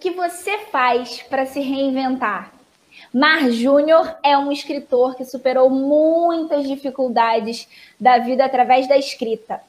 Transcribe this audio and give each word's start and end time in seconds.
que 0.00 0.10
você 0.10 0.58
faz 0.70 1.22
para 1.22 1.46
se 1.46 1.60
reinventar? 1.60 2.52
Mar 3.12 3.50
Júnior 3.50 4.16
é 4.22 4.36
um 4.36 4.50
escritor 4.52 5.16
que 5.16 5.24
superou 5.24 5.70
muitas 5.70 6.66
dificuldades 6.66 7.68
da 8.00 8.18
vida 8.18 8.44
através 8.44 8.88
da 8.88 8.96
escrita. 8.96 9.60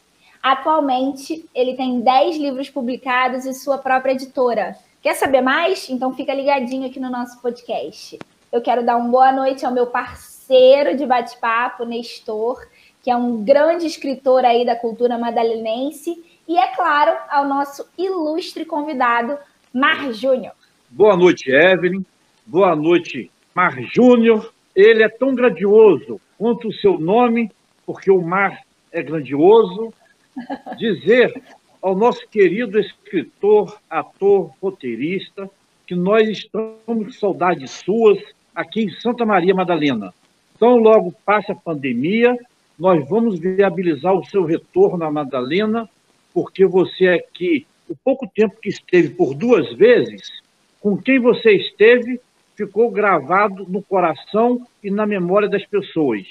Atualmente, 0.42 1.48
ele 1.54 1.76
tem 1.76 2.00
10 2.02 2.38
livros 2.38 2.70
publicados 2.70 3.46
e 3.46 3.54
sua 3.54 3.78
própria 3.78 4.14
editora. 4.14 4.78
Quer 5.02 5.16
saber 5.16 5.42
mais? 5.42 5.90
Então 5.90 6.14
fica 6.14 6.34
ligadinho 6.34 6.88
aqui 6.88 7.00
no 7.00 7.10
nosso 7.10 7.42
podcast. 7.42 8.18
Eu 8.52 8.62
quero 8.62 8.86
dar 8.86 8.98
uma 8.98 9.10
boa 9.10 9.32
noite 9.32 9.66
ao 9.66 9.72
meu 9.72 9.88
parceiro 9.88 10.96
de 10.96 11.06
bate-papo, 11.06 11.86
Nestor, 11.86 12.66
que 13.04 13.12
é 13.12 13.16
um 13.16 13.44
grande 13.44 13.86
escritor 13.86 14.46
aí 14.46 14.66
da 14.66 14.76
cultura 14.76 15.18
madalenense, 15.18 16.24
e 16.48 16.58
é 16.58 16.68
claro, 16.76 17.18
ao 17.30 17.46
nosso 17.46 17.86
ilustre 17.98 18.64
convidado, 18.64 19.38
Mar 19.74 20.12
Júnior. 20.14 20.54
Boa 20.90 21.18
noite, 21.18 21.52
Evelyn. 21.52 22.04
Boa 22.46 22.76
noite, 22.76 23.30
Mar 23.54 23.76
Júnior. 23.94 24.54
Ele 24.76 25.04
é 25.04 25.10
tão 25.10 25.36
grandioso 25.36 26.22
quanto 26.38 26.70
o 26.70 26.74
seu 26.74 26.98
nome, 26.98 27.52
porque 27.86 28.10
o 28.10 28.22
mar 28.22 28.62
é 28.92 29.02
grandioso. 29.02 29.94
Dizer 30.78 31.42
ao 31.82 31.96
nosso 31.96 32.28
querido 32.30 32.80
escritor, 32.80 33.78
ator, 33.90 34.52
roteirista, 34.62 35.50
que 35.86 35.96
nós 35.96 36.28
estamos 36.28 36.76
com 36.86 37.10
saudades 37.12 37.72
suas 37.72 38.20
aqui 38.54 38.84
em 38.84 38.90
Santa 38.90 39.26
Maria 39.26 39.54
Madalena. 39.54 40.14
Então, 40.56 40.78
logo 40.78 41.14
passa 41.26 41.54
a 41.54 41.56
pandemia, 41.56 42.36
nós 42.80 43.08
vamos 43.08 43.40
viabilizar 43.40 44.14
o 44.14 44.26
seu 44.26 44.44
retorno 44.44 45.04
à 45.04 45.12
Madalena, 45.12 45.90
porque 46.34 46.66
você 46.66 47.08
aqui 47.10 47.66
o 47.90 47.96
pouco 47.96 48.28
tempo 48.28 48.58
que 48.62 48.70
esteve 48.70 49.10
por 49.10 49.34
duas 49.34 49.74
vezes, 49.74 50.32
com 50.80 50.98
quem 50.98 51.20
você 51.20 51.52
esteve, 51.52 52.20
ficou 52.56 52.90
gravado 52.90 53.66
no 53.68 53.82
coração 53.82 54.66
e 54.84 54.90
na 54.90 55.06
memória 55.06 55.48
das 55.48 55.66
pessoas, 55.66 56.26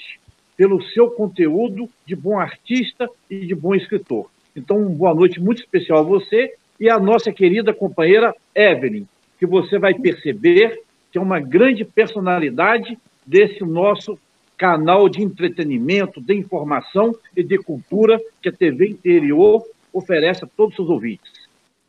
pelo 0.55 0.81
seu 0.81 1.09
conteúdo 1.11 1.89
de 2.05 2.15
bom 2.15 2.39
artista 2.39 3.09
e 3.29 3.45
de 3.45 3.55
bom 3.55 3.73
escritor. 3.75 4.29
Então, 4.55 4.77
uma 4.77 4.89
boa 4.89 5.13
noite 5.13 5.39
muito 5.39 5.61
especial 5.61 5.99
a 5.99 6.03
você 6.03 6.53
e 6.79 6.89
a 6.89 6.99
nossa 6.99 7.31
querida 7.31 7.73
companheira 7.73 8.35
Evelyn, 8.53 9.05
que 9.39 9.45
você 9.45 9.77
vai 9.77 9.93
perceber 9.93 10.81
que 11.11 11.17
é 11.17 11.21
uma 11.21 11.39
grande 11.39 11.85
personalidade 11.85 12.97
desse 13.25 13.63
nosso 13.63 14.17
canal 14.57 15.07
de 15.07 15.21
entretenimento, 15.21 16.19
de 16.19 16.33
informação 16.33 17.15
e 17.35 17.43
de 17.43 17.57
cultura 17.57 18.19
que 18.41 18.49
a 18.49 18.51
TV 18.51 18.89
Interior 18.89 19.63
oferece 19.93 20.43
a 20.43 20.47
todos 20.47 20.71
os 20.71 20.75
seus 20.77 20.89
ouvintes. 20.89 21.31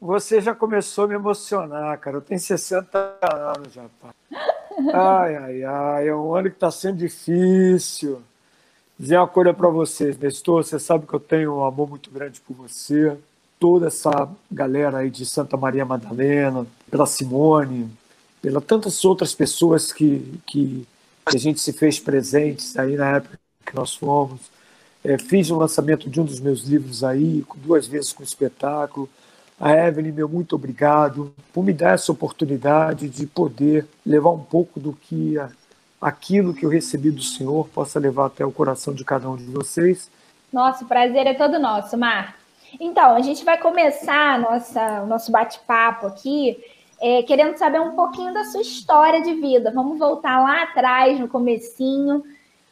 Você 0.01 0.41
já 0.41 0.55
começou 0.55 1.05
a 1.05 1.09
me 1.09 1.15
emocionar, 1.15 1.99
cara. 1.99 2.19
Eu 2.19 2.21
tenho 2.21 2.39
60 2.39 3.19
anos 3.21 3.73
já, 3.73 3.85
pá. 4.01 4.15
Ai, 4.95 5.37
ai, 5.37 5.65
ai. 5.65 6.09
É 6.09 6.15
um 6.15 6.35
ano 6.35 6.49
que 6.49 6.57
está 6.57 6.71
sendo 6.71 6.99
difícil. 6.99 8.23
Dizer 8.97 9.17
uma 9.17 9.27
coisa 9.27 9.53
para 9.53 9.69
vocês, 9.69 10.17
Nestor. 10.17 10.63
Você 10.63 10.79
sabe 10.79 11.05
que 11.05 11.15
eu 11.15 11.19
tenho 11.19 11.57
um 11.57 11.65
amor 11.65 11.89
muito 11.89 12.11
grande 12.13 12.41
por 12.41 12.55
você. 12.55 13.19
Toda 13.59 13.89
essa 13.89 14.29
galera 14.51 14.99
aí 14.99 15.11
de 15.11 15.27
Santa 15.27 15.57
Maria 15.57 15.85
Madalena, 15.85 16.65
pela 16.89 17.07
Simone, 17.07 17.91
pela 18.41 18.61
tantas 18.61 19.05
outras 19.05 19.35
pessoas 19.35 19.93
que, 19.93 20.41
que 20.47 20.87
a 21.27 21.37
gente 21.37 21.61
se 21.61 21.73
fez 21.73 21.99
presentes 21.99 22.77
aí 22.79 22.97
na 22.97 23.17
época 23.17 23.37
que 23.67 23.75
nós 23.75 23.97
fomos. 23.97 24.43
É, 25.03 25.19
fiz 25.19 25.51
o 25.51 25.57
lançamento 25.57 26.09
de 26.09 26.21
um 26.21 26.25
dos 26.25 26.39
meus 26.39 26.63
livros 26.63 27.03
aí, 27.03 27.45
duas 27.57 27.89
vezes 27.89 28.13
com 28.13 28.23
espetáculo 28.23 29.09
a 29.61 29.73
Evelyn, 29.73 30.13
meu 30.13 30.29
muito 30.29 30.55
obrigado 30.55 31.35
por 31.53 31.65
me 31.65 31.73
dar 31.73 31.95
essa 31.95 32.13
oportunidade 32.13 33.09
de 33.09 33.27
poder 33.27 33.87
levar 34.07 34.31
um 34.31 34.43
pouco 34.43 34.79
do 34.79 34.93
que 34.93 35.35
aquilo 36.01 36.55
que 36.55 36.65
eu 36.65 36.71
recebi 36.71 37.11
do 37.11 37.23
Senhor 37.23 37.69
possa 37.69 37.99
levar 37.99 38.27
até 38.27 38.45
o 38.45 38.53
coração 38.53 38.95
de 38.95 39.05
cada 39.05 39.29
um 39.29 39.37
de 39.37 39.47
vocês. 39.47 40.11
Nossa, 40.53 40.85
o 40.85 40.89
prazer 40.89 41.27
é 41.27 41.35
todo 41.35 41.59
nosso, 41.59 41.99
Mar. 41.99 42.37
Então, 42.79 43.17
a 43.17 43.21
gente 43.21 43.45
vai 43.45 43.59
começar 43.59 44.39
nossa, 44.39 45.03
o 45.03 45.07
nosso 45.07 45.33
bate-papo 45.33 46.07
aqui 46.07 46.57
é, 47.01 47.23
querendo 47.23 47.57
saber 47.57 47.81
um 47.81 47.97
pouquinho 47.97 48.33
da 48.33 48.45
sua 48.45 48.61
história 48.61 49.23
de 49.23 49.35
vida. 49.35 49.73
Vamos 49.73 49.99
voltar 49.99 50.41
lá 50.41 50.63
atrás, 50.63 51.19
no 51.19 51.29
comecinho, 51.29 52.23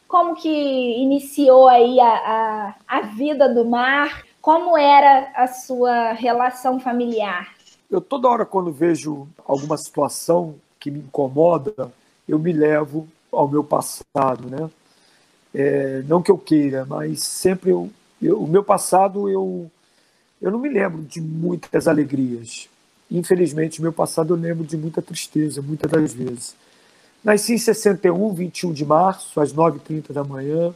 como 0.07 0.35
que 0.35 0.49
iniciou 0.49 1.67
aí 1.67 1.99
a, 1.99 2.07
a, 2.07 2.75
a 2.87 3.01
vida 3.01 3.49
do 3.53 3.65
Mar 3.65 4.26
como 4.47 4.77
era 4.77 5.29
a 5.35 5.45
sua 5.45 6.13
relação 6.13 6.79
familiar? 6.79 7.53
Eu 7.91 7.99
toda 7.99 8.29
hora 8.29 8.45
quando 8.45 8.71
vejo 8.71 9.27
alguma 9.45 9.75
situação 9.75 10.55
que 10.79 10.89
me 10.89 10.99
incomoda, 10.99 11.91
eu 12.25 12.39
me 12.39 12.53
levo 12.53 13.09
ao 13.29 13.45
meu 13.49 13.61
passado, 13.61 14.49
né? 14.49 14.69
É, 15.53 16.01
não 16.07 16.21
que 16.21 16.31
eu 16.31 16.37
queira, 16.37 16.85
mas 16.85 17.25
sempre 17.25 17.71
eu, 17.71 17.89
eu, 18.21 18.41
o 18.41 18.47
meu 18.47 18.63
passado 18.63 19.27
eu 19.27 19.69
eu 20.41 20.49
não 20.49 20.59
me 20.59 20.69
lembro 20.69 21.01
de 21.01 21.19
muitas 21.19 21.85
alegrias. 21.85 22.69
Infelizmente, 23.11 23.81
meu 23.81 23.91
passado 23.91 24.33
eu 24.33 24.37
lembro 24.37 24.63
de 24.63 24.77
muita 24.77 25.01
tristeza, 25.01 25.61
muitas 25.61 25.91
das 25.91 26.13
vezes. 26.13 26.55
Nasci 27.21 27.55
em 27.55 27.57
61, 27.57 28.33
21 28.33 28.71
de 28.71 28.85
março, 28.85 29.41
às 29.41 29.53
9h30 29.53 30.13
da 30.13 30.23
manhã, 30.23 30.73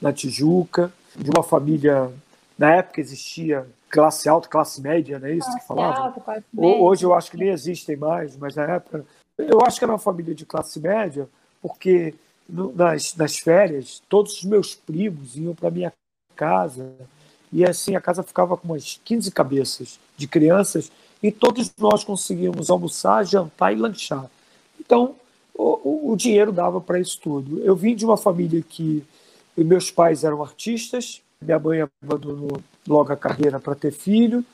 na 0.00 0.12
Tijuca, 0.12 0.92
de 1.16 1.28
uma 1.30 1.42
família 1.42 2.12
na 2.58 2.74
época 2.74 3.00
existia 3.00 3.66
classe 3.88 4.28
alta, 4.28 4.48
classe 4.48 4.80
média, 4.80 5.18
não 5.18 5.28
é 5.28 5.32
isso 5.32 5.46
classe 5.46 5.60
que 5.60 5.66
falava? 5.66 5.98
Alta, 6.00 6.20
classe 6.20 6.44
média. 6.52 6.82
Hoje 6.82 7.04
eu 7.04 7.14
acho 7.14 7.30
que 7.30 7.36
nem 7.36 7.50
existem 7.50 7.96
mais, 7.96 8.36
mas 8.36 8.56
na 8.56 8.64
época 8.64 9.04
eu 9.38 9.60
acho 9.62 9.78
que 9.78 9.84
era 9.84 9.92
uma 9.92 9.98
família 9.98 10.34
de 10.34 10.44
classe 10.44 10.80
média, 10.80 11.28
porque 11.62 12.14
nas, 12.48 13.14
nas 13.14 13.38
férias 13.38 14.02
todos 14.08 14.38
os 14.38 14.44
meus 14.44 14.74
primos 14.74 15.36
iam 15.36 15.54
para 15.54 15.70
minha 15.70 15.92
casa 16.34 16.92
e 17.52 17.64
assim 17.64 17.94
a 17.94 18.00
casa 18.00 18.22
ficava 18.22 18.56
com 18.56 18.68
umas 18.68 19.00
15 19.04 19.30
cabeças 19.30 20.00
de 20.16 20.26
crianças 20.26 20.90
e 21.22 21.30
todos 21.30 21.72
nós 21.78 22.04
conseguíamos 22.04 22.70
almoçar, 22.70 23.24
jantar 23.24 23.72
e 23.72 23.76
lanchar. 23.76 24.26
Então 24.80 25.14
o, 25.54 26.12
o 26.12 26.16
dinheiro 26.16 26.52
dava 26.52 26.80
para 26.80 27.00
isso 27.00 27.20
tudo. 27.20 27.60
Eu 27.62 27.74
vim 27.76 27.94
de 27.94 28.04
uma 28.04 28.16
família 28.16 28.62
que 28.62 29.04
meus 29.56 29.90
pais 29.90 30.22
eram 30.22 30.42
artistas, 30.42 31.20
minha 31.40 31.58
mãe 31.58 31.80
abandonou 32.02 32.60
logo 32.86 33.12
a 33.12 33.16
carreira 33.16 33.60
para 33.60 33.74
ter 33.74 33.92
filho. 33.92 34.44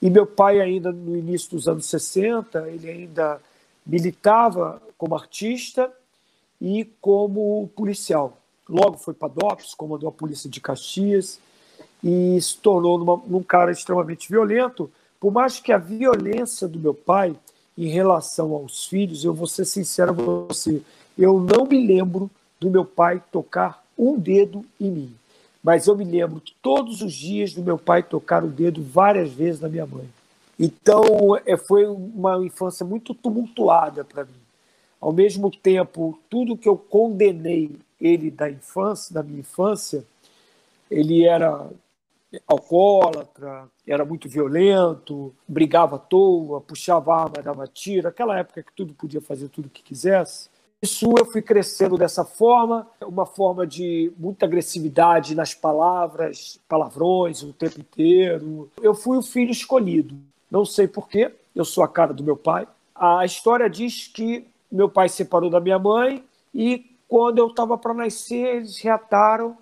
E 0.00 0.10
meu 0.10 0.26
pai, 0.26 0.60
ainda 0.60 0.92
no 0.92 1.16
início 1.16 1.50
dos 1.50 1.66
anos 1.66 1.86
60, 1.86 2.68
ele 2.68 2.90
ainda 2.90 3.40
militava 3.86 4.80
como 4.98 5.14
artista 5.14 5.90
e 6.60 6.84
como 7.00 7.68
policial. 7.74 8.36
Logo 8.68 8.98
foi 8.98 9.14
para 9.14 9.28
DOPS, 9.28 9.74
comandou 9.74 10.08
a 10.08 10.12
polícia 10.12 10.50
de 10.50 10.60
Caxias 10.60 11.38
e 12.04 12.38
se 12.40 12.58
tornou 12.58 12.98
numa, 12.98 13.16
num 13.26 13.42
cara 13.42 13.72
extremamente 13.72 14.28
violento. 14.28 14.90
Por 15.18 15.32
mais 15.32 15.58
que 15.58 15.72
a 15.72 15.78
violência 15.78 16.68
do 16.68 16.78
meu 16.78 16.92
pai 16.92 17.34
em 17.78 17.88
relação 17.88 18.52
aos 18.52 18.86
filhos, 18.86 19.24
eu 19.24 19.32
vou 19.32 19.46
ser 19.46 19.64
sincero 19.64 20.14
com 20.14 20.46
você, 20.46 20.82
eu 21.16 21.38
não 21.40 21.64
me 21.66 21.86
lembro 21.86 22.30
do 22.60 22.70
meu 22.70 22.84
pai 22.84 23.22
tocar 23.30 23.84
um 23.96 24.18
dedo 24.18 24.64
em 24.80 24.90
mim 24.90 25.16
mas 25.66 25.88
eu 25.88 25.96
me 25.96 26.04
lembro 26.04 26.40
todos 26.62 27.02
os 27.02 27.12
dias 27.12 27.52
do 27.52 27.60
meu 27.60 27.76
pai 27.76 28.00
tocar 28.00 28.44
o 28.44 28.46
dedo 28.46 28.80
várias 28.84 29.32
vezes 29.32 29.60
na 29.60 29.68
minha 29.68 29.84
mãe. 29.84 30.08
Então, 30.56 31.02
é, 31.44 31.56
foi 31.56 31.84
uma 31.86 32.38
infância 32.46 32.86
muito 32.86 33.12
tumultuada 33.12 34.04
para 34.04 34.24
mim. 34.24 34.40
Ao 35.00 35.12
mesmo 35.12 35.50
tempo, 35.50 36.20
tudo 36.30 36.56
que 36.56 36.68
eu 36.68 36.76
condenei 36.78 37.72
ele 38.00 38.30
da 38.30 38.48
infância, 38.48 39.12
da 39.12 39.24
minha 39.24 39.40
infância, 39.40 40.04
ele 40.88 41.26
era 41.26 41.68
alcoólatra, 42.46 43.66
era 43.84 44.04
muito 44.04 44.28
violento, 44.28 45.34
brigava 45.48 45.96
à 45.96 45.98
toa, 45.98 46.60
puxava 46.60 47.12
arma, 47.12 47.42
dava 47.42 47.66
tiro, 47.66 48.06
aquela 48.06 48.38
época 48.38 48.62
que 48.62 48.72
tudo 48.72 48.94
podia 48.94 49.20
fazer 49.20 49.48
tudo 49.48 49.68
que 49.68 49.82
quisesse. 49.82 50.48
Isso 50.82 51.12
eu 51.18 51.24
fui 51.24 51.40
crescendo 51.40 51.96
dessa 51.96 52.24
forma, 52.24 52.86
uma 53.02 53.24
forma 53.24 53.66
de 53.66 54.12
muita 54.18 54.44
agressividade 54.44 55.34
nas 55.34 55.54
palavras, 55.54 56.60
palavrões 56.68 57.42
o 57.42 57.52
tempo 57.52 57.80
inteiro. 57.80 58.70
Eu 58.82 58.94
fui 58.94 59.16
o 59.16 59.22
filho 59.22 59.50
escolhido. 59.50 60.14
Não 60.50 60.64
sei 60.64 60.86
porquê, 60.86 61.32
eu 61.54 61.64
sou 61.64 61.82
a 61.82 61.88
cara 61.88 62.12
do 62.12 62.22
meu 62.22 62.36
pai. 62.36 62.68
A 62.94 63.24
história 63.24 63.68
diz 63.70 64.06
que 64.06 64.46
meu 64.70 64.88
pai 64.88 65.08
se 65.08 65.16
separou 65.16 65.48
da 65.48 65.60
minha 65.60 65.78
mãe 65.78 66.22
e 66.54 66.84
quando 67.08 67.38
eu 67.38 67.48
estava 67.48 67.78
para 67.78 67.94
nascer, 67.94 68.56
eles 68.56 68.78
reataram 68.78 69.56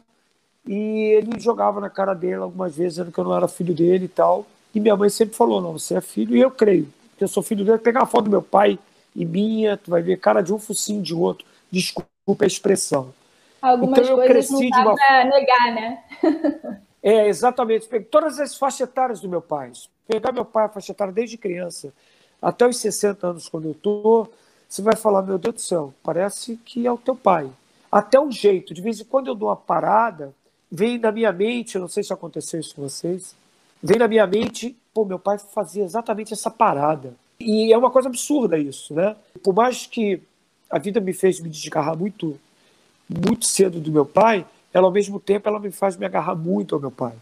e 0.66 1.14
ele 1.16 1.38
jogava 1.38 1.80
na 1.80 1.90
cara 1.90 2.14
dele 2.14 2.36
algumas 2.36 2.74
vezes, 2.74 2.94
dizendo 2.94 3.12
que 3.12 3.18
eu 3.18 3.24
não 3.24 3.36
era 3.36 3.46
filho 3.46 3.74
dele 3.74 4.06
e 4.06 4.08
tal. 4.08 4.46
E 4.74 4.80
minha 4.80 4.96
mãe 4.96 5.08
sempre 5.08 5.36
falou: 5.36 5.60
não, 5.60 5.72
você 5.78 5.94
é 5.96 6.00
filho, 6.00 6.36
e 6.36 6.40
eu 6.40 6.50
creio, 6.50 6.88
eu 7.20 7.28
sou 7.28 7.42
filho 7.42 7.64
dele. 7.64 7.78
Pegar 7.78 8.02
a 8.02 8.06
foto 8.06 8.24
do 8.24 8.30
meu 8.30 8.42
pai 8.42 8.78
e 9.14 9.24
minha, 9.24 9.76
tu 9.76 9.90
vai 9.90 10.02
ver 10.02 10.18
cara 10.18 10.42
de 10.42 10.52
um 10.52 10.58
focinho 10.58 11.02
de 11.02 11.14
outro. 11.14 11.46
Desculpa 11.70 12.44
a 12.44 12.46
expressão. 12.46 13.12
Algumas 13.60 13.98
então, 13.98 14.10
eu 14.10 14.16
coisas 14.16 14.48
cresci 14.48 14.70
não 14.70 14.70
dá 14.70 14.82
uma... 14.82 14.94
para 14.94 15.24
negar, 15.24 15.74
né? 15.74 16.04
é, 17.02 17.28
exatamente. 17.28 17.88
Todas 18.10 18.38
as 18.40 18.56
faixas 18.56 18.80
etárias 18.80 19.20
do 19.20 19.28
meu 19.28 19.40
pai. 19.40 19.72
Pegar 20.06 20.32
meu 20.32 20.44
pai, 20.44 20.66
a 20.66 20.68
faixa 20.68 20.92
etária 20.92 21.12
desde 21.12 21.38
criança, 21.38 21.92
até 22.42 22.66
os 22.66 22.76
60 22.76 23.26
anos, 23.26 23.48
quando 23.48 23.66
eu 23.66 23.72
estou, 23.72 24.30
você 24.68 24.82
vai 24.82 24.96
falar: 24.96 25.22
meu 25.22 25.38
Deus 25.38 25.54
do 25.54 25.60
céu, 25.60 25.94
parece 26.02 26.56
que 26.58 26.86
é 26.86 26.92
o 26.92 26.98
teu 26.98 27.16
pai. 27.16 27.50
Até 27.90 28.20
o 28.20 28.30
jeito, 28.30 28.74
de 28.74 28.82
vez 28.82 29.00
em 29.00 29.04
quando 29.04 29.28
eu 29.28 29.34
dou 29.34 29.48
uma 29.48 29.56
parada, 29.56 30.34
vem 30.70 30.98
na 30.98 31.12
minha 31.12 31.32
mente, 31.32 31.76
eu 31.76 31.80
não 31.80 31.88
sei 31.88 32.02
se 32.02 32.12
aconteceu 32.12 32.58
isso 32.58 32.74
com 32.74 32.82
vocês, 32.82 33.34
vem 33.82 33.98
na 33.98 34.08
minha 34.08 34.26
mente, 34.26 34.76
pô, 34.92 35.04
meu 35.04 35.18
pai 35.18 35.38
fazia 35.38 35.84
exatamente 35.84 36.32
essa 36.32 36.50
parada. 36.50 37.14
E 37.44 37.70
é 37.70 37.76
uma 37.76 37.90
coisa 37.90 38.08
absurda 38.08 38.56
isso, 38.56 38.94
né? 38.94 39.14
Por 39.42 39.54
mais 39.54 39.86
que 39.86 40.22
a 40.70 40.78
vida 40.78 40.98
me 40.98 41.12
fez 41.12 41.38
me 41.40 41.50
desgarrar 41.50 41.94
muito, 41.94 42.40
muito 43.06 43.44
cedo 43.44 43.78
do 43.78 43.92
meu 43.92 44.06
pai, 44.06 44.46
ela 44.72 44.86
ao 44.86 44.90
mesmo 44.90 45.20
tempo 45.20 45.46
ela 45.46 45.60
me 45.60 45.70
faz 45.70 45.94
me 45.94 46.06
agarrar 46.06 46.34
muito 46.34 46.74
ao 46.74 46.80
meu 46.80 46.90
pai, 46.90 47.12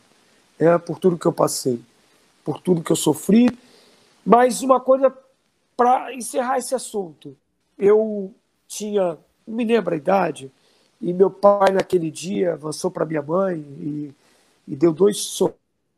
é 0.61 0.79
por 0.79 1.01
tudo 1.01 1.19
que 1.19 1.27
eu 1.27 1.33
passei, 1.33 1.81
por 2.45 2.61
tudo 2.61 2.85
que 2.85 2.93
eu 2.93 2.97
sofri. 2.97 3.51
Mas 4.25 4.63
uma 4.63 4.79
coisa 4.79 5.13
para 5.77 6.15
encerrar 6.15 6.59
esse 6.59 6.73
assunto, 6.73 7.37
eu 7.77 8.33
tinha, 8.69 9.19
não 9.45 9.57
me 9.57 9.65
lembro 9.65 9.93
a 9.93 9.97
idade, 9.97 10.53
e 11.01 11.13
meu 11.13 11.31
pai 11.31 11.73
naquele 11.73 12.13
dia 12.13 12.53
avançou 12.53 12.93
para 12.93 13.05
minha 13.05 13.23
mãe 13.23 13.59
e, 13.59 14.13
e 14.69 14.77
deu 14.77 14.93
dois 14.93 15.19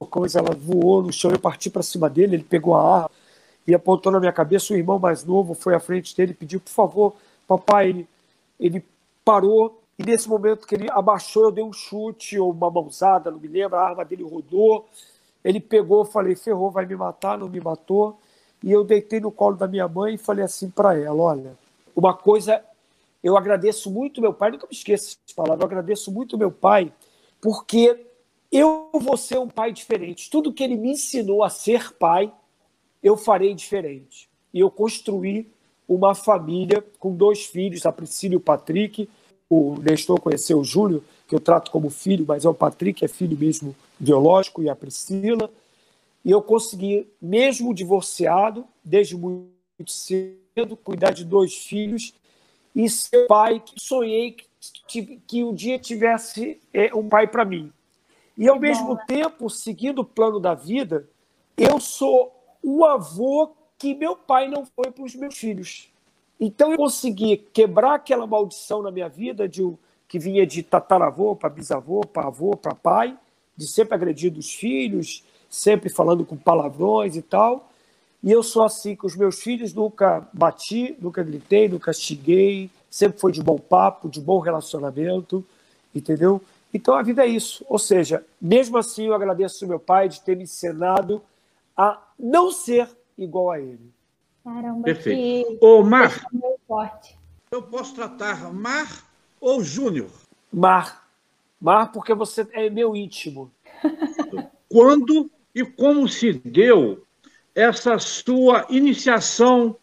socões, 0.00 0.34
ela 0.34 0.54
voou 0.54 1.02
no 1.02 1.12
chão, 1.12 1.30
eu 1.30 1.38
parti 1.38 1.68
para 1.68 1.82
cima 1.82 2.08
dele, 2.08 2.36
ele 2.36 2.44
pegou 2.44 2.74
a 2.74 3.02
arma 3.02 3.23
e 3.66 3.74
apontou 3.74 4.12
na 4.12 4.20
minha 4.20 4.32
cabeça, 4.32 4.72
o 4.72 4.76
irmão 4.76 4.98
mais 4.98 5.24
novo 5.24 5.54
foi 5.54 5.74
à 5.74 5.80
frente 5.80 6.16
dele 6.16 6.34
pediu, 6.34 6.60
por 6.60 6.70
favor, 6.70 7.14
papai, 7.46 7.88
ele, 7.88 8.08
ele 8.60 8.84
parou, 9.24 9.80
e 9.98 10.04
nesse 10.04 10.28
momento 10.28 10.66
que 10.66 10.74
ele 10.74 10.90
abaixou, 10.90 11.44
eu 11.44 11.52
dei 11.52 11.64
um 11.64 11.72
chute 11.72 12.38
ou 12.38 12.50
uma 12.50 12.70
mãozada, 12.70 13.30
não 13.30 13.38
me 13.38 13.48
lembro, 13.48 13.76
a 13.76 13.88
arma 13.88 14.04
dele 14.04 14.22
rodou, 14.22 14.86
ele 15.44 15.60
pegou, 15.60 16.04
falei, 16.04 16.34
ferrou, 16.34 16.70
vai 16.70 16.84
me 16.84 16.96
matar, 16.96 17.38
não 17.38 17.48
me 17.48 17.60
matou, 17.60 18.18
e 18.62 18.72
eu 18.72 18.84
deitei 18.84 19.20
no 19.20 19.30
colo 19.30 19.56
da 19.56 19.68
minha 19.68 19.86
mãe 19.86 20.14
e 20.14 20.18
falei 20.18 20.44
assim 20.44 20.70
para 20.70 20.98
ela, 20.98 21.22
olha, 21.22 21.56
uma 21.94 22.14
coisa, 22.14 22.62
eu 23.22 23.36
agradeço 23.36 23.90
muito 23.90 24.20
meu 24.20 24.34
pai, 24.34 24.50
nunca 24.50 24.66
me 24.66 24.74
esqueço 24.74 25.16
de 25.24 25.34
falar, 25.34 25.56
eu 25.56 25.64
agradeço 25.64 26.10
muito 26.10 26.36
meu 26.36 26.50
pai, 26.50 26.92
porque 27.40 28.06
eu 28.50 28.88
vou 28.92 29.16
ser 29.16 29.38
um 29.38 29.48
pai 29.48 29.72
diferente. 29.72 30.30
Tudo 30.30 30.52
que 30.52 30.62
ele 30.62 30.76
me 30.76 30.92
ensinou 30.92 31.42
a 31.42 31.50
ser 31.50 31.92
pai, 31.94 32.32
eu 33.04 33.18
farei 33.18 33.54
diferente. 33.54 34.30
E 34.52 34.60
eu 34.60 34.70
construí 34.70 35.46
uma 35.86 36.14
família 36.14 36.82
com 36.98 37.14
dois 37.14 37.44
filhos, 37.44 37.84
a 37.84 37.92
Priscila 37.92 38.34
e 38.34 38.36
o 38.38 38.40
Patrick. 38.40 39.08
O 39.50 39.76
Nestor 39.78 40.18
conheceu 40.18 40.58
o 40.58 40.64
Júlio, 40.64 41.04
que 41.28 41.34
eu 41.34 41.40
trato 41.40 41.70
como 41.70 41.90
filho, 41.90 42.24
mas 42.26 42.46
é 42.46 42.48
o 42.48 42.54
Patrick, 42.54 43.04
é 43.04 43.08
filho 43.08 43.36
mesmo 43.36 43.76
biológico, 44.00 44.62
e 44.62 44.70
a 44.70 44.74
Priscila. 44.74 45.50
E 46.24 46.30
eu 46.30 46.40
consegui, 46.40 47.06
mesmo 47.20 47.74
divorciado, 47.74 48.64
desde 48.82 49.14
muito 49.14 49.50
cedo, 49.86 50.74
cuidar 50.82 51.10
de 51.10 51.24
dois 51.24 51.54
filhos 51.54 52.14
e 52.74 52.88
ser 52.88 53.26
pai 53.26 53.60
que 53.60 53.74
sonhei 53.78 54.36
que, 54.88 55.20
que 55.26 55.44
um 55.44 55.54
dia 55.54 55.78
tivesse 55.78 56.58
é, 56.72 56.94
um 56.94 57.06
pai 57.06 57.26
para 57.26 57.44
mim. 57.44 57.70
E, 58.36 58.48
ao 58.48 58.58
mesmo 58.58 58.98
tempo, 59.06 59.50
seguindo 59.50 60.00
o 60.00 60.04
plano 60.04 60.40
da 60.40 60.54
vida, 60.54 61.06
eu 61.56 61.78
sou 61.78 62.33
o 62.64 62.84
avô 62.84 63.52
que 63.78 63.94
meu 63.94 64.16
pai 64.16 64.48
não 64.48 64.64
foi 64.64 64.90
para 64.90 65.04
os 65.04 65.14
meus 65.14 65.36
filhos. 65.36 65.92
Então 66.40 66.72
eu 66.72 66.78
consegui 66.78 67.36
quebrar 67.36 67.94
aquela 67.94 68.26
maldição 68.26 68.82
na 68.82 68.90
minha 68.90 69.08
vida 69.08 69.46
de 69.48 69.62
que 70.08 70.18
vinha 70.18 70.46
de 70.46 70.62
tataravô 70.62 71.36
para 71.36 71.48
bisavô, 71.48 72.00
para 72.00 72.26
avô, 72.26 72.56
para 72.56 72.74
pai, 72.74 73.16
de 73.56 73.66
sempre 73.66 73.94
agredir 73.94 74.32
os 74.36 74.52
filhos, 74.52 75.22
sempre 75.50 75.88
falando 75.90 76.24
com 76.24 76.36
palavrões 76.36 77.16
e 77.16 77.22
tal. 77.22 77.70
E 78.22 78.32
eu 78.32 78.42
sou 78.42 78.62
assim 78.62 78.96
com 78.96 79.06
os 79.06 79.16
meus 79.16 79.42
filhos, 79.42 79.74
nunca 79.74 80.26
bati, 80.32 80.96
nunca 81.00 81.22
gritei, 81.22 81.68
nunca 81.68 81.92
xinguei, 81.92 82.70
sempre 82.88 83.20
foi 83.20 83.32
de 83.32 83.42
bom 83.42 83.58
papo, 83.58 84.08
de 84.08 84.20
bom 84.20 84.38
relacionamento, 84.38 85.44
entendeu? 85.94 86.40
Então 86.72 86.94
a 86.94 87.02
vida 87.02 87.24
é 87.24 87.28
isso. 87.28 87.64
Ou 87.68 87.78
seja, 87.78 88.24
mesmo 88.40 88.78
assim 88.78 89.06
eu 89.06 89.14
agradeço 89.14 89.64
ao 89.64 89.68
meu 89.68 89.78
pai 89.78 90.08
de 90.08 90.20
ter 90.22 90.36
me 90.36 90.44
ensinado 90.44 91.22
a 91.76 92.00
não 92.18 92.50
ser 92.50 92.88
igual 93.16 93.50
a 93.50 93.60
ele. 93.60 93.92
Caramba, 94.42 94.82
Perfeito. 94.82 95.48
Que... 95.48 95.58
Ô, 95.64 95.82
Mar, 95.82 96.26
eu 97.50 97.62
posso 97.62 97.94
tratar 97.94 98.52
Mar 98.52 99.04
ou 99.40 99.62
Júnior? 99.62 100.10
Mar. 100.52 101.08
Mar, 101.60 101.92
porque 101.92 102.12
você 102.14 102.46
é 102.52 102.68
meu 102.68 102.94
íntimo. 102.94 103.50
Quando 104.68 105.30
e 105.54 105.64
como 105.64 106.08
se 106.08 106.32
deu 106.32 107.04
essa 107.54 107.98
sua 107.98 108.66
iniciação, 108.68 109.76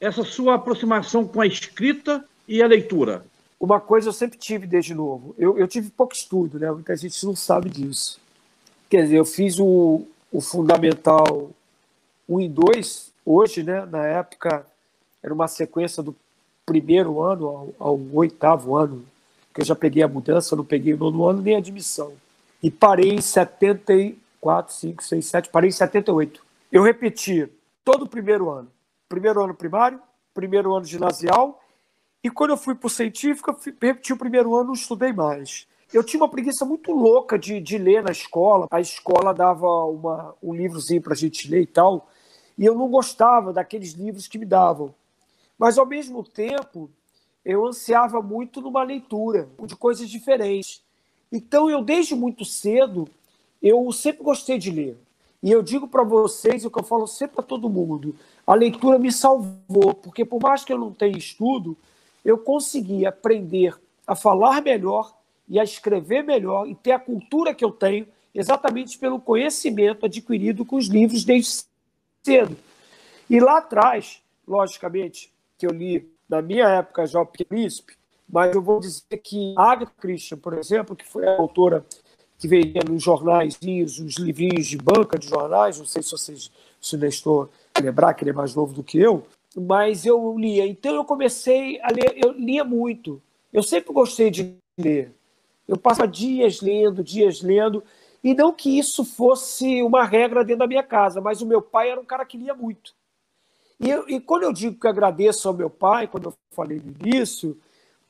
essa 0.00 0.24
sua 0.24 0.54
aproximação 0.54 1.26
com 1.26 1.40
a 1.40 1.46
escrita 1.46 2.24
e 2.46 2.62
a 2.62 2.66
leitura? 2.66 3.24
Uma 3.60 3.80
coisa 3.80 4.08
eu 4.08 4.12
sempre 4.12 4.38
tive 4.38 4.66
desde 4.66 4.94
novo. 4.94 5.34
Eu, 5.36 5.58
eu 5.58 5.68
tive 5.68 5.90
pouco 5.90 6.14
estudo, 6.14 6.58
né? 6.58 6.70
Muita 6.70 6.96
gente 6.96 7.24
não 7.26 7.36
sabe 7.36 7.68
disso. 7.68 8.18
Quer 8.88 9.02
dizer, 9.02 9.18
eu 9.18 9.24
fiz 9.24 9.58
o, 9.58 10.06
o 10.32 10.40
Fundamental 10.40 11.50
1 12.28 12.40
e 12.40 12.48
2, 12.48 13.12
hoje, 13.24 13.62
né, 13.62 13.86
na 13.86 14.04
época, 14.04 14.66
era 15.22 15.32
uma 15.32 15.48
sequência 15.48 16.02
do 16.02 16.14
primeiro 16.66 17.22
ano 17.22 17.46
ao, 17.46 17.74
ao, 17.78 18.00
oitavo 18.12 18.76
ano, 18.76 19.04
que 19.54 19.62
eu 19.62 19.64
já 19.64 19.74
peguei 19.74 20.02
a 20.02 20.08
mudança, 20.08 20.54
não 20.54 20.64
peguei 20.64 20.92
o 20.92 20.98
nono 20.98 21.24
ano 21.24 21.40
nem 21.40 21.54
a 21.54 21.58
admissão. 21.58 22.12
E 22.62 22.70
parei 22.70 23.10
em 23.10 23.20
74, 23.20 24.74
5, 24.74 25.02
6, 25.02 25.26
7, 25.26 25.48
parei 25.48 25.68
em 25.68 25.72
78. 25.72 26.44
Eu 26.70 26.82
repeti 26.82 27.48
todo 27.84 28.02
o 28.02 28.08
primeiro 28.08 28.50
ano. 28.50 28.68
Primeiro 29.08 29.42
ano 29.42 29.54
primário, 29.54 30.00
primeiro 30.34 30.74
ano 30.74 30.84
ginasial, 30.84 31.62
e 32.22 32.30
quando 32.30 32.50
eu 32.50 32.56
fui 32.56 32.74
para 32.74 32.86
o 32.86 32.90
científico, 32.90 33.56
repeti 33.64 34.12
o 34.12 34.18
primeiro 34.18 34.54
ano, 34.54 34.66
não 34.66 34.74
estudei 34.74 35.12
mais. 35.12 35.66
Eu 35.92 36.04
tinha 36.04 36.20
uma 36.20 36.28
preguiça 36.28 36.64
muito 36.64 36.92
louca 36.92 37.38
de, 37.38 37.60
de 37.60 37.78
ler 37.78 38.02
na 38.02 38.10
escola. 38.10 38.66
A 38.70 38.80
escola 38.80 39.32
dava 39.32 39.66
uma, 39.84 40.34
um 40.42 40.54
livrozinho 40.54 41.00
para 41.00 41.14
a 41.14 41.16
gente 41.16 41.48
ler 41.50 41.62
e 41.62 41.66
tal, 41.66 42.08
e 42.58 42.66
eu 42.66 42.74
não 42.74 42.88
gostava 42.88 43.52
daqueles 43.52 43.92
livros 43.92 44.26
que 44.26 44.36
me 44.36 44.44
davam. 44.44 44.92
Mas, 45.56 45.78
ao 45.78 45.86
mesmo 45.86 46.24
tempo, 46.24 46.90
eu 47.44 47.64
ansiava 47.64 48.20
muito 48.20 48.60
numa 48.60 48.82
leitura 48.82 49.48
de 49.64 49.76
coisas 49.76 50.10
diferentes. 50.10 50.82
Então, 51.30 51.70
eu, 51.70 51.82
desde 51.82 52.16
muito 52.16 52.44
cedo, 52.44 53.08
eu 53.62 53.90
sempre 53.92 54.24
gostei 54.24 54.58
de 54.58 54.70
ler. 54.70 54.98
E 55.40 55.52
eu 55.52 55.62
digo 55.62 55.86
para 55.86 56.02
vocês 56.02 56.64
o 56.64 56.70
que 56.70 56.80
eu 56.80 56.84
falo 56.84 57.06
sempre 57.06 57.36
para 57.36 57.44
todo 57.44 57.70
mundo: 57.70 58.16
a 58.44 58.54
leitura 58.54 58.98
me 58.98 59.12
salvou, 59.12 59.94
porque 59.94 60.24
por 60.24 60.42
mais 60.42 60.64
que 60.64 60.72
eu 60.72 60.78
não 60.78 60.92
tenha 60.92 61.16
estudo, 61.16 61.76
eu 62.24 62.38
consegui 62.38 63.06
aprender 63.06 63.78
a 64.04 64.16
falar 64.16 64.60
melhor 64.62 65.14
e 65.48 65.60
a 65.60 65.64
escrever 65.64 66.24
melhor 66.24 66.68
e 66.68 66.74
ter 66.74 66.92
a 66.92 66.98
cultura 66.98 67.54
que 67.54 67.64
eu 67.64 67.70
tenho 67.70 68.06
exatamente 68.34 68.98
pelo 68.98 69.20
conhecimento 69.20 70.06
adquirido 70.06 70.64
com 70.64 70.76
os 70.76 70.86
livros 70.86 71.24
desde 71.24 71.64
cedo. 72.24 72.56
E 73.28 73.40
lá 73.40 73.58
atrás, 73.58 74.22
logicamente, 74.46 75.32
que 75.56 75.66
eu 75.66 75.70
li 75.70 76.10
na 76.28 76.42
minha 76.42 76.68
época 76.68 77.06
já 77.06 77.20
o 77.20 77.26
Príncipe, 77.26 77.94
mas 78.30 78.54
eu 78.54 78.60
vou 78.60 78.80
dizer 78.80 79.16
que 79.22 79.54
Agatha 79.56 79.92
Christian, 79.98 80.38
por 80.38 80.54
exemplo, 80.54 80.94
que 80.94 81.06
foi 81.06 81.26
a 81.26 81.36
autora 81.36 81.84
que 82.38 82.46
veio 82.46 82.72
nos 82.88 83.02
jornais, 83.02 83.58
os 83.60 84.16
livrinhos 84.16 84.66
de 84.66 84.76
banca 84.76 85.18
de 85.18 85.26
jornais, 85.26 85.78
não 85.78 85.86
sei 85.86 86.02
se 86.02 86.12
vocês, 86.12 86.50
se 86.80 86.94
o 86.94 86.98
Nestor 86.98 87.48
lembrar, 87.80 88.14
que 88.14 88.22
ele 88.22 88.30
é 88.30 88.34
mais 88.34 88.54
novo 88.54 88.72
do 88.72 88.82
que 88.82 88.98
eu, 88.98 89.26
mas 89.56 90.06
eu 90.06 90.38
lia. 90.38 90.66
Então 90.66 90.94
eu 90.94 91.04
comecei 91.04 91.80
a 91.82 91.88
ler, 91.90 92.14
eu 92.16 92.32
lia 92.32 92.64
muito. 92.64 93.20
Eu 93.52 93.62
sempre 93.62 93.92
gostei 93.92 94.30
de 94.30 94.54
ler. 94.78 95.12
Eu 95.66 95.76
passava 95.76 96.06
dias 96.06 96.60
lendo, 96.60 97.02
dias 97.02 97.42
lendo, 97.42 97.82
e 98.28 98.34
não 98.34 98.52
que 98.52 98.78
isso 98.78 99.06
fosse 99.06 99.82
uma 99.82 100.04
regra 100.04 100.44
dentro 100.44 100.58
da 100.58 100.66
minha 100.66 100.82
casa, 100.82 101.18
mas 101.18 101.40
o 101.40 101.46
meu 101.46 101.62
pai 101.62 101.88
era 101.88 101.98
um 101.98 102.04
cara 102.04 102.26
que 102.26 102.36
lia 102.36 102.54
muito. 102.54 102.94
E, 103.80 103.88
eu, 103.88 104.06
e 104.06 104.20
quando 104.20 104.42
eu 104.42 104.52
digo 104.52 104.78
que 104.78 104.86
agradeço 104.86 105.48
ao 105.48 105.54
meu 105.54 105.70
pai, 105.70 106.06
quando 106.06 106.24
eu 106.24 106.34
falei 106.50 106.78
no 106.78 106.94
início, 107.06 107.58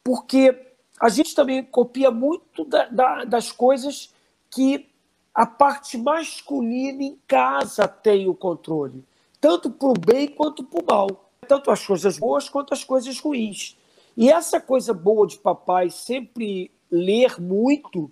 porque 0.02 0.72
a 1.00 1.08
gente 1.08 1.36
também 1.36 1.62
copia 1.62 2.10
muito 2.10 2.64
da, 2.64 2.86
da, 2.86 3.24
das 3.26 3.52
coisas 3.52 4.12
que 4.50 4.88
a 5.32 5.46
parte 5.46 5.96
masculina 5.96 7.04
em 7.04 7.16
casa 7.28 7.86
tem 7.86 8.28
o 8.28 8.34
controle, 8.34 9.04
tanto 9.40 9.70
para 9.70 9.88
o 9.88 9.94
bem 9.94 10.26
quanto 10.26 10.64
para 10.64 10.82
o 10.82 10.84
mal, 10.84 11.30
tanto 11.46 11.70
as 11.70 11.86
coisas 11.86 12.18
boas 12.18 12.48
quanto 12.48 12.74
as 12.74 12.82
coisas 12.82 13.20
ruins. 13.20 13.76
E 14.16 14.28
essa 14.28 14.60
coisa 14.60 14.92
boa 14.92 15.28
de 15.28 15.38
papai 15.38 15.90
sempre 15.90 16.72
ler 16.90 17.40
muito, 17.40 18.10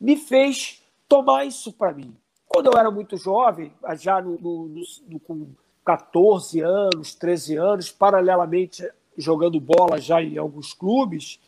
me 0.00 0.16
fez 0.16 0.82
tomar 1.08 1.44
isso 1.44 1.72
para 1.72 1.92
mim. 1.92 2.16
Quando 2.46 2.66
eu 2.66 2.78
era 2.78 2.90
muito 2.90 3.16
jovem, 3.16 3.72
já 3.98 4.20
no, 4.20 4.38
no, 4.38 4.68
no, 5.08 5.20
com 5.20 5.48
14 5.84 6.60
anos, 6.60 7.14
13 7.14 7.56
anos, 7.56 7.90
paralelamente 7.90 8.88
jogando 9.16 9.60
bola 9.60 10.00
já 10.00 10.22
em 10.22 10.36
alguns 10.38 10.72
clubes, 10.72 11.40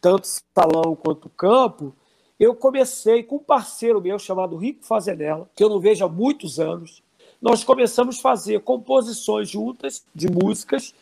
tanto 0.00 0.26
salão 0.54 0.94
quanto 0.96 1.28
campo, 1.28 1.94
eu 2.38 2.54
comecei 2.54 3.22
com 3.22 3.36
um 3.36 3.40
parceiro 3.40 4.00
meu 4.00 4.18
chamado 4.18 4.56
Rico 4.56 4.84
Fazenella, 4.84 5.48
que 5.54 5.62
eu 5.62 5.68
não 5.68 5.80
vejo 5.80 6.04
há 6.04 6.08
muitos 6.08 6.58
anos. 6.58 7.02
nós 7.40 7.62
começamos 7.62 8.18
a 8.18 8.22
fazer 8.22 8.60
composições 8.60 9.48
juntas 9.48 10.04
de 10.14 10.30
músicas 10.30 10.94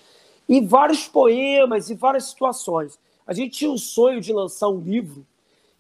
e 0.49 0.61
vários 0.61 1.06
poemas 1.06 1.88
e 1.88 1.94
várias 1.94 2.25
situações. 2.25 2.99
A 3.26 3.32
gente 3.32 3.59
tinha 3.59 3.71
um 3.71 3.78
sonho 3.78 4.21
de 4.21 4.32
lançar 4.32 4.68
um 4.68 4.80
livro, 4.80 5.26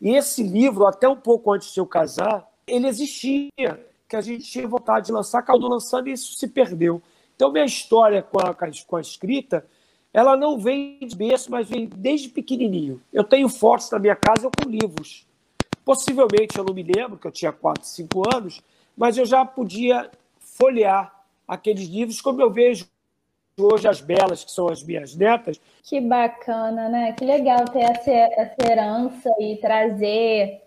e 0.02 0.16
esse 0.16 0.42
livro, 0.42 0.84
até 0.84 1.08
um 1.08 1.14
pouco 1.14 1.52
antes 1.52 1.72
de 1.72 1.78
eu 1.78 1.86
casar, 1.86 2.44
ele 2.66 2.88
existia, 2.88 3.86
que 4.08 4.16
a 4.16 4.20
gente 4.20 4.44
tinha 4.44 4.66
vontade 4.66 5.06
de 5.06 5.12
lançar, 5.12 5.38
acabou 5.38 5.70
lançando 5.70 6.08
e 6.08 6.12
isso 6.12 6.34
se 6.34 6.48
perdeu. 6.48 7.00
Então, 7.36 7.52
minha 7.52 7.64
história 7.64 8.20
com 8.20 8.40
a, 8.40 8.52
com 8.52 8.96
a 8.96 9.00
escrita, 9.00 9.64
ela 10.12 10.36
não 10.36 10.58
vem 10.58 10.98
de 10.98 11.14
berço, 11.14 11.52
mas 11.52 11.68
vem 11.68 11.86
desde 11.86 12.28
pequenininho. 12.28 13.00
Eu 13.12 13.22
tenho 13.22 13.48
fotos 13.48 13.92
na 13.92 14.00
minha 14.00 14.16
casa 14.16 14.50
com 14.50 14.68
livros. 14.68 15.24
Possivelmente, 15.84 16.58
eu 16.58 16.64
não 16.64 16.74
me 16.74 16.82
lembro, 16.82 17.16
que 17.16 17.26
eu 17.28 17.32
tinha 17.32 17.52
4, 17.52 17.84
5 17.84 18.34
anos, 18.34 18.60
mas 18.96 19.16
eu 19.16 19.24
já 19.24 19.44
podia 19.44 20.10
folhear 20.40 21.14
aqueles 21.46 21.86
livros 21.88 22.20
como 22.20 22.42
eu 22.42 22.50
vejo 22.50 22.86
hoje 23.58 23.86
as 23.86 24.00
belas, 24.00 24.44
que 24.44 24.50
são 24.50 24.68
as 24.68 24.82
minhas 24.82 25.14
netas. 25.14 25.60
Que 25.82 26.00
bacana, 26.00 26.88
né? 26.88 27.12
Que 27.12 27.24
legal 27.24 27.64
ter 27.66 27.82
essa, 27.82 28.10
essa 28.10 28.56
herança 28.70 29.30
e 29.40 29.56
trazer 29.56 30.62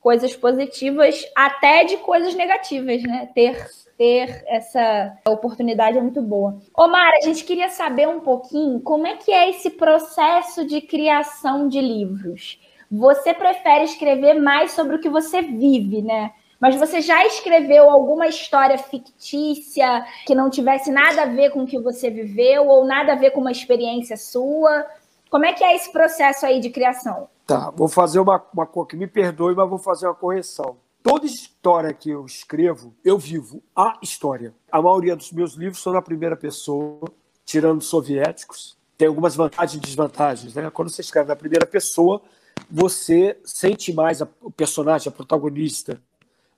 coisas 0.00 0.36
positivas, 0.36 1.24
até 1.34 1.84
de 1.84 1.96
coisas 1.98 2.34
negativas, 2.34 3.02
né? 3.02 3.28
Ter, 3.34 3.66
ter 3.98 4.44
essa 4.46 5.16
oportunidade 5.26 5.98
é 5.98 6.00
muito 6.00 6.22
boa. 6.22 6.58
Omar, 6.76 7.12
a 7.14 7.24
gente 7.24 7.44
queria 7.44 7.68
saber 7.68 8.06
um 8.06 8.20
pouquinho 8.20 8.80
como 8.80 9.06
é 9.06 9.16
que 9.16 9.32
é 9.32 9.50
esse 9.50 9.70
processo 9.70 10.64
de 10.64 10.80
criação 10.80 11.68
de 11.68 11.80
livros. 11.80 12.60
Você 12.90 13.34
prefere 13.34 13.84
escrever 13.84 14.34
mais 14.34 14.72
sobre 14.72 14.96
o 14.96 15.00
que 15.00 15.08
você 15.08 15.42
vive, 15.42 16.02
né? 16.02 16.32
Mas 16.60 16.76
você 16.76 17.00
já 17.00 17.24
escreveu 17.26 17.90
alguma 17.90 18.26
história 18.26 18.78
fictícia 18.78 20.04
que 20.26 20.34
não 20.34 20.48
tivesse 20.48 20.90
nada 20.90 21.22
a 21.22 21.26
ver 21.26 21.50
com 21.50 21.62
o 21.62 21.66
que 21.66 21.78
você 21.78 22.10
viveu 22.10 22.66
ou 22.66 22.84
nada 22.84 23.12
a 23.12 23.16
ver 23.16 23.30
com 23.30 23.40
uma 23.40 23.52
experiência 23.52 24.16
sua? 24.16 24.86
Como 25.30 25.44
é 25.44 25.52
que 25.52 25.62
é 25.62 25.74
esse 25.74 25.92
processo 25.92 26.46
aí 26.46 26.60
de 26.60 26.70
criação? 26.70 27.28
Tá, 27.46 27.70
vou 27.70 27.88
fazer 27.88 28.20
uma, 28.20 28.42
uma 28.52 28.86
que 28.86 28.96
me 28.96 29.06
perdoe, 29.06 29.54
mas 29.54 29.68
vou 29.68 29.78
fazer 29.78 30.06
uma 30.06 30.14
correção. 30.14 30.78
Toda 31.02 31.26
história 31.26 31.92
que 31.92 32.10
eu 32.10 32.24
escrevo, 32.26 32.92
eu 33.04 33.16
vivo 33.16 33.62
a 33.74 33.98
história. 34.02 34.52
A 34.72 34.82
maioria 34.82 35.14
dos 35.14 35.30
meus 35.30 35.54
livros 35.54 35.80
são 35.80 35.92
na 35.92 36.02
primeira 36.02 36.36
pessoa, 36.36 37.08
tirando 37.44 37.82
soviéticos. 37.82 38.76
Tem 38.98 39.06
algumas 39.06 39.36
vantagens 39.36 39.76
e 39.76 39.86
desvantagens. 39.86 40.54
Né? 40.54 40.68
Quando 40.70 40.90
você 40.90 41.02
escreve 41.02 41.28
na 41.28 41.36
primeira 41.36 41.66
pessoa, 41.66 42.20
você 42.68 43.38
sente 43.44 43.92
mais 43.92 44.20
o 44.20 44.50
personagem, 44.50 45.08
a 45.08 45.12
protagonista, 45.12 46.00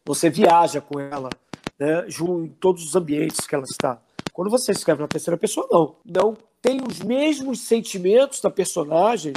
você 0.08 0.30
viaja 0.30 0.80
com 0.80 0.98
ela, 0.98 1.28
né, 1.78 2.06
em 2.08 2.48
todos 2.48 2.82
os 2.82 2.96
ambientes 2.96 3.46
que 3.46 3.54
ela 3.54 3.64
está. 3.64 4.00
Quando 4.32 4.50
você 4.50 4.72
escreve 4.72 5.02
na 5.02 5.06
terceira 5.06 5.36
pessoa, 5.36 5.68
não. 5.70 5.96
Não 6.02 6.36
tem 6.62 6.80
os 6.82 7.00
mesmos 7.00 7.60
sentimentos 7.60 8.40
da 8.40 8.48
personagem, 8.48 9.34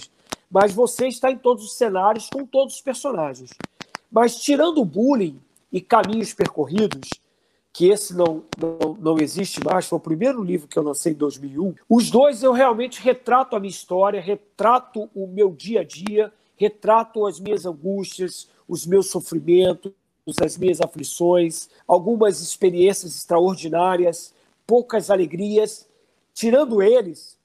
mas 0.49 0.73
você 0.73 1.07
está 1.07 1.29
em 1.29 1.37
todos 1.37 1.65
os 1.65 1.73
cenários 1.73 2.29
com 2.31 2.45
todos 2.45 2.75
os 2.75 2.81
personagens. 2.81 3.51
Mas 4.09 4.37
tirando 4.37 4.79
o 4.79 4.85
bullying 4.85 5.41
e 5.69 5.81
caminhos 5.81 6.33
percorridos, 6.33 7.09
que 7.73 7.89
esse 7.89 8.15
não, 8.15 8.43
não, 8.57 8.97
não 8.97 9.19
existe 9.19 9.61
mais, 9.61 9.87
foi 9.87 9.97
o 9.97 10.01
primeiro 10.01 10.41
livro 10.41 10.69
que 10.69 10.79
eu 10.79 10.83
lancei 10.83 11.11
em 11.11 11.15
2001, 11.15 11.75
os 11.89 12.09
dois 12.09 12.43
eu 12.43 12.53
realmente 12.53 13.01
retrato 13.01 13.57
a 13.57 13.59
minha 13.59 13.69
história, 13.69 14.21
retrato 14.21 15.09
o 15.13 15.27
meu 15.27 15.51
dia 15.51 15.81
a 15.81 15.83
dia, 15.83 16.31
retrato 16.55 17.25
as 17.25 17.41
minhas 17.41 17.65
angústias, 17.65 18.49
os 18.67 18.85
meus 18.85 19.09
sofrimentos, 19.09 19.91
as 20.39 20.57
minhas 20.57 20.81
aflições, 20.81 21.69
algumas 21.87 22.41
experiências 22.41 23.15
extraordinárias, 23.15 24.33
poucas 24.65 25.09
alegrias. 25.09 25.87
Tirando 26.33 26.81
eles, 26.81 27.37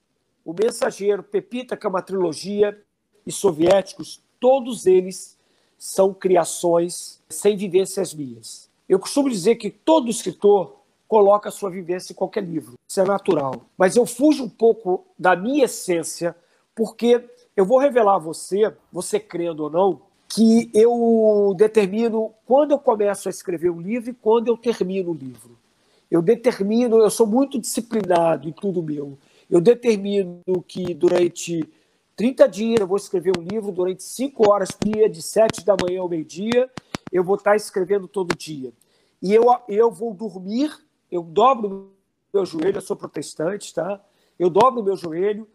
o 0.45 0.53
Mensageiro, 0.53 1.23
Pepita, 1.23 1.75
que 1.75 1.85
é 1.85 1.89
uma 1.89 2.01
trilogia, 2.01 2.79
e 3.25 3.31
Soviéticos, 3.31 4.21
todos 4.39 4.85
eles 4.85 5.37
são 5.77 6.13
criações 6.13 7.21
sem 7.29 7.57
vivências 7.57 8.13
minhas. 8.13 8.69
Eu 8.87 8.99
costumo 8.99 9.29
dizer 9.29 9.55
que 9.55 9.69
todo 9.69 10.09
escritor 10.09 10.77
coloca 11.07 11.49
a 11.49 11.51
sua 11.51 11.69
vivência 11.69 12.13
em 12.13 12.15
qualquer 12.15 12.43
livro, 12.43 12.75
isso 12.87 13.01
é 13.01 13.03
natural. 13.03 13.65
Mas 13.77 13.95
eu 13.95 14.05
fujo 14.05 14.43
um 14.43 14.49
pouco 14.49 15.05
da 15.17 15.35
minha 15.35 15.65
essência, 15.65 16.35
porque 16.73 17.23
eu 17.55 17.65
vou 17.65 17.79
revelar 17.79 18.15
a 18.15 18.19
você, 18.19 18.73
você 18.91 19.19
crendo 19.19 19.63
ou 19.63 19.69
não, 19.69 20.01
que 20.27 20.69
eu 20.73 21.53
determino 21.57 22.33
quando 22.45 22.71
eu 22.71 22.79
começo 22.79 23.29
a 23.29 23.31
escrever 23.31 23.69
um 23.69 23.79
livro 23.79 24.09
e 24.09 24.13
quando 24.13 24.49
eu 24.49 24.57
termino 24.57 25.11
o 25.11 25.13
livro. 25.13 25.57
Eu 26.09 26.21
determino, 26.21 26.97
eu 26.97 27.09
sou 27.09 27.27
muito 27.27 27.59
disciplinado 27.59 28.47
em 28.47 28.51
tudo 28.51 28.83
meu. 28.83 29.17
Eu 29.49 29.61
determino 29.61 30.41
que 30.67 30.93
durante 30.93 31.63
30 32.15 32.47
dias 32.47 32.79
eu 32.79 32.87
vou 32.87 32.97
escrever 32.97 33.33
um 33.37 33.41
livro, 33.41 33.71
durante 33.71 34.03
5 34.03 34.49
horas 34.49 34.71
por 34.71 34.89
dia, 34.89 35.09
de 35.09 35.21
7 35.21 35.65
da 35.65 35.75
manhã 35.81 36.01
ao 36.01 36.09
meio-dia, 36.09 36.69
eu 37.11 37.23
vou 37.23 37.35
estar 37.35 37.55
escrevendo 37.55 38.07
todo 38.07 38.35
dia. 38.35 38.73
E 39.21 39.33
eu, 39.33 39.45
eu 39.67 39.91
vou 39.91 40.13
dormir, 40.13 40.71
eu 41.11 41.23
dobro 41.23 41.91
meu 42.33 42.45
joelho, 42.45 42.77
eu 42.77 42.81
sou 42.81 42.95
protestante, 42.95 43.73
tá? 43.73 44.01
Eu 44.37 44.49
dobro 44.49 44.83
meu 44.83 44.95
joelho, 44.95 45.47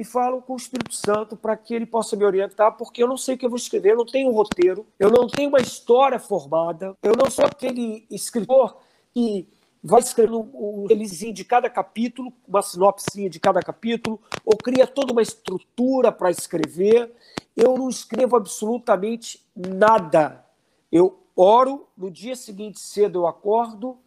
e 0.00 0.04
falo 0.04 0.40
com 0.40 0.54
o 0.54 0.56
Espírito 0.56 0.94
Santo 0.94 1.36
para 1.36 1.54
que 1.54 1.74
ele 1.74 1.84
possa 1.84 2.16
me 2.16 2.24
orientar, 2.24 2.74
porque 2.74 3.02
eu 3.02 3.06
não 3.06 3.18
sei 3.18 3.34
o 3.34 3.38
que 3.38 3.44
eu 3.44 3.50
vou 3.50 3.58
escrever, 3.58 3.92
eu 3.92 3.98
não 3.98 4.06
tenho 4.06 4.30
um 4.30 4.32
roteiro, 4.32 4.86
eu 4.98 5.10
não 5.10 5.26
tenho 5.26 5.50
uma 5.50 5.60
história 5.60 6.18
formada, 6.18 6.96
eu 7.02 7.12
não 7.14 7.30
sou 7.30 7.44
aquele 7.44 8.06
escritor 8.10 8.78
que 9.12 9.46
vai 9.84 10.00
escrever 10.00 10.32
um 10.32 10.86
releasinho 10.86 11.34
de 11.34 11.44
cada 11.44 11.68
capítulo, 11.68 12.32
uma 12.48 12.62
sinopse 12.62 13.28
de 13.28 13.38
cada 13.38 13.60
capítulo, 13.60 14.18
ou 14.42 14.56
cria 14.56 14.86
toda 14.86 15.12
uma 15.12 15.20
estrutura 15.20 16.10
para 16.10 16.30
escrever. 16.30 17.14
Eu 17.54 17.76
não 17.76 17.90
escrevo 17.90 18.36
absolutamente 18.36 19.46
nada. 19.54 20.42
Eu 20.90 21.20
oro, 21.36 21.86
no 21.94 22.10
dia 22.10 22.36
seguinte 22.36 22.80
cedo 22.80 23.18
eu 23.18 23.26
acordo, 23.26 23.98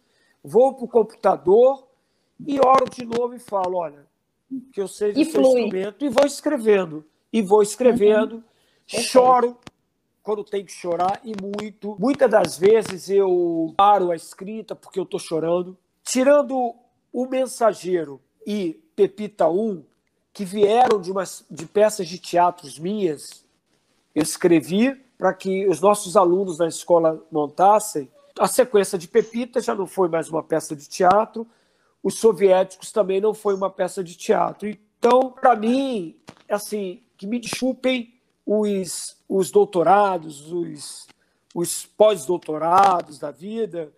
vou 0.42 0.74
para 0.74 0.86
o 0.86 0.88
computador 0.88 1.86
e 2.44 2.58
oro 2.58 2.90
de 2.90 3.04
novo 3.04 3.34
e 3.34 3.38
falo: 3.38 3.76
olha, 3.76 4.12
que 4.72 4.80
eu 4.80 4.88
seu 4.88 5.12
flui. 5.12 5.22
instrumento 5.22 6.04
e 6.04 6.08
vou 6.08 6.26
escrevendo, 6.26 7.04
e 7.32 7.42
vou 7.42 7.62
escrevendo, 7.62 8.36
uhum. 8.36 9.00
choro 9.00 9.58
quando 10.24 10.42
tem 10.42 10.64
que 10.64 10.72
chorar 10.72 11.20
e 11.22 11.34
muito. 11.40 11.96
Muitas 11.98 12.30
das 12.30 12.58
vezes 12.58 13.10
eu 13.10 13.74
paro 13.76 14.10
a 14.10 14.16
escrita 14.16 14.74
porque 14.74 14.98
eu 14.98 15.04
estou 15.04 15.20
chorando. 15.20 15.76
Tirando 16.02 16.74
o 17.12 17.26
Mensageiro 17.26 18.20
e 18.46 18.72
Pepita 18.96 19.48
1, 19.48 19.84
que 20.32 20.44
vieram 20.44 21.00
de, 21.00 21.12
umas, 21.12 21.44
de 21.50 21.66
peças 21.66 22.08
de 22.08 22.18
teatros 22.18 22.78
minhas, 22.78 23.44
eu 24.14 24.22
escrevi 24.22 24.94
para 25.18 25.32
que 25.32 25.68
os 25.68 25.80
nossos 25.80 26.16
alunos 26.16 26.58
na 26.58 26.66
escola 26.66 27.22
montassem. 27.30 28.10
A 28.38 28.48
sequência 28.48 28.98
de 28.98 29.06
Pepita 29.06 29.60
já 29.60 29.74
não 29.74 29.86
foi 29.86 30.08
mais 30.08 30.28
uma 30.28 30.42
peça 30.42 30.74
de 30.74 30.88
teatro, 30.88 31.46
os 32.04 32.18
soviéticos 32.18 32.92
também 32.92 33.18
não 33.18 33.32
foi 33.32 33.54
uma 33.54 33.70
peça 33.70 34.04
de 34.04 34.14
teatro. 34.14 34.68
Então, 34.68 35.30
para 35.30 35.56
mim, 35.56 36.14
assim, 36.46 37.00
que 37.16 37.26
me 37.26 37.40
desculpem 37.40 38.12
os, 38.44 39.16
os 39.26 39.50
doutorados, 39.50 40.52
os, 40.52 41.08
os 41.54 41.86
pós-doutorados 41.86 43.18
da 43.18 43.30
vida, 43.30 43.90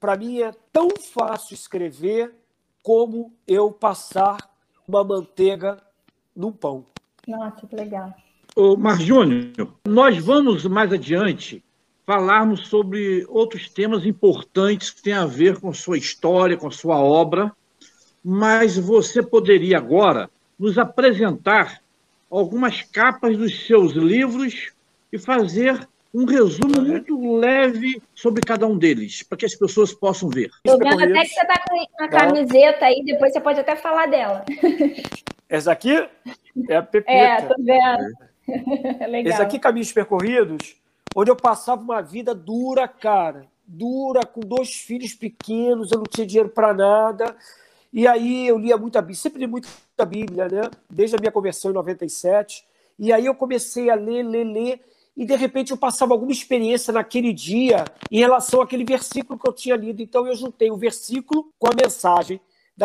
para 0.00 0.16
mim 0.16 0.40
é 0.40 0.50
tão 0.72 0.88
fácil 1.14 1.54
escrever 1.54 2.34
como 2.82 3.32
eu 3.46 3.70
passar 3.70 4.50
uma 4.86 5.04
manteiga 5.04 5.80
num 6.34 6.50
pão. 6.50 6.84
Nossa, 7.28 7.64
que 7.64 7.76
legal. 7.76 8.12
Ô, 8.56 8.76
Mar 8.76 9.00
Júnior, 9.00 9.72
nós 9.86 10.18
vamos 10.18 10.66
mais 10.66 10.92
adiante 10.92 11.64
falarmos 12.06 12.68
sobre 12.68 13.24
outros 13.28 13.68
temas 13.68 14.04
importantes 14.04 14.90
que 14.90 15.02
têm 15.02 15.14
a 15.14 15.26
ver 15.26 15.60
com 15.60 15.72
sua 15.72 15.96
história, 15.96 16.56
com 16.56 16.70
sua 16.70 16.96
obra, 16.96 17.52
mas 18.24 18.76
você 18.76 19.22
poderia 19.22 19.78
agora 19.78 20.30
nos 20.58 20.78
apresentar 20.78 21.80
algumas 22.30 22.82
capas 22.82 23.36
dos 23.36 23.66
seus 23.66 23.92
livros 23.92 24.72
e 25.12 25.18
fazer 25.18 25.86
um 26.14 26.24
resumo 26.24 26.82
muito 26.82 27.38
leve 27.38 28.02
sobre 28.14 28.42
cada 28.42 28.66
um 28.66 28.76
deles, 28.76 29.22
para 29.22 29.38
que 29.38 29.46
as 29.46 29.54
pessoas 29.54 29.92
possam 29.94 30.28
ver. 30.28 30.50
Estou 30.64 30.78
vendo 30.78 31.02
até 31.02 31.22
que 31.22 31.28
você 31.28 31.40
está 31.40 31.64
com 31.64 32.04
a 32.04 32.08
camiseta 32.08 32.84
aí, 32.84 33.02
depois 33.04 33.32
você 33.32 33.40
pode 33.40 33.60
até 33.60 33.76
falar 33.76 34.06
dela. 34.06 34.44
Essa 35.48 35.72
aqui 35.72 36.08
é 36.68 36.76
a 36.76 36.82
Pepita. 36.82 37.12
É, 37.12 37.42
tô 37.42 37.54
vendo. 37.58 38.30
Legal. 39.10 39.32
Esse 39.32 39.42
aqui, 39.42 39.58
Caminhos 39.58 39.92
Percorridos, 39.92 40.76
onde 41.14 41.30
eu 41.30 41.36
passava 41.36 41.82
uma 41.82 42.00
vida 42.00 42.34
dura, 42.34 42.86
cara. 42.88 43.46
Dura, 43.66 44.26
com 44.26 44.40
dois 44.40 44.74
filhos 44.74 45.14
pequenos, 45.14 45.92
eu 45.92 45.98
não 45.98 46.04
tinha 46.04 46.26
dinheiro 46.26 46.48
para 46.48 46.74
nada. 46.74 47.36
E 47.92 48.06
aí 48.06 48.46
eu 48.46 48.58
lia 48.58 48.76
muita 48.76 49.00
Bíblia, 49.00 49.16
sempre 49.16 49.40
li 49.40 49.46
muita 49.46 49.68
Bíblia, 50.06 50.48
né? 50.48 50.70
Desde 50.88 51.16
a 51.16 51.18
minha 51.18 51.30
conversão 51.30 51.70
em 51.70 51.74
97. 51.74 52.64
E 52.98 53.12
aí 53.12 53.26
eu 53.26 53.34
comecei 53.34 53.90
a 53.90 53.94
ler, 53.94 54.22
ler, 54.22 54.44
ler. 54.44 54.80
e 55.16 55.26
de 55.26 55.36
repente 55.36 55.72
eu 55.72 55.76
passava 55.76 56.14
alguma 56.14 56.32
experiência 56.32 56.92
naquele 56.92 57.32
dia 57.32 57.84
em 58.10 58.18
relação 58.18 58.62
àquele 58.62 58.84
versículo 58.84 59.38
que 59.38 59.48
eu 59.48 59.52
tinha 59.52 59.76
lido. 59.76 60.00
Então 60.00 60.26
eu 60.26 60.34
juntei 60.34 60.70
o 60.70 60.76
versículo 60.76 61.52
com 61.58 61.68
a 61.68 61.74
mensagem 61.74 62.40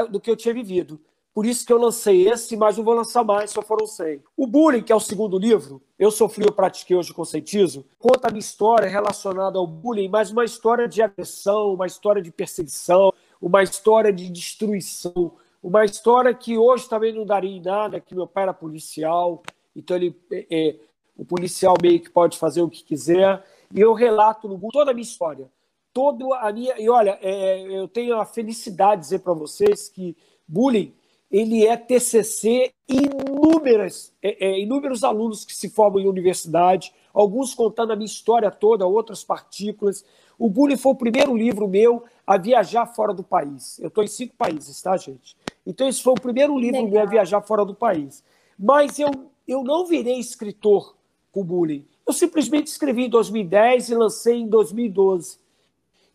do 0.09 0.19
que 0.19 0.29
eu 0.29 0.35
tinha 0.35 0.53
vivido. 0.53 0.99
Por 1.37 1.45
isso 1.45 1.67
que 1.67 1.71
eu 1.71 1.77
lancei 1.77 2.27
esse, 2.27 2.57
mas 2.57 2.77
não 2.77 2.83
vou 2.83 2.95
lançar 2.95 3.23
mais, 3.23 3.51
só 3.51 3.61
foram 3.61 3.85
100. 3.85 4.23
O 4.35 4.47
Bullying, 4.47 4.81
que 4.81 4.91
é 4.91 4.95
o 4.95 4.99
segundo 4.99 5.37
livro, 5.37 5.79
Eu 5.99 6.09
Sofri, 6.09 6.43
Eu 6.43 6.51
Pratiquei 6.51 6.97
Hoje 6.97 7.13
Conscientizo, 7.13 7.85
conta 7.99 8.27
a 8.27 8.31
minha 8.31 8.39
história 8.39 8.89
relacionada 8.89 9.59
ao 9.59 9.67
bullying, 9.67 10.09
mas 10.09 10.31
uma 10.31 10.43
história 10.43 10.87
de 10.87 10.99
agressão, 10.99 11.75
uma 11.75 11.85
história 11.85 12.23
de 12.23 12.31
perseguição, 12.31 13.13
uma 13.39 13.61
história 13.61 14.11
de 14.11 14.31
destruição, 14.31 15.33
uma 15.61 15.85
história 15.85 16.33
que 16.33 16.57
hoje 16.57 16.89
também 16.89 17.13
não 17.13 17.23
daria 17.23 17.55
em 17.55 17.61
nada, 17.61 17.99
que 17.99 18.15
meu 18.15 18.25
pai 18.25 18.41
era 18.41 18.53
policial, 18.55 19.43
então 19.75 19.95
ele, 19.95 20.19
é, 20.31 20.47
é 20.49 20.75
o 21.15 21.23
policial 21.23 21.75
meio 21.79 21.99
que 21.99 22.09
pode 22.09 22.35
fazer 22.35 22.63
o 22.63 22.69
que 22.69 22.83
quiser, 22.83 23.45
e 23.71 23.79
eu 23.79 23.93
relato 23.93 24.47
no 24.47 24.59
toda 24.71 24.89
a 24.89 24.93
minha 24.95 25.05
história, 25.05 25.47
toda 25.93 26.35
a 26.39 26.51
minha... 26.51 26.73
E 26.81 26.89
olha, 26.89 27.19
é, 27.21 27.61
eu 27.61 27.87
tenho 27.87 28.19
a 28.19 28.25
felicidade 28.25 29.01
de 29.01 29.05
dizer 29.05 29.19
para 29.19 29.33
vocês 29.33 29.87
que 29.87 30.17
bullying 30.47 30.97
ele 31.29 31.65
é 31.65 31.75
TCC 31.75 32.73
inúmeras, 32.87 34.13
é, 34.21 34.47
é, 34.47 34.59
inúmeros 34.59 35.03
alunos 35.03 35.43
que 35.43 35.53
se 35.53 35.69
formam 35.69 36.01
em 36.01 36.07
universidade, 36.07 36.93
alguns 37.13 37.53
contando 37.53 37.91
a 37.91 37.95
minha 37.95 38.05
história 38.05 38.49
toda, 38.49 38.85
outras 38.85 39.23
partículas. 39.23 40.05
O 40.39 40.49
Bullying 40.49 40.77
foi 40.77 40.91
o 40.93 40.95
primeiro 40.95 41.35
livro 41.35 41.67
meu 41.67 42.03
a 42.25 42.37
viajar 42.37 42.85
fora 42.85 43.13
do 43.13 43.23
país. 43.23 43.79
Eu 43.79 43.87
estou 43.87 44.03
em 44.03 44.07
cinco 44.07 44.35
países, 44.35 44.81
tá, 44.81 44.95
gente? 44.95 45.35
Então, 45.65 45.87
esse 45.87 46.01
foi 46.01 46.13
o 46.13 46.21
primeiro 46.21 46.57
livro 46.57 46.77
Legal. 46.77 46.91
meu 46.91 47.01
a 47.01 47.05
viajar 47.05 47.41
fora 47.41 47.65
do 47.65 47.75
país. 47.75 48.23
Mas 48.57 48.97
eu, 48.97 49.11
eu 49.47 49.63
não 49.63 49.85
virei 49.85 50.19
escritor 50.19 50.95
com 51.31 51.43
Bullying. 51.43 51.85
Eu 52.05 52.13
simplesmente 52.13 52.67
escrevi 52.67 53.05
em 53.05 53.09
2010 53.09 53.89
e 53.89 53.95
lancei 53.95 54.35
em 54.35 54.47
2012. 54.47 55.37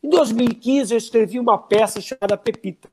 Em 0.03 0.09
2015, 0.09 0.95
eu 0.95 0.99
escrevi 0.99 1.39
uma 1.39 1.59
peça 1.59 2.01
chamada 2.01 2.37
Pepita. 2.37 2.91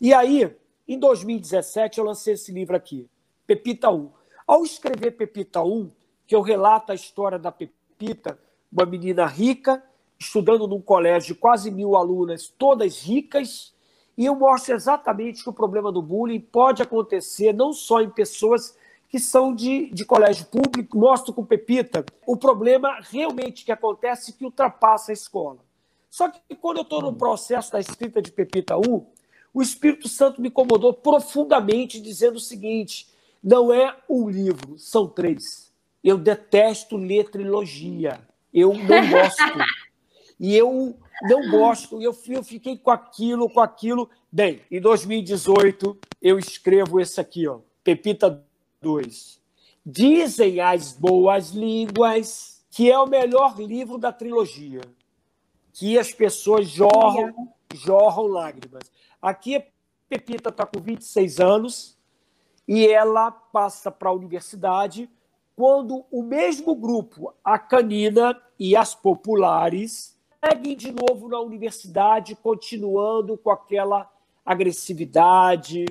E 0.00 0.14
aí, 0.14 0.50
em 0.88 0.98
2017, 0.98 1.98
eu 1.98 2.04
lancei 2.04 2.34
esse 2.34 2.50
livro 2.50 2.74
aqui, 2.74 3.08
Pepita 3.46 3.90
1. 3.90 4.10
Ao 4.46 4.64
escrever 4.64 5.12
Pepita 5.12 5.62
1, 5.62 5.90
que 6.26 6.34
eu 6.34 6.40
relato 6.40 6.92
a 6.92 6.94
história 6.94 7.38
da 7.38 7.52
Pepita, 7.52 8.38
uma 8.72 8.86
menina 8.86 9.26
rica, 9.26 9.82
estudando 10.18 10.66
num 10.66 10.80
colégio 10.80 11.34
de 11.34 11.40
quase 11.40 11.70
mil 11.70 11.94
alunas, 11.94 12.48
todas 12.48 13.02
ricas, 13.02 13.74
e 14.16 14.24
eu 14.24 14.34
mostro 14.34 14.74
exatamente 14.74 15.44
que 15.44 15.50
o 15.50 15.52
problema 15.52 15.92
do 15.92 16.02
bullying 16.02 16.40
pode 16.40 16.82
acontecer 16.82 17.52
não 17.52 17.72
só 17.72 18.00
em 18.00 18.10
pessoas 18.10 18.76
que 19.08 19.18
são 19.18 19.54
de, 19.54 19.90
de 19.90 20.04
colégio 20.04 20.46
público, 20.46 20.98
mostro 20.98 21.32
com 21.32 21.44
Pepita 21.44 22.04
o 22.26 22.36
problema 22.36 22.98
realmente 23.10 23.64
que 23.64 23.72
acontece 23.72 24.32
que 24.32 24.44
ultrapassa 24.44 25.12
a 25.12 25.14
escola. 25.14 25.58
Só 26.10 26.28
que 26.30 26.54
quando 26.56 26.78
eu 26.78 26.82
estou 26.82 27.00
no 27.00 27.14
processo 27.14 27.72
da 27.72 27.80
escrita 27.80 28.20
de 28.20 28.32
Pepita 28.32 28.76
1, 28.76 29.06
o 29.58 29.62
Espírito 29.62 30.08
Santo 30.08 30.40
me 30.40 30.48
incomodou 30.48 30.92
profundamente, 30.92 32.00
dizendo 32.00 32.36
o 32.36 32.40
seguinte: 32.40 33.08
não 33.42 33.72
é 33.72 33.96
um 34.08 34.30
livro, 34.30 34.78
são 34.78 35.08
três. 35.08 35.72
Eu 36.02 36.16
detesto 36.16 36.96
ler 36.96 37.28
trilogia. 37.28 38.20
Eu 38.54 38.72
não 38.72 39.10
gosto. 39.10 39.42
e 40.38 40.56
eu 40.56 40.96
não 41.22 41.50
gosto. 41.50 42.00
Eu, 42.00 42.16
eu 42.28 42.44
fiquei 42.44 42.78
com 42.78 42.92
aquilo, 42.92 43.50
com 43.50 43.58
aquilo. 43.58 44.08
Bem, 44.30 44.60
em 44.70 44.80
2018, 44.80 45.98
eu 46.22 46.38
escrevo 46.38 47.00
esse 47.00 47.20
aqui, 47.20 47.48
ó, 47.48 47.58
Pepita 47.82 48.40
2. 48.80 49.40
Dizem 49.84 50.60
as 50.60 50.92
boas 50.92 51.50
línguas 51.50 52.64
que 52.70 52.88
é 52.88 52.96
o 52.96 53.08
melhor 53.08 53.58
livro 53.58 53.98
da 53.98 54.12
trilogia. 54.12 54.82
Que 55.72 55.98
as 55.98 56.12
pessoas 56.12 56.68
jorram, 56.68 57.52
jorram 57.74 58.26
lágrimas. 58.26 58.90
Aqui 59.20 59.56
a 59.56 59.62
Pepita 60.08 60.48
está 60.48 60.64
com 60.64 60.80
26 60.80 61.40
anos 61.40 61.98
e 62.66 62.86
ela 62.86 63.30
passa 63.30 63.90
para 63.90 64.08
a 64.08 64.14
universidade 64.14 65.10
quando 65.54 66.04
o 66.10 66.22
mesmo 66.22 66.74
grupo, 66.76 67.34
a 67.42 67.58
Canina 67.58 68.40
e 68.58 68.76
as 68.76 68.94
Populares, 68.94 70.16
seguem 70.44 70.76
de 70.76 70.92
novo 70.92 71.28
na 71.28 71.40
universidade, 71.40 72.36
continuando 72.36 73.36
com 73.36 73.50
aquela 73.50 74.08
agressividade, 74.46 75.84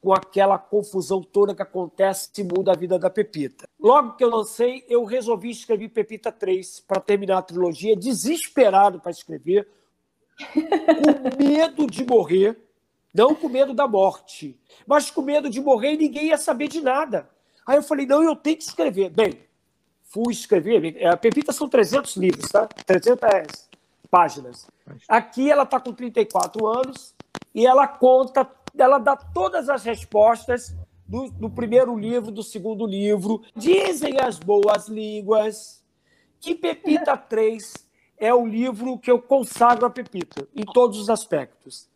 com 0.00 0.12
aquela 0.12 0.56
confusão 0.56 1.20
toda 1.20 1.54
que 1.54 1.62
acontece 1.62 2.30
e 2.38 2.44
muda 2.44 2.72
a 2.72 2.76
vida 2.76 2.98
da 2.98 3.10
Pepita. 3.10 3.68
Logo 3.78 4.14
que 4.14 4.22
eu 4.22 4.30
lancei, 4.30 4.84
eu 4.88 5.04
resolvi 5.04 5.50
escrever 5.50 5.88
Pepita 5.88 6.30
3 6.30 6.80
para 6.86 7.00
terminar 7.00 7.38
a 7.38 7.42
trilogia, 7.42 7.96
desesperado 7.96 9.00
para 9.00 9.10
escrever, 9.10 9.68
com 10.52 11.42
medo 11.42 11.86
de 11.86 12.04
morrer, 12.04 12.56
não 13.14 13.34
com 13.34 13.48
medo 13.48 13.74
da 13.74 13.88
morte, 13.88 14.58
mas 14.86 15.10
com 15.10 15.22
medo 15.22 15.50
de 15.50 15.60
morrer 15.60 15.94
e 15.94 15.98
ninguém 15.98 16.26
ia 16.26 16.38
saber 16.38 16.68
de 16.68 16.80
nada. 16.80 17.28
Aí 17.66 17.76
eu 17.76 17.82
falei, 17.82 18.06
não, 18.06 18.22
eu 18.22 18.36
tenho 18.36 18.56
que 18.56 18.62
escrever. 18.62 19.10
Bem, 19.10 19.40
fui 20.04 20.32
escrever. 20.32 21.06
A 21.06 21.16
Pepita 21.16 21.52
são 21.52 21.68
300 21.68 22.16
livros, 22.16 22.50
tá? 22.50 22.66
300 22.86 23.68
páginas. 24.10 24.66
Aqui 25.06 25.50
ela 25.50 25.64
está 25.64 25.78
com 25.78 25.92
34 25.92 26.66
anos 26.66 27.14
e 27.54 27.66
ela 27.66 27.86
conta, 27.86 28.50
ela 28.76 28.98
dá 28.98 29.16
todas 29.16 29.68
as 29.68 29.84
respostas 29.84 30.74
do, 31.06 31.30
do 31.30 31.50
primeiro 31.50 31.96
livro, 31.98 32.30
do 32.30 32.42
segundo 32.42 32.86
livro. 32.86 33.42
Dizem 33.54 34.20
as 34.20 34.38
boas 34.38 34.88
línguas 34.88 35.84
que 36.40 36.54
Pepita 36.54 37.16
3 37.16 37.87
é 38.18 38.34
o 38.34 38.46
livro 38.46 38.98
que 38.98 39.10
eu 39.10 39.20
consagro 39.20 39.86
a 39.86 39.90
Pepita, 39.90 40.46
em 40.54 40.64
todos 40.64 40.98
os 40.98 41.08
aspectos. 41.08 41.88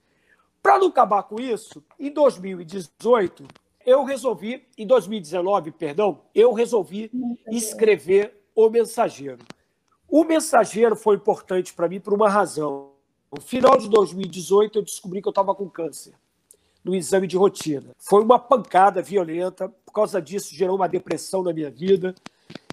Para 0.63 0.79
não 0.79 0.89
acabar 0.89 1.25
com 1.25 1.41
isso, 1.41 1.83
em 1.99 2.11
2018, 2.11 3.45
eu 3.85 4.05
resolvi, 4.05 4.65
em 4.79 4.87
2019, 4.87 5.73
perdão, 5.73 6.21
eu 6.35 6.53
resolvi 6.53 7.11
escrever 7.51 8.41
O 8.55 8.71
Mensageiro. 8.71 9.45
O 10.09 10.25
Mensageiro 10.25 10.95
foi 10.95 11.17
importante 11.17 11.75
para 11.75 11.89
mim 11.89 11.99
por 11.99 12.15
uma 12.15 12.29
razão. 12.29 12.93
No 13.33 13.41
final 13.41 13.79
de 13.79 13.89
2018, 13.89 14.79
eu 14.79 14.83
descobri 14.83 15.21
que 15.21 15.29
eu 15.29 15.31
estava 15.31 15.55
com 15.55 15.69
câncer 15.69 16.15
no 16.85 16.95
exame 16.95 17.27
de 17.27 17.37
rotina. 17.37 17.95
Foi 17.99 18.23
uma 18.23 18.39
pancada 18.39 19.01
violenta, 19.01 19.69
por 19.69 19.93
causa 19.93 20.21
disso 20.21 20.55
gerou 20.55 20.77
uma 20.77 20.89
depressão 20.89 21.43
na 21.43 21.53
minha 21.53 21.71
vida. 21.71 22.15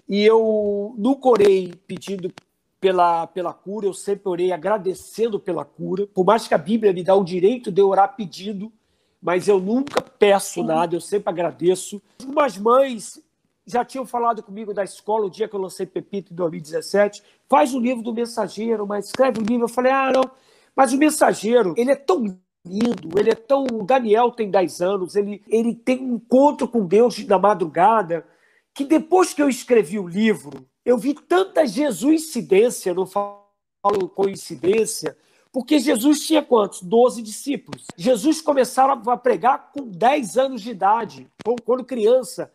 E 0.08 0.22
eu 0.22 0.94
nunca 0.98 1.28
orei 1.28 1.72
pedindo 1.86 2.32
pela, 2.80 3.26
pela 3.26 3.52
cura, 3.52 3.86
eu 3.86 3.92
sempre 3.92 4.28
orei 4.28 4.52
agradecendo 4.52 5.38
pela 5.38 5.64
cura, 5.64 6.06
por 6.06 6.24
mais 6.24 6.48
que 6.48 6.54
a 6.54 6.58
Bíblia 6.58 6.92
me 6.92 7.04
dá 7.04 7.14
o 7.14 7.22
direito 7.22 7.70
de 7.70 7.82
orar 7.82 8.16
pedindo, 8.16 8.72
mas 9.20 9.46
eu 9.46 9.60
nunca 9.60 10.00
peço 10.00 10.62
nada, 10.62 10.96
eu 10.96 11.00
sempre 11.00 11.28
agradeço. 11.28 12.00
Algumas 12.20 12.56
mães 12.56 13.22
já 13.66 13.84
tinham 13.84 14.06
falado 14.06 14.42
comigo 14.42 14.72
da 14.72 14.82
escola 14.82 15.26
o 15.26 15.30
dia 15.30 15.46
que 15.46 15.54
eu 15.54 15.60
lancei 15.60 15.84
Pepito 15.84 16.32
em 16.32 16.36
2017, 16.36 17.22
faz 17.48 17.74
o 17.74 17.78
livro 17.78 18.02
do 18.02 18.14
mensageiro, 18.14 18.86
mas 18.86 19.06
escreve 19.06 19.40
o 19.40 19.44
livro. 19.44 19.64
Eu 19.64 19.68
falei, 19.68 19.92
ah, 19.92 20.10
não, 20.10 20.30
mas 20.74 20.94
o 20.94 20.96
mensageiro, 20.96 21.74
ele 21.76 21.90
é 21.90 21.96
tão 21.96 22.24
lindo, 22.64 23.18
ele 23.18 23.30
é 23.30 23.34
tão. 23.34 23.64
O 23.64 23.84
Daniel 23.84 24.30
tem 24.30 24.50
10 24.50 24.80
anos, 24.80 25.16
ele, 25.16 25.42
ele 25.48 25.74
tem 25.74 26.00
um 26.00 26.14
encontro 26.14 26.66
com 26.66 26.86
Deus 26.86 27.22
na 27.26 27.38
madrugada, 27.38 28.24
que 28.72 28.84
depois 28.84 29.34
que 29.34 29.42
eu 29.42 29.48
escrevi 29.48 29.98
o 29.98 30.08
livro, 30.08 30.66
eu 30.84 30.96
vi 30.96 31.14
tanta 31.14 31.66
Jesuicidência, 31.66 32.94
não 32.94 33.06
falo 33.06 34.08
coincidência, 34.14 35.16
porque 35.52 35.80
Jesus 35.80 36.26
tinha 36.26 36.42
quantos? 36.42 36.80
Doze 36.80 37.22
discípulos. 37.22 37.86
Jesus 37.96 38.40
começaram 38.40 39.02
a 39.10 39.16
pregar 39.16 39.72
com 39.72 39.88
10 39.88 40.36
anos 40.36 40.62
de 40.62 40.70
idade, 40.70 41.28
quando 41.64 41.84
criança. 41.84 42.52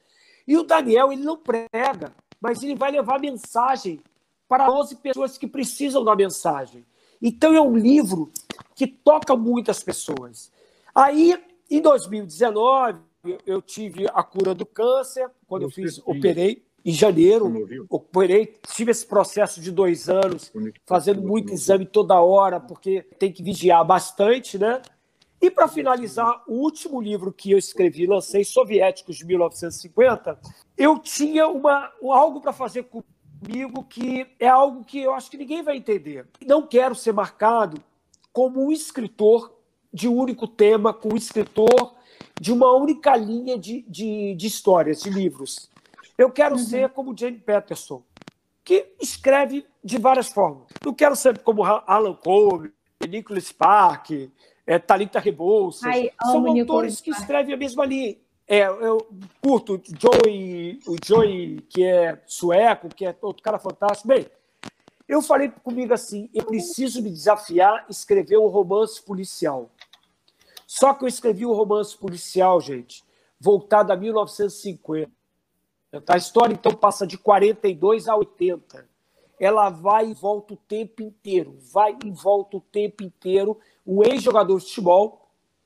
E 0.48 0.58
o 0.58 0.64
Daniel, 0.64 1.12
ele 1.12 1.24
não 1.24 1.38
prega, 1.38 2.14
mas 2.40 2.64
ele 2.64 2.76
vai 2.76 2.92
levar 2.92 3.20
mensagem 3.20 4.00
para 4.48 4.72
11 4.72 4.96
pessoas 4.98 5.38
que 5.38 5.48
precisam 5.48 6.04
da 6.04 6.16
mensagem. 6.16 6.86
Então 7.22 7.54
é 7.54 7.62
um 7.62 7.76
livro 7.76 8.32
que 8.76 8.88
toca 8.88 9.36
muitas 9.36 9.84
pessoas. 9.84 10.52
Aí, 10.94 11.38
em 11.70 11.82
2019, 11.82 13.00
eu 13.46 13.62
tive 13.62 14.08
a 14.14 14.24
cura 14.24 14.54
do 14.54 14.66
câncer, 14.66 15.30
quando 15.48 15.64
eu 15.64 15.72
fiz, 15.72 16.00
operei 16.06 16.65
em 16.86 16.94
janeiro, 16.94 17.52
operei, 17.90 18.54
tive 18.72 18.92
esse 18.92 19.08
processo 19.08 19.60
de 19.60 19.72
dois 19.72 20.08
anos, 20.08 20.54
fazendo 20.86 21.20
muito 21.20 21.52
exame 21.52 21.84
toda 21.84 22.22
hora, 22.22 22.60
porque 22.60 23.02
tem 23.18 23.32
que 23.32 23.42
vigiar 23.42 23.84
bastante, 23.84 24.60
né? 24.60 24.84
E 25.42 25.50
para 25.50 25.68
finalizar, 25.68 26.44
o 26.48 26.54
último 26.54 27.02
livro 27.02 27.34
que 27.34 27.52
eu 27.52 27.58
escrevi, 27.58 28.06
lancei, 28.06 28.44
Soviéticos 28.44 29.18
de 29.18 29.26
1950, 29.26 30.40
eu 30.78 31.00
tinha 31.00 31.48
uma, 31.48 31.92
algo 32.04 32.40
para 32.40 32.54
fazer 32.54 32.84
comigo 32.84 33.84
que 33.84 34.28
é 34.40 34.48
algo 34.48 34.84
que 34.84 35.00
eu 35.00 35.14
acho 35.14 35.30
que 35.30 35.38
ninguém 35.38 35.64
vai 35.64 35.78
entender. 35.78 36.28
Não 36.46 36.68
quero 36.68 36.94
ser 36.94 37.14
marcado 37.14 37.82
como 38.32 38.64
um 38.64 38.72
escritor 38.72 39.52
de 39.92 40.08
um 40.08 40.16
único 40.16 40.48
tema, 40.48 40.94
como 40.94 41.16
um 41.16 41.18
escritor 41.18 41.96
de 42.40 42.52
uma 42.52 42.72
única 42.74 43.16
linha 43.16 43.58
de, 43.58 43.84
de, 43.88 44.36
de 44.36 44.48
histórias, 44.48 45.02
de 45.02 45.10
livros. 45.10 45.70
Eu 46.18 46.32
quero 46.32 46.56
uhum. 46.56 46.62
ser 46.62 46.90
como 46.90 47.18
Jane 47.18 47.38
Patterson. 47.38 48.04
que 48.64 48.96
escreve 49.00 49.66
de 49.84 49.98
várias 49.98 50.30
formas. 50.30 50.68
Não 50.84 50.94
quero 50.94 51.16
ser 51.16 51.38
como 51.40 51.64
Alan 51.64 52.16
Cole, 52.16 52.74
Nicholas 53.08 53.46
Spark, 53.46 54.10
é, 54.66 54.80
Thalita 54.80 55.20
Rebouças. 55.20 55.84
Ai, 55.84 56.12
São 56.24 56.48
autores 56.48 57.00
que 57.00 57.12
escrevem 57.12 57.54
a 57.54 57.58
mesma 57.58 57.86
linha. 57.86 58.18
É, 58.48 58.68
eu 58.68 59.08
curto 59.42 59.76
o 59.76 59.82
Joey, 59.84 60.80
o 60.88 60.96
Joey, 61.04 61.62
que 61.70 61.84
é 61.84 62.22
sueco, 62.28 62.90
que 62.90 63.06
é 63.06 63.16
outro 63.22 63.44
cara 63.44 63.58
fantástico. 63.58 64.08
Bem, 64.08 64.28
eu 65.08 65.22
falei 65.22 65.52
comigo 65.64 65.94
assim: 65.94 66.30
eu 66.34 66.46
preciso 66.46 67.02
me 67.02 67.10
desafiar 67.10 67.86
escrever 67.90 68.38
um 68.38 68.48
romance 68.48 69.02
policial. 69.02 69.70
Só 70.68 70.94
que 70.94 71.04
eu 71.04 71.08
escrevi 71.08 71.46
um 71.46 71.54
romance 71.54 71.96
policial, 71.98 72.60
gente, 72.60 73.04
voltado 73.40 73.92
a 73.94 73.96
1950. 73.96 75.12
A 76.08 76.18
história, 76.18 76.54
então, 76.54 76.74
passa 76.74 77.06
de 77.06 77.18
42 77.18 78.08
a 78.08 78.16
80. 78.16 78.88
Ela 79.40 79.70
vai 79.70 80.10
e 80.10 80.14
volta 80.14 80.54
o 80.54 80.58
tempo 80.58 81.02
inteiro, 81.02 81.58
vai 81.74 81.98
e 82.04 82.12
volta 82.12 82.58
o 82.58 82.62
tempo 82.62 83.04
inteiro. 83.04 83.60
O 83.86 84.04
ex-jogador 84.04 84.58
de 84.60 84.66
futebol 84.66 85.26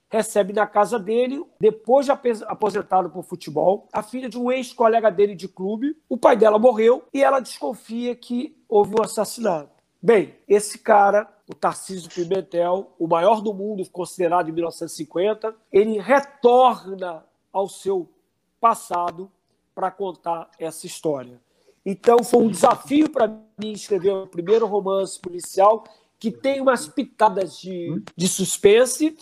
recebe 0.10 0.54
na 0.54 0.65
casa 0.65 0.98
dele, 0.98 1.46
depois 1.60 2.06
de 2.06 2.12
aposentado 2.12 3.10
por 3.12 3.24
futebol, 3.24 3.88
a 3.94 4.02
filha 4.02 4.28
de 4.28 4.39
um 4.39 4.52
ex-colega 4.52 5.12
dele 5.12 5.36
de 5.36 5.48
clube. 5.48 5.96
O 6.10 6.18
pai 6.18 6.36
dela 6.36 6.58
morreu 6.58 7.04
e 7.13 7.24
ela 7.24 7.39
desconfia 7.39 8.15
que 8.15 8.58
houve 8.68 8.96
um 9.00 9.04
assassinato. 9.04 9.70
Bem, 10.02 10.36
esse 10.48 10.80
cara, 10.80 11.30
o 11.48 11.54
Tarcísio 11.54 12.10
Pimentel, 12.10 12.96
o 12.98 13.08
maior 13.08 13.42
do 13.42 13.54
mundo, 13.54 13.88
considerado 13.92 14.50
em 14.50 14.54
1950, 14.54 15.54
ele 15.72 16.00
retorna 16.00 17.26
ao 17.52 17.68
seu 17.68 18.10
passado 18.60 19.30
para 19.80 19.92
contar 19.92 20.52
essa 20.60 20.86
história. 20.86 21.39
Então 21.86 22.22
foi 22.22 22.44
um 22.44 22.50
desafio 22.50 23.10
para 23.10 23.30
mim 23.58 23.72
escrever 23.72 24.12
o 24.12 24.28
primeiro 24.28 24.68
romance 24.68 25.18
policial 25.18 25.86
que 26.20 26.30
tem 26.30 26.60
umas 26.60 26.86
pitadas 26.86 27.58
de, 27.58 28.04
de 28.13 28.28
suspense 28.28 29.15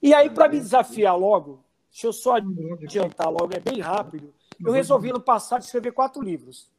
e 0.00 0.14
aí, 0.14 0.30
para 0.30 0.48
me 0.48 0.58
desafiar 0.58 1.18
logo, 1.18 1.62
deixa 1.90 2.06
eu 2.06 2.12
só 2.12 2.36
adiantar 2.36 3.28
logo, 3.28 3.50
é 3.52 3.60
bem 3.60 3.80
rápido. 3.80 4.32
Eu 4.64 4.72
resolvi 4.72 5.12
no 5.12 5.20
passado 5.20 5.62
escrever 5.62 5.92
quatro 5.92 6.22
livros 6.22 6.70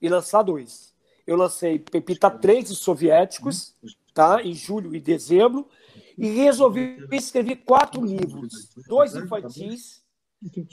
e 0.00 0.08
lançar 0.08 0.42
dois. 0.42 0.94
Eu 1.26 1.36
lancei 1.36 1.78
Pepita 1.78 2.30
3 2.30 2.68
de 2.68 2.76
Soviéticos, 2.76 3.74
tá? 4.14 4.42
em 4.42 4.54
julho 4.54 4.94
e 4.94 5.00
dezembro, 5.00 5.68
e 6.16 6.28
resolvi 6.28 7.04
escrever 7.12 7.56
quatro 7.56 8.04
livros: 8.04 8.70
dois 8.86 9.14
infantis, 9.14 10.02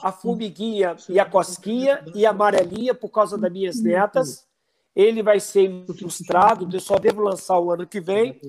A 0.01 0.11
Formiguinha 0.11 0.95
e 1.09 1.19
a 1.19 1.25
Cosquinha, 1.25 2.03
e 2.13 2.25
a 2.25 2.31
Amarelinha, 2.31 2.93
por 2.93 3.09
causa 3.09 3.37
das 3.37 3.51
minhas 3.51 3.81
netas. 3.81 4.45
Ele 4.95 5.23
vai 5.23 5.39
ser 5.39 5.63
ilustrado, 5.63 6.67
eu 6.71 6.79
só 6.79 6.97
devo 6.97 7.21
lançar 7.21 7.59
o 7.59 7.71
ano 7.71 7.87
que 7.87 7.99
vem. 7.99 8.39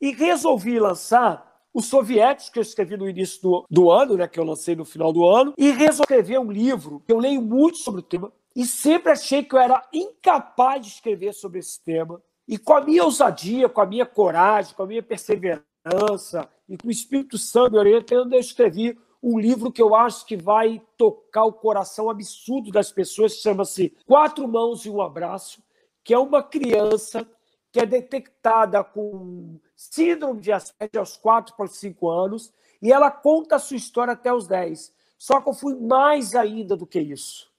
E 0.00 0.12
resolvi 0.12 0.80
lançar 0.80 1.48
os 1.72 1.86
soviéticos, 1.86 2.50
que 2.50 2.58
eu 2.58 2.62
escrevi 2.62 2.96
no 2.96 3.08
início 3.08 3.40
do, 3.42 3.66
do 3.70 3.90
ano, 3.90 4.16
né, 4.16 4.26
que 4.26 4.40
eu 4.40 4.44
lancei 4.44 4.74
no 4.74 4.84
final 4.84 5.12
do 5.12 5.24
ano, 5.24 5.54
e 5.56 5.70
resolvi 5.70 6.02
escrever 6.02 6.40
um 6.40 6.50
livro 6.50 7.02
que 7.06 7.12
eu 7.12 7.18
leio 7.18 7.40
muito 7.40 7.78
sobre 7.78 8.00
o 8.00 8.02
tema 8.02 8.32
e 8.54 8.66
sempre 8.66 9.12
achei 9.12 9.44
que 9.44 9.54
eu 9.54 9.60
era 9.60 9.82
incapaz 9.92 10.84
de 10.84 10.92
escrever 10.92 11.32
sobre 11.32 11.60
esse 11.60 11.82
tema. 11.82 12.20
E 12.48 12.58
com 12.58 12.74
a 12.74 12.80
minha 12.80 13.04
ousadia, 13.04 13.68
com 13.68 13.80
a 13.80 13.86
minha 13.86 14.04
coragem, 14.04 14.74
com 14.74 14.82
a 14.82 14.86
minha 14.86 15.02
perseverança 15.02 16.48
e 16.68 16.76
com 16.76 16.88
o 16.88 16.90
Espírito 16.90 17.38
Santo 17.38 17.72
me 17.72 17.78
orientando, 17.78 18.32
eu 18.32 18.40
escrevi 18.40 18.98
um 19.22 19.38
livro 19.38 19.70
que 19.70 19.82
eu 19.82 19.94
acho 19.94 20.24
que 20.24 20.36
vai 20.36 20.82
tocar 20.96 21.44
o 21.44 21.52
coração 21.52 22.08
absurdo 22.08 22.70
das 22.70 22.90
pessoas, 22.90 23.34
que 23.34 23.42
chama-se 23.42 23.94
Quatro 24.06 24.48
Mãos 24.48 24.84
e 24.84 24.90
um 24.90 25.00
Abraço, 25.00 25.62
que 26.02 26.14
é 26.14 26.18
uma 26.18 26.42
criança 26.42 27.28
que 27.70 27.78
é 27.78 27.86
detectada 27.86 28.82
com 28.82 29.58
síndrome 29.76 30.40
de 30.40 30.50
Asperger 30.50 30.98
aos 30.98 31.16
4 31.16 31.54
para 31.54 31.66
5 31.66 32.08
anos, 32.08 32.52
e 32.82 32.90
ela 32.92 33.10
conta 33.10 33.56
a 33.56 33.58
sua 33.58 33.76
história 33.76 34.14
até 34.14 34.32
os 34.32 34.46
10. 34.46 34.92
Só 35.18 35.40
que 35.40 35.50
eu 35.50 35.54
fui 35.54 35.74
mais 35.76 36.34
ainda 36.34 36.76
do 36.76 36.86
que 36.86 36.98
isso. 36.98 37.50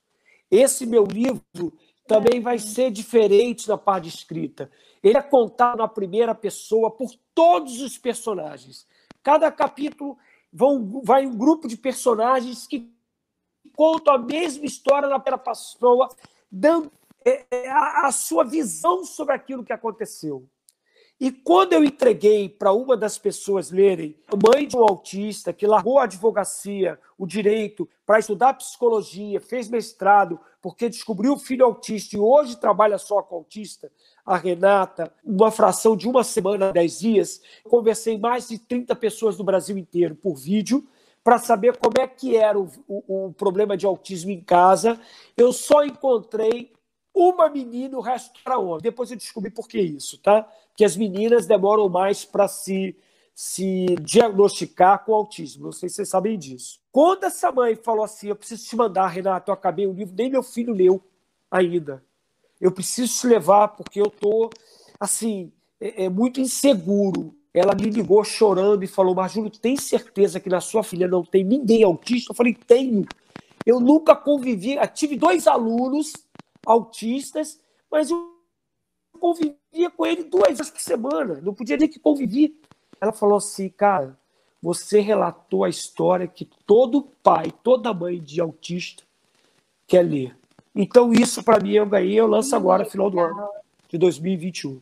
Esse 0.49 0.85
meu 0.85 1.05
livro 1.05 1.71
também 2.07 2.41
vai 2.41 2.57
ser 2.57 2.91
diferente 2.91 3.69
na 3.69 3.77
parte 3.77 4.09
escrita. 4.09 4.69
Ele 5.01 5.17
é 5.17 5.21
contado 5.21 5.77
na 5.77 5.87
primeira 5.87 6.35
pessoa 6.35 6.91
por 6.91 7.11
todos 7.33 7.81
os 7.81 7.97
personagens. 7.97 8.85
Cada 9.23 9.51
capítulo 9.51 10.17
vão, 10.51 11.01
vai 11.03 11.25
um 11.25 11.35
grupo 11.35 11.67
de 11.67 11.77
personagens 11.77 12.67
que 12.67 12.91
contam 13.73 14.13
a 14.13 14.17
mesma 14.17 14.65
história 14.65 15.07
primeira 15.19 15.37
pessoa, 15.37 16.09
dando 16.51 16.91
é, 17.25 17.45
é, 17.49 17.69
a, 17.69 18.07
a 18.07 18.11
sua 18.11 18.43
visão 18.43 19.05
sobre 19.05 19.33
aquilo 19.33 19.63
que 19.63 19.73
aconteceu. 19.73 20.47
E 21.21 21.31
quando 21.31 21.73
eu 21.73 21.83
entreguei 21.83 22.49
para 22.49 22.73
uma 22.73 22.97
das 22.97 23.19
pessoas 23.19 23.69
lerem, 23.69 24.15
mãe 24.43 24.67
de 24.67 24.75
um 24.75 24.81
autista 24.81 25.53
que 25.53 25.67
largou 25.67 25.99
a 25.99 26.05
advocacia, 26.05 26.99
o 27.15 27.27
direito, 27.27 27.87
para 28.07 28.17
estudar 28.17 28.55
psicologia, 28.55 29.39
fez 29.39 29.69
mestrado, 29.69 30.39
porque 30.59 30.89
descobriu 30.89 31.33
o 31.33 31.37
filho 31.37 31.63
autista 31.63 32.15
e 32.15 32.19
hoje 32.19 32.57
trabalha 32.57 32.97
só 32.97 33.21
com 33.21 33.35
autista, 33.35 33.91
a 34.25 34.35
Renata, 34.35 35.13
uma 35.23 35.51
fração 35.51 35.95
de 35.95 36.09
uma 36.09 36.23
semana, 36.23 36.73
dez 36.73 36.97
dias, 37.01 37.39
conversei 37.65 38.17
mais 38.17 38.47
de 38.47 38.57
30 38.57 38.95
pessoas 38.95 39.37
do 39.37 39.43
Brasil 39.43 39.77
inteiro 39.77 40.15
por 40.15 40.33
vídeo 40.33 40.87
para 41.23 41.37
saber 41.37 41.77
como 41.77 41.93
é 41.99 42.07
que 42.07 42.35
era 42.35 42.59
o, 42.59 42.67
o, 42.87 43.27
o 43.27 43.33
problema 43.33 43.77
de 43.77 43.85
autismo 43.85 44.31
em 44.31 44.41
casa. 44.41 44.99
Eu 45.37 45.53
só 45.53 45.83
encontrei 45.85 46.73
uma 47.13 47.49
menina, 47.49 47.97
o 47.97 48.01
resto 48.01 48.31
para 48.43 48.57
homem. 48.57 48.81
Depois 48.81 49.11
eu 49.11 49.17
descobri 49.17 49.51
por 49.51 49.67
que 49.67 49.79
isso, 49.79 50.17
tá? 50.17 50.47
Que 50.75 50.85
as 50.85 50.95
meninas 50.95 51.45
demoram 51.45 51.89
mais 51.89 52.23
para 52.23 52.47
se, 52.47 52.95
se 53.35 53.85
diagnosticar 54.01 55.03
com 55.03 55.13
autismo. 55.13 55.65
Não 55.65 55.71
sei 55.71 55.89
se 55.89 55.95
vocês 55.95 56.09
sabem 56.09 56.37
disso. 56.37 56.79
Quando 56.91 57.25
essa 57.25 57.51
mãe 57.51 57.75
falou 57.75 58.03
assim: 58.03 58.27
Eu 58.27 58.35
preciso 58.35 58.65
te 58.65 58.75
mandar, 58.75 59.07
Renato, 59.07 59.51
eu 59.51 59.53
acabei 59.53 59.87
o 59.87 59.93
livro, 59.93 60.15
nem 60.17 60.29
meu 60.29 60.43
filho 60.43 60.73
leu 60.73 61.03
ainda. 61.49 62.03
Eu 62.59 62.71
preciso 62.71 63.19
te 63.19 63.27
levar 63.27 63.69
porque 63.69 63.99
eu 63.99 64.09
tô 64.09 64.49
assim, 64.99 65.51
é, 65.79 66.05
é 66.05 66.09
muito 66.09 66.39
inseguro. 66.39 67.35
Ela 67.53 67.75
me 67.75 67.89
ligou 67.89 68.23
chorando 68.23 68.83
e 68.83 68.87
falou: 68.87 69.13
Mas 69.13 69.33
Júlio, 69.33 69.49
tem 69.49 69.75
certeza 69.75 70.39
que 70.39 70.49
na 70.49 70.61
sua 70.61 70.83
filha 70.83 71.07
não 71.07 71.23
tem 71.23 71.43
ninguém 71.43 71.83
autista? 71.83 72.31
Eu 72.31 72.35
falei: 72.35 72.53
Tenho. 72.53 73.05
Eu 73.65 73.79
nunca 73.79 74.15
convivi. 74.15 74.75
Eu 74.75 74.87
tive 74.87 75.17
dois 75.17 75.47
alunos 75.47 76.13
autistas, 76.65 77.59
mas 77.89 78.09
eu 78.09 78.31
convivia 79.19 79.89
com 79.95 80.05
ele 80.05 80.23
duas 80.23 80.57
vezes 80.57 80.71
por 80.71 80.79
semana, 80.79 81.39
não 81.41 81.53
podia 81.53 81.77
nem 81.77 81.87
que 81.87 81.99
convivi. 81.99 82.59
Ela 82.99 83.11
falou 83.11 83.37
assim, 83.37 83.69
cara, 83.69 84.17
você 84.61 84.99
relatou 84.99 85.63
a 85.63 85.69
história 85.69 86.27
que 86.27 86.45
todo 86.65 87.03
pai, 87.23 87.51
toda 87.63 87.93
mãe 87.93 88.19
de 88.19 88.39
autista 88.39 89.03
quer 89.87 90.03
ler. 90.03 90.37
Então, 90.73 91.11
isso 91.11 91.43
para 91.43 91.59
mim 91.59 91.73
eu 91.73 91.85
ganhei, 91.85 92.19
eu 92.19 92.27
lanço 92.27 92.55
agora, 92.55 92.85
final 92.85 93.09
do 93.09 93.19
ano 93.19 93.49
de 93.89 93.97
2021. 93.97 94.81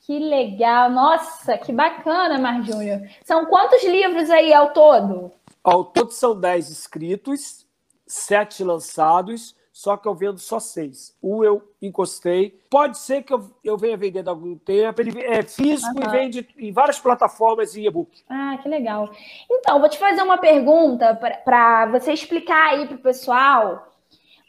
Que 0.00 0.18
legal, 0.18 0.90
nossa, 0.90 1.56
que 1.56 1.72
bacana, 1.72 2.38
Mar 2.38 2.62
Júnior. 2.62 3.00
São 3.24 3.46
quantos 3.46 3.82
livros 3.82 4.28
aí 4.28 4.52
ao 4.52 4.72
todo? 4.72 5.32
Ao 5.62 5.82
todo 5.82 6.10
são 6.10 6.38
dez 6.38 6.68
escritos, 6.68 7.66
sete 8.06 8.62
lançados, 8.62 9.56
só 9.74 9.96
que 9.96 10.06
eu 10.06 10.14
vendo 10.14 10.38
só 10.38 10.60
seis. 10.60 11.16
Um 11.20 11.42
eu 11.42 11.60
encostei. 11.82 12.62
Pode 12.70 12.96
ser 12.96 13.24
que 13.24 13.34
eu, 13.34 13.50
eu 13.64 13.76
venha 13.76 13.96
vendendo 13.96 14.28
há 14.28 14.30
algum 14.30 14.56
tempo. 14.56 15.00
Ele 15.00 15.20
é 15.20 15.42
físico 15.42 15.98
uhum. 15.98 16.04
e 16.04 16.10
vende 16.12 16.48
em 16.56 16.72
várias 16.72 17.00
plataformas 17.00 17.74
e 17.74 17.84
e-book. 17.84 18.22
Ah, 18.30 18.56
que 18.62 18.68
legal. 18.68 19.10
Então, 19.50 19.80
vou 19.80 19.88
te 19.88 19.98
fazer 19.98 20.22
uma 20.22 20.38
pergunta 20.38 21.12
para 21.44 21.86
você 21.86 22.12
explicar 22.12 22.70
aí 22.70 22.86
para 22.86 22.94
o 22.94 23.00
pessoal 23.00 23.92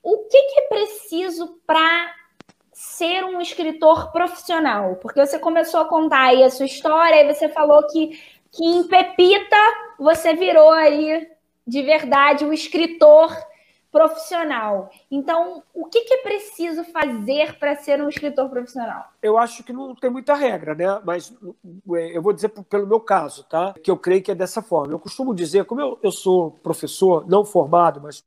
o 0.04 0.28
que, 0.30 0.44
que 0.44 0.60
é 0.60 0.68
preciso 0.68 1.60
para 1.66 2.14
ser 2.72 3.26
um 3.26 3.42
escritor 3.42 4.12
profissional? 4.12 4.98
Porque 4.98 5.26
você 5.26 5.40
começou 5.40 5.80
a 5.80 5.86
contar 5.86 6.26
aí 6.26 6.44
a 6.44 6.52
sua 6.52 6.68
história 6.68 7.24
e 7.24 7.34
você 7.34 7.50
falou 7.50 7.88
que, 7.88 8.10
que 8.52 8.64
em 8.64 8.88
Pepita 8.88 9.58
você 9.98 10.36
virou 10.36 10.70
aí 10.70 11.28
de 11.66 11.82
verdade 11.82 12.46
o 12.46 12.54
escritor 12.54 13.36
profissional. 13.36 13.55
Então, 15.10 15.64
o 15.74 15.86
que, 15.86 16.02
que 16.02 16.14
é 16.16 16.22
preciso 16.22 16.84
fazer 16.86 17.58
para 17.58 17.76
ser 17.76 18.02
um 18.02 18.10
escritor 18.10 18.50
profissional? 18.50 19.06
Eu 19.22 19.38
acho 19.38 19.64
que 19.64 19.72
não 19.72 19.96
tem 19.96 20.10
muita 20.10 20.34
regra, 20.34 20.76
né? 20.76 21.02
Mas 21.06 21.34
é, 21.94 22.18
eu 22.18 22.22
vou 22.22 22.34
dizer 22.34 22.50
pelo 22.50 22.86
meu 22.88 23.00
caso, 23.00 23.46
tá? 23.46 23.74
Que 23.82 23.90
eu 23.90 23.98
creio 23.98 24.22
que 24.22 24.32
é 24.32 24.36
dessa 24.36 24.62
forma. 24.62 24.94
Eu 24.94 25.00
costumo 25.00 25.34
dizer, 25.34 25.66
como 25.66 25.80
eu, 25.80 26.00
eu 26.04 26.12
sou 26.12 26.52
professor, 26.52 27.26
não 27.28 27.46
formado, 27.46 28.02
mas 28.02 28.24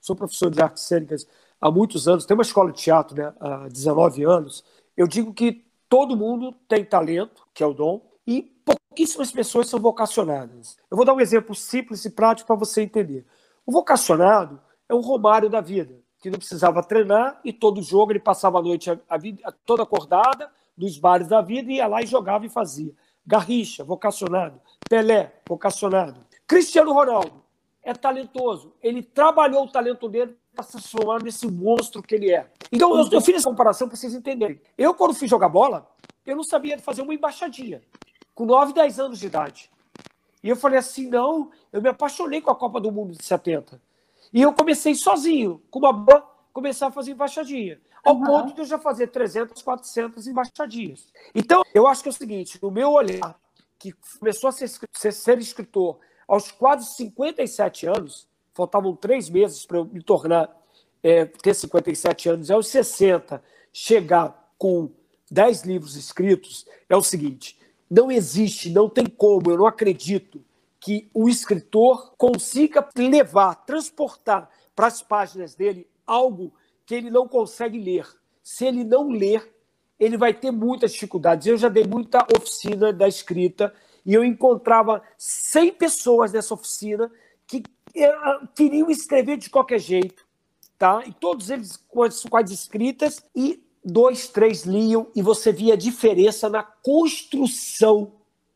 sou 0.00 0.16
professor 0.16 0.50
de 0.50 0.60
artes 0.60 0.82
cênicas 0.82 1.26
há 1.60 1.70
muitos 1.70 2.08
anos, 2.08 2.26
tenho 2.26 2.36
uma 2.36 2.42
escola 2.42 2.72
de 2.72 2.82
teatro 2.82 3.16
né, 3.16 3.32
há 3.40 3.68
19 3.68 4.22
anos, 4.24 4.62
eu 4.96 5.06
digo 5.06 5.32
que 5.32 5.64
todo 5.88 6.16
mundo 6.16 6.52
tem 6.68 6.84
talento, 6.84 7.46
que 7.54 7.62
é 7.62 7.66
o 7.66 7.72
dom, 7.72 8.04
e 8.26 8.42
pouquíssimas 8.64 9.32
pessoas 9.32 9.68
são 9.68 9.80
vocacionadas. 9.80 10.76
Eu 10.90 10.96
vou 10.96 11.06
dar 11.06 11.14
um 11.14 11.20
exemplo 11.20 11.54
simples 11.54 12.04
e 12.04 12.10
prático 12.10 12.48
para 12.48 12.56
você 12.56 12.82
entender. 12.82 13.24
O 13.64 13.72
vocacionado 13.72 14.60
é 14.88 14.94
o 14.94 15.00
Romário 15.00 15.48
da 15.48 15.60
vida. 15.60 16.00
que 16.20 16.30
não 16.30 16.38
precisava 16.38 16.82
treinar 16.82 17.40
e 17.44 17.52
todo 17.52 17.82
jogo 17.82 18.12
ele 18.12 18.20
passava 18.20 18.58
a 18.58 18.62
noite 18.62 18.90
a, 18.90 18.98
a 19.08 19.52
toda 19.52 19.82
acordada 19.82 20.50
nos 20.76 20.98
bares 20.98 21.28
da 21.28 21.40
vida 21.40 21.70
ia 21.70 21.86
lá 21.86 22.02
e 22.02 22.06
jogava 22.06 22.44
e 22.46 22.48
fazia. 22.48 22.92
Garrincha, 23.26 23.84
vocacionado. 23.84 24.60
Pelé, 24.88 25.40
vocacionado. 25.48 26.20
Cristiano 26.46 26.92
Ronaldo 26.92 27.42
é 27.82 27.94
talentoso. 27.94 28.74
Ele 28.82 29.02
trabalhou 29.02 29.64
o 29.64 29.68
talento 29.68 30.08
dele 30.08 30.36
para 30.54 30.64
se 30.64 30.72
transformar 30.72 31.22
nesse 31.22 31.46
monstro 31.46 32.02
que 32.02 32.14
ele 32.14 32.32
é. 32.32 32.50
Então, 32.72 32.96
eu, 32.96 33.08
eu 33.10 33.20
fiz 33.20 33.36
essa 33.36 33.48
comparação 33.48 33.88
para 33.88 33.96
vocês 33.96 34.14
entenderem. 34.14 34.60
Eu, 34.76 34.94
quando 34.94 35.14
fui 35.14 35.28
jogar 35.28 35.48
bola, 35.48 35.88
eu 36.24 36.36
não 36.36 36.44
sabia 36.44 36.78
fazer 36.78 37.02
uma 37.02 37.14
embaixadinha. 37.14 37.82
Com 38.34 38.44
9, 38.44 38.72
10 38.72 39.00
anos 39.00 39.18
de 39.18 39.26
idade. 39.26 39.70
E 40.42 40.48
eu 40.48 40.56
falei 40.56 40.78
assim: 40.78 41.08
não, 41.08 41.50
eu 41.72 41.80
me 41.80 41.88
apaixonei 41.88 42.40
com 42.40 42.50
a 42.50 42.54
Copa 42.54 42.80
do 42.80 42.90
Mundo 42.90 43.16
de 43.16 43.24
70. 43.24 43.80
E 44.34 44.42
eu 44.42 44.52
comecei 44.52 44.96
sozinho, 44.96 45.62
com 45.70 45.78
uma 45.78 45.92
boa, 45.92 46.28
começar 46.52 46.88
a 46.88 46.90
fazer 46.90 47.12
embaixadinha. 47.12 47.80
Ao 48.04 48.16
uhum. 48.16 48.24
ponto 48.24 48.52
de 48.52 48.60
eu 48.60 48.64
já 48.64 48.80
fazer 48.80 49.06
300, 49.06 49.62
400 49.62 50.26
embaixadinhas. 50.26 51.06
Então, 51.32 51.62
eu 51.72 51.86
acho 51.86 52.02
que 52.02 52.08
é 52.08 52.10
o 52.10 52.12
seguinte: 52.12 52.58
no 52.60 52.68
meu 52.68 52.90
olhar, 52.90 53.38
que 53.78 53.94
começou 54.18 54.48
a 54.48 54.52
ser, 54.52 54.68
ser, 54.92 55.12
ser 55.12 55.38
escritor 55.38 56.00
aos 56.26 56.50
quase 56.50 56.96
57 56.96 57.86
anos, 57.86 58.26
faltavam 58.52 58.96
três 58.96 59.30
meses 59.30 59.64
para 59.64 59.78
eu 59.78 59.84
me 59.84 60.02
tornar, 60.02 60.50
é, 61.00 61.26
ter 61.26 61.54
57 61.54 62.28
anos, 62.28 62.50
aos 62.50 62.66
60, 62.66 63.40
chegar 63.72 64.52
com 64.58 64.90
10 65.30 65.62
livros 65.62 65.94
escritos, 65.94 66.66
é 66.88 66.96
o 66.96 67.02
seguinte: 67.02 67.56
não 67.88 68.10
existe, 68.10 68.68
não 68.68 68.88
tem 68.88 69.06
como, 69.06 69.48
eu 69.48 69.58
não 69.58 69.66
acredito 69.66 70.44
que 70.84 71.08
o 71.14 71.30
escritor 71.30 72.12
consiga 72.18 72.86
levar, 72.94 73.54
transportar 73.64 74.50
para 74.76 74.86
as 74.86 75.00
páginas 75.00 75.54
dele 75.54 75.88
algo 76.06 76.52
que 76.84 76.94
ele 76.94 77.10
não 77.10 77.26
consegue 77.26 77.78
ler. 77.78 78.06
Se 78.42 78.66
ele 78.66 78.84
não 78.84 79.08
ler, 79.08 79.50
ele 79.98 80.18
vai 80.18 80.34
ter 80.34 80.50
muitas 80.50 80.92
dificuldades. 80.92 81.46
Eu 81.46 81.56
já 81.56 81.70
dei 81.70 81.84
muita 81.84 82.26
oficina 82.36 82.92
da 82.92 83.08
escrita 83.08 83.72
e 84.04 84.12
eu 84.12 84.22
encontrava 84.22 85.02
100 85.16 85.72
pessoas 85.72 86.34
nessa 86.34 86.52
oficina 86.52 87.10
que 87.46 87.62
queriam 88.54 88.90
escrever 88.90 89.38
de 89.38 89.48
qualquer 89.48 89.78
jeito, 89.78 90.26
tá? 90.78 91.02
E 91.06 91.14
todos 91.14 91.48
eles 91.48 91.78
com 91.88 92.02
as, 92.02 92.22
com 92.24 92.36
as 92.36 92.50
escritas 92.50 93.24
e 93.34 93.64
dois, 93.82 94.28
três 94.28 94.64
liam 94.64 95.06
e 95.16 95.22
você 95.22 95.50
via 95.50 95.72
a 95.72 95.78
diferença 95.78 96.50
na 96.50 96.62
construção 96.62 98.12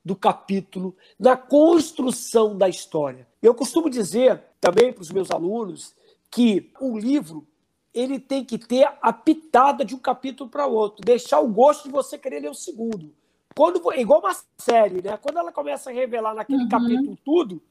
do 0.08 0.16
capítulo, 0.16 0.96
na 1.18 1.36
construção 1.36 2.56
da 2.56 2.66
história. 2.66 3.28
Eu 3.42 3.54
costumo 3.54 3.90
dizer 3.90 4.42
também 4.58 4.90
para 4.90 5.02
os 5.02 5.10
meus 5.10 5.30
alunos 5.30 5.94
que 6.30 6.72
um 6.80 6.96
livro 6.96 7.46
ele 7.92 8.18
tem 8.18 8.42
que 8.42 8.56
ter 8.56 8.90
a 9.02 9.12
pitada 9.12 9.84
de 9.84 9.94
um 9.94 9.98
capítulo 9.98 10.48
para 10.48 10.66
outro, 10.66 11.04
deixar 11.04 11.40
o 11.40 11.48
gosto 11.48 11.84
de 11.84 11.90
você 11.90 12.16
querer 12.16 12.40
ler 12.40 12.50
o 12.50 12.54
segundo. 12.54 13.14
Quando 13.54 13.82
igual 13.96 14.20
uma 14.20 14.34
série, 14.56 15.02
né? 15.02 15.18
Quando 15.18 15.38
ela 15.38 15.52
começa 15.52 15.90
a 15.90 15.92
revelar 15.92 16.34
naquele 16.34 16.62
uhum. 16.62 16.68
capítulo 16.70 17.18
tudo, 17.22 17.62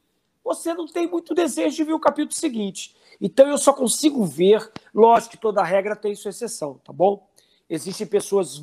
você 0.43 0.76
não 0.76 0.86
tem 0.86 1.08
muito 1.08 1.34
desejo 1.34 1.76
de 1.76 1.84
ver 1.86 1.93
o 1.93 2.00
capítulo 2.00 2.38
seguinte. 2.38 2.95
Então 3.19 3.47
eu 3.47 3.58
só 3.58 3.73
consigo 3.73 4.23
ver, 4.23 4.71
lógico 4.93 5.32
que 5.32 5.41
toda 5.41 5.63
regra 5.63 5.95
tem 5.95 6.13
sua 6.13 6.30
exceção, 6.30 6.80
tá 6.84 6.93
bom? 6.93 7.28
Existem 7.67 8.06
pessoas 8.06 8.62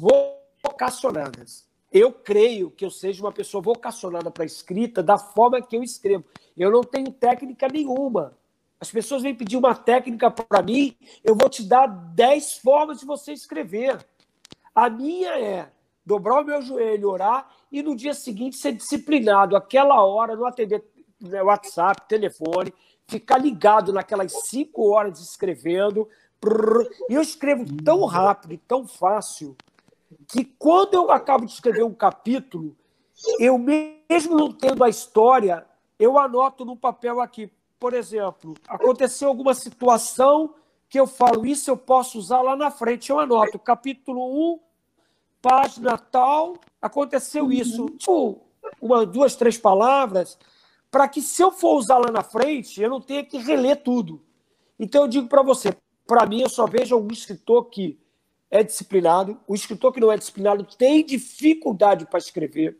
vocacionadas 0.62 1.73
eu 1.94 2.11
creio 2.11 2.72
que 2.72 2.85
eu 2.85 2.90
seja 2.90 3.22
uma 3.22 3.30
pessoa 3.30 3.62
vocacionada 3.62 4.28
para 4.28 4.42
a 4.42 4.46
escrita 4.46 5.00
da 5.00 5.16
forma 5.16 5.62
que 5.62 5.76
eu 5.76 5.83
escrevo. 5.83 6.24
Eu 6.57 6.68
não 6.72 6.83
tenho 6.83 7.12
técnica 7.12 7.68
nenhuma. 7.68 8.37
As 8.80 8.90
pessoas 8.90 9.22
vêm 9.22 9.33
pedir 9.33 9.57
uma 9.57 9.76
técnica 9.76 10.28
para 10.28 10.61
mim, 10.61 10.96
eu 11.22 11.37
vou 11.37 11.48
te 11.48 11.62
dar 11.62 11.87
dez 11.87 12.54
formas 12.54 12.98
de 12.98 13.07
você 13.07 13.33
escrever. 13.33 14.04
A 14.74 14.90
minha 14.90 15.38
é 15.38 15.70
dobrar 16.04 16.40
o 16.40 16.44
meu 16.44 16.61
joelho, 16.61 17.09
orar 17.09 17.48
e 17.70 17.80
no 17.80 17.94
dia 17.94 18.12
seguinte 18.12 18.57
ser 18.57 18.72
disciplinado. 18.72 19.57
Aquela 19.57 20.04
hora, 20.04 20.35
não 20.35 20.46
atender 20.46 20.85
né, 21.20 21.40
WhatsApp, 21.44 22.09
telefone, 22.09 22.74
ficar 23.07 23.38
ligado 23.38 23.92
naquelas 23.92 24.33
cinco 24.48 24.90
horas 24.90 25.20
escrevendo. 25.20 26.09
E 27.09 27.14
eu 27.14 27.22
escrevo 27.22 27.64
tão 27.85 28.04
rápido 28.04 28.52
e 28.52 28.59
tão 28.59 28.85
fácil 28.85 29.57
que 30.29 30.44
quando 30.44 30.94
eu 30.94 31.11
acabo 31.11 31.46
de 31.46 31.53
escrever 31.53 31.85
um 31.85 31.94
capítulo, 31.94 32.77
eu 33.38 33.59
mesmo 33.59 34.37
não 34.37 34.53
tendo 34.53 34.83
a 34.83 34.88
história, 34.88 35.66
eu 35.98 36.18
anoto 36.18 36.64
no 36.64 36.77
papel 36.77 37.20
aqui. 37.20 37.50
Por 37.79 37.92
exemplo, 37.92 38.55
aconteceu 38.68 39.29
alguma 39.29 39.55
situação 39.55 40.55
que 40.88 40.98
eu 40.98 41.07
falo, 41.07 41.44
isso 41.44 41.70
eu 41.70 41.77
posso 41.77 42.18
usar 42.18 42.40
lá 42.40 42.57
na 42.57 42.70
frente. 42.70 43.11
Eu 43.11 43.18
anoto, 43.18 43.59
capítulo 43.59 44.55
1, 44.55 44.61
página 45.42 45.98
tal, 45.98 46.57
aconteceu 46.81 47.53
isso. 47.53 47.87
Tipo, 47.98 48.40
uma, 48.81 49.05
duas, 49.05 49.37
três 49.37 49.59
palavras, 49.59 50.38
para 50.90 51.09
que 51.09 51.20
se 51.20 51.42
eu 51.42 51.50
for 51.50 51.77
usar 51.77 51.98
lá 51.98 52.11
na 52.11 52.22
frente, 52.22 52.81
eu 52.81 52.88
não 52.88 53.00
tenha 53.00 53.24
que 53.24 53.38
reler 53.38 53.83
tudo. 53.83 54.22
Então 54.79 55.03
eu 55.03 55.09
digo 55.09 55.29
para 55.29 55.42
você, 55.42 55.77
para 56.07 56.27
mim 56.27 56.40
eu 56.40 56.48
só 56.48 56.66
vejo 56.66 56.96
um 56.96 57.09
escritor 57.09 57.64
que 57.66 57.98
é 58.55 58.62
disciplinado. 58.62 59.37
O 59.49 59.55
escritor 59.55 59.93
que 59.93 59.99
não 59.99 60.12
é 60.12 60.17
disciplinado 60.17 60.64
tem 60.79 61.05
dificuldade 61.05 62.07
para 62.07 62.21
escrever. 62.21 62.79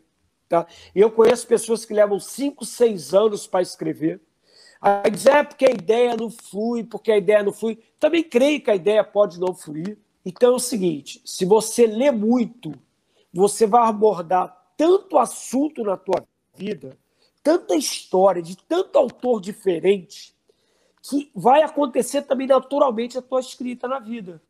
Tá? 0.49 0.69
Eu 0.95 1.11
conheço 1.11 1.49
pessoas 1.49 1.85
que 1.85 1.93
levam 1.93 2.21
5, 2.21 2.65
6 2.65 3.13
anos 3.13 3.45
para 3.49 3.61
escrever. 3.61 4.21
Aí 4.81 5.11
diz, 5.11 5.27
é 5.27 5.43
porque 5.43 5.65
a 5.65 5.71
ideia 5.71 6.17
não 6.17 6.31
flui, 6.31 6.85
porque 6.85 7.11
a 7.11 7.19
ideia 7.19 7.43
não 7.43 7.53
flui. 7.53 7.77
Também 7.99 8.23
creio 8.23 8.63
que 8.63 8.71
a 8.71 8.77
ideia 8.77 9.03
pode 9.03 9.41
não 9.41 9.53
fluir. 9.53 9.99
Então 10.25 10.53
é 10.53 10.57
o 10.57 10.61
seguinte: 10.61 11.21
se 11.25 11.45
você 11.45 11.89
lê 11.89 12.13
muito, 12.13 12.73
você 13.33 13.67
vai 13.67 13.89
abordar 13.89 14.57
tanto 14.77 15.19
assunto 15.19 15.83
na 15.83 15.97
tua 15.97 16.25
vida, 16.55 16.97
tanta 17.43 17.75
história 17.75 18.41
de 18.41 18.57
tanto 18.57 18.97
autor 18.97 19.41
diferente, 19.41 20.37
que 21.03 21.33
vai 21.35 21.63
acontecer 21.63 22.23
também 22.23 22.47
naturalmente 22.47 23.19
a 23.19 23.23
tua 23.23 23.41
escrita 23.41 23.89
na 23.89 23.99
vida. 23.99 24.41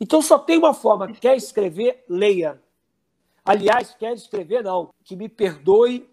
Então 0.00 0.22
só 0.22 0.38
tem 0.38 0.56
uma 0.56 0.72
forma: 0.72 1.12
quer 1.12 1.36
escrever, 1.36 2.04
leia. 2.08 2.60
Aliás, 3.44 3.94
quer 3.94 4.14
escrever, 4.14 4.64
não. 4.64 4.90
Que 5.04 5.14
me 5.14 5.28
perdoe 5.28 6.08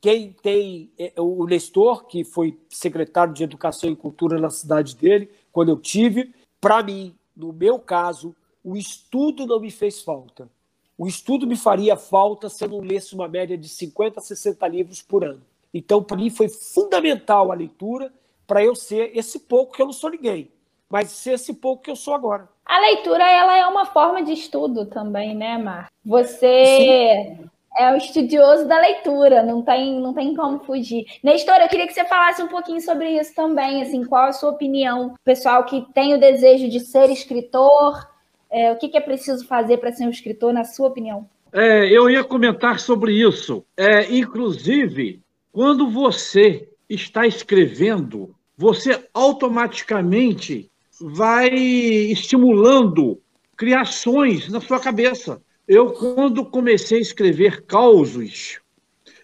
quem 0.00 0.32
tem 0.32 0.90
é, 0.98 1.12
o 1.16 1.46
Nestor, 1.46 2.06
que 2.06 2.24
foi 2.24 2.58
secretário 2.68 3.32
de 3.32 3.44
Educação 3.44 3.90
e 3.90 3.96
Cultura 3.96 4.38
na 4.38 4.50
cidade 4.50 4.96
dele, 4.96 5.30
quando 5.52 5.70
eu 5.70 5.76
tive. 5.78 6.34
Para 6.60 6.82
mim, 6.82 7.14
no 7.36 7.52
meu 7.52 7.78
caso, 7.78 8.34
o 8.64 8.76
estudo 8.76 9.46
não 9.46 9.60
me 9.60 9.70
fez 9.70 10.02
falta. 10.02 10.50
O 10.98 11.06
estudo 11.06 11.46
me 11.46 11.56
faria 11.56 11.96
falta 11.96 12.48
se 12.48 12.64
eu 12.64 12.68
não 12.68 12.80
lesse 12.80 13.14
uma 13.14 13.26
média 13.26 13.56
de 13.56 13.68
50 13.68 14.20
a 14.20 14.22
60 14.22 14.68
livros 14.68 15.02
por 15.02 15.24
ano. 15.24 15.42
Então, 15.72 16.02
para 16.02 16.16
mim, 16.16 16.30
foi 16.30 16.48
fundamental 16.48 17.50
a 17.50 17.54
leitura 17.54 18.12
para 18.46 18.62
eu 18.62 18.74
ser 18.74 19.16
esse 19.16 19.40
pouco 19.40 19.74
que 19.74 19.80
eu 19.80 19.86
não 19.86 19.92
sou 19.92 20.10
ninguém, 20.10 20.50
mas 20.92 21.10
ser 21.10 21.32
esse 21.32 21.54
pouco 21.54 21.84
que 21.84 21.90
eu 21.90 21.96
sou 21.96 22.12
agora. 22.12 22.46
A 22.66 22.78
leitura 22.78 23.24
ela 23.24 23.56
é 23.56 23.64
uma 23.66 23.86
forma 23.86 24.22
de 24.22 24.32
estudo 24.32 24.84
também, 24.84 25.34
né, 25.34 25.56
Mar? 25.56 25.90
Você 26.04 26.66
Sim. 26.66 27.50
é 27.78 27.94
o 27.94 27.96
estudioso 27.96 28.68
da 28.68 28.78
leitura, 28.78 29.42
não 29.42 29.62
tem, 29.62 29.98
não 29.98 30.12
tem 30.12 30.34
como 30.34 30.58
fugir. 30.58 31.06
Nestor, 31.24 31.56
eu 31.62 31.68
queria 31.68 31.86
que 31.86 31.94
você 31.94 32.04
falasse 32.04 32.42
um 32.42 32.48
pouquinho 32.48 32.80
sobre 32.82 33.08
isso 33.18 33.34
também, 33.34 33.80
assim, 33.80 34.04
qual 34.04 34.26
a 34.26 34.32
sua 34.32 34.50
opinião, 34.50 35.14
pessoal 35.24 35.64
que 35.64 35.80
tem 35.94 36.12
o 36.12 36.20
desejo 36.20 36.68
de 36.68 36.80
ser 36.80 37.08
escritor, 37.08 38.06
é, 38.50 38.70
o 38.70 38.76
que, 38.76 38.90
que, 38.90 38.98
é 38.98 39.00
preciso 39.00 39.46
fazer 39.46 39.78
para 39.78 39.92
ser 39.92 40.04
um 40.04 40.10
escritor, 40.10 40.52
na 40.52 40.62
sua 40.62 40.88
opinião? 40.88 41.26
É, 41.54 41.86
eu 41.86 42.10
ia 42.10 42.22
comentar 42.22 42.78
sobre 42.78 43.14
isso. 43.14 43.64
É, 43.74 44.14
inclusive, 44.14 45.22
quando 45.50 45.88
você 45.88 46.68
está 46.86 47.26
escrevendo, 47.26 48.34
você 48.56 49.08
automaticamente 49.14 50.70
vai 51.02 51.52
estimulando 51.54 53.20
criações 53.56 54.48
na 54.48 54.60
sua 54.60 54.78
cabeça. 54.78 55.42
Eu, 55.66 55.92
quando 55.92 56.44
comecei 56.44 56.98
a 56.98 57.02
escrever 57.02 57.64
causos, 57.66 58.60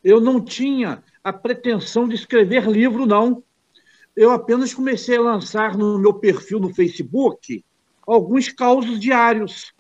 eu 0.03 0.21
não 0.21 0.41
tinha 0.41 1.03
a 1.23 1.33
pretensão 1.33 2.09
de 2.09 2.15
escrever 2.15 2.69
livro, 2.69 3.07
não. 3.07 3.43
Eu 4.17 4.31
apenas 4.31 4.75
comecei 4.75 5.17
a 5.17 5.23
lançar 5.23 5.77
no 5.77 5.99
meu 5.99 6.15
perfil 6.15 6.59
no 6.59 6.75
Facebook 6.75 7.65
alguns 8.07 8.49
causos 8.49 8.99
diários. 8.99 9.73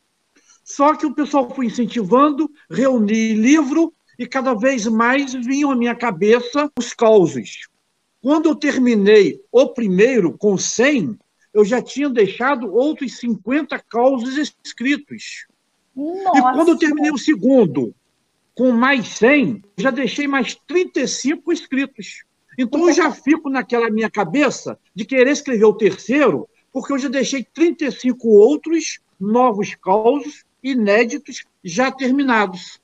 Só 0.62 0.94
que 0.94 1.06
o 1.06 1.14
pessoal 1.14 1.50
foi 1.50 1.66
incentivando, 1.66 2.50
reuni 2.70 3.32
livro 3.32 3.92
e 4.18 4.26
cada 4.26 4.54
vez 4.54 4.86
mais 4.86 5.32
vinham 5.32 5.70
à 5.70 5.76
minha 5.76 5.94
cabeça 5.94 6.70
os 6.78 6.92
causos. 6.92 7.68
Quando 8.20 8.48
eu 8.48 8.54
terminei 8.54 9.40
o 9.50 9.68
primeiro 9.68 10.36
com 10.36 10.58
100, 10.58 11.16
eu 11.58 11.64
já 11.64 11.82
tinha 11.82 12.08
deixado 12.08 12.72
outros 12.72 13.18
50 13.18 13.76
causos 13.80 14.36
escritos. 14.36 15.48
Nossa. 15.94 16.38
E 16.38 16.40
quando 16.40 16.68
eu 16.68 16.78
terminei 16.78 17.10
o 17.10 17.18
segundo, 17.18 17.92
com 18.54 18.70
mais 18.70 19.08
100, 19.08 19.64
já 19.76 19.90
deixei 19.90 20.28
mais 20.28 20.54
35 20.54 21.52
escritos. 21.52 22.22
Então 22.56 22.86
eu 22.88 22.94
já 22.94 23.10
fico 23.10 23.50
naquela 23.50 23.90
minha 23.90 24.08
cabeça 24.08 24.78
de 24.94 25.04
querer 25.04 25.32
escrever 25.32 25.64
o 25.64 25.74
terceiro, 25.74 26.48
porque 26.72 26.92
eu 26.92 26.98
já 26.98 27.08
deixei 27.08 27.42
35 27.42 28.28
outros 28.28 29.00
novos 29.18 29.74
causos 29.74 30.44
inéditos 30.62 31.44
já 31.64 31.90
terminados. 31.90 32.80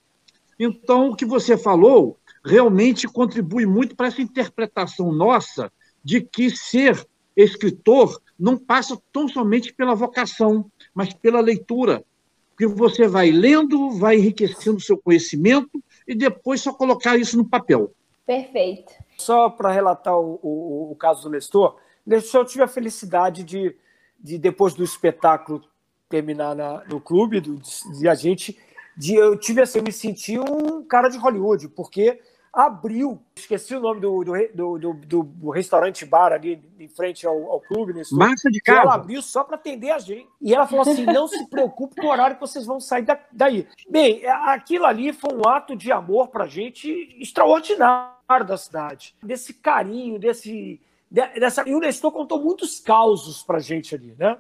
Então, 0.59 1.11
o 1.11 1.17
que 1.17 1.25
você 1.25 1.57
falou 1.57 2.19
realmente 2.45 3.07
contribui 3.07 3.67
muito 3.67 3.95
para 3.95 4.09
essa 4.09 4.21
interpretação 4.21 5.13
nossa 5.13 5.73
de 6.03 6.21
que 6.21 6.51
ser 6.51 7.07
escritor 7.37 8.21
não 8.39 8.57
passa 8.57 9.01
tão 9.13 9.29
somente 9.29 9.73
pela 9.73 9.95
vocação, 9.95 10.71
mas 10.95 11.13
pela 11.13 11.41
leitura. 11.41 12.05
Porque 12.51 12.67
você 12.67 13.09
vai 13.09 13.31
lendo, 13.31 13.91
vai 13.93 14.17
enriquecendo 14.17 14.77
o 14.77 14.81
seu 14.81 14.97
conhecimento 14.97 15.83
e 16.07 16.15
depois 16.15 16.61
só 16.61 16.73
colocar 16.73 17.17
isso 17.17 17.37
no 17.37 17.49
papel. 17.49 17.93
Perfeito. 18.27 18.93
Só 19.19 19.51
para 19.51 19.73
relatar 19.73 20.17
o, 20.17 20.39
o, 20.43 20.93
o, 20.93 20.97
caso 20.97 21.23
do 21.23 21.31
Nestor, 21.31 21.77
Nestor 22.07 22.45
tive 22.47 22.63
a 22.63 22.69
felicidade 22.69 23.43
de, 23.43 23.77
de 24.19 24.39
depois 24.39 24.75
do 24.75 24.85
espetáculo 24.85 25.63
terminar 26.09 26.55
na, 26.55 26.85
no 26.85 27.01
clube, 27.01 27.41
do, 27.41 27.61
de 27.99 28.09
a 28.09 28.15
gente, 28.15 28.57
de, 28.97 29.15
eu 29.15 29.37
tive 29.37 29.61
assim, 29.61 29.79
eu 29.79 29.85
me 29.85 29.93
senti 29.93 30.39
um 30.39 30.85
cara 30.85 31.09
de 31.09 31.19
Hollywood, 31.19 31.69
porque 31.69 32.21
abriu, 32.55 33.21
esqueci 33.35 33.75
o 33.75 33.81
nome 33.81 34.01
do, 34.01 34.23
do, 34.23 34.79
do, 34.79 34.95
do, 34.95 35.23
do 35.25 35.51
restaurante 35.51 36.07
bar 36.07 36.33
ali 36.33 36.63
em 36.79 36.89
frente 36.89 37.27
ao, 37.27 37.51
ao 37.51 37.61
clube. 37.61 37.93
Nesse 37.93 38.15
Massa 38.15 38.49
de 38.51 38.61
casa. 38.61 38.83
Ela 38.83 38.95
abriu 38.95 39.21
só 39.21 39.43
para 39.43 39.57
atender 39.57 39.91
a 39.91 39.99
gente. 39.99 40.29
E 40.41 40.55
ela 40.55 40.67
falou 40.67 40.83
assim: 40.83 41.05
não 41.05 41.27
se 41.27 41.47
preocupe 41.49 42.01
com 42.01 42.07
o 42.07 42.11
horário 42.11 42.37
que 42.37 42.41
vocês 42.41 42.65
vão 42.65 42.79
sair 42.79 43.03
da, 43.03 43.19
daí. 43.33 43.67
Bem, 43.91 44.25
aquilo 44.27 44.87
ali 44.87 45.13
foi 45.13 45.35
um 45.35 45.49
ato 45.49 45.75
de 45.75 45.91
amor 45.91 46.29
para 46.29 46.45
a 46.45 46.49
gente 46.49 46.89
extraordinário 47.21 48.47
da 48.47 48.57
cidade. 48.57 49.17
Desse 49.23 49.53
carinho, 49.55 50.19
desse. 50.19 50.81
Dessa... 51.11 51.69
E 51.69 51.75
o 51.75 51.81
Nestor 51.81 52.13
contou 52.13 52.41
muitos 52.41 52.81
causos 52.81 53.43
para 53.43 53.59
a 53.59 53.61
gente 53.61 53.95
ali, 53.95 54.15
né? 54.19 54.39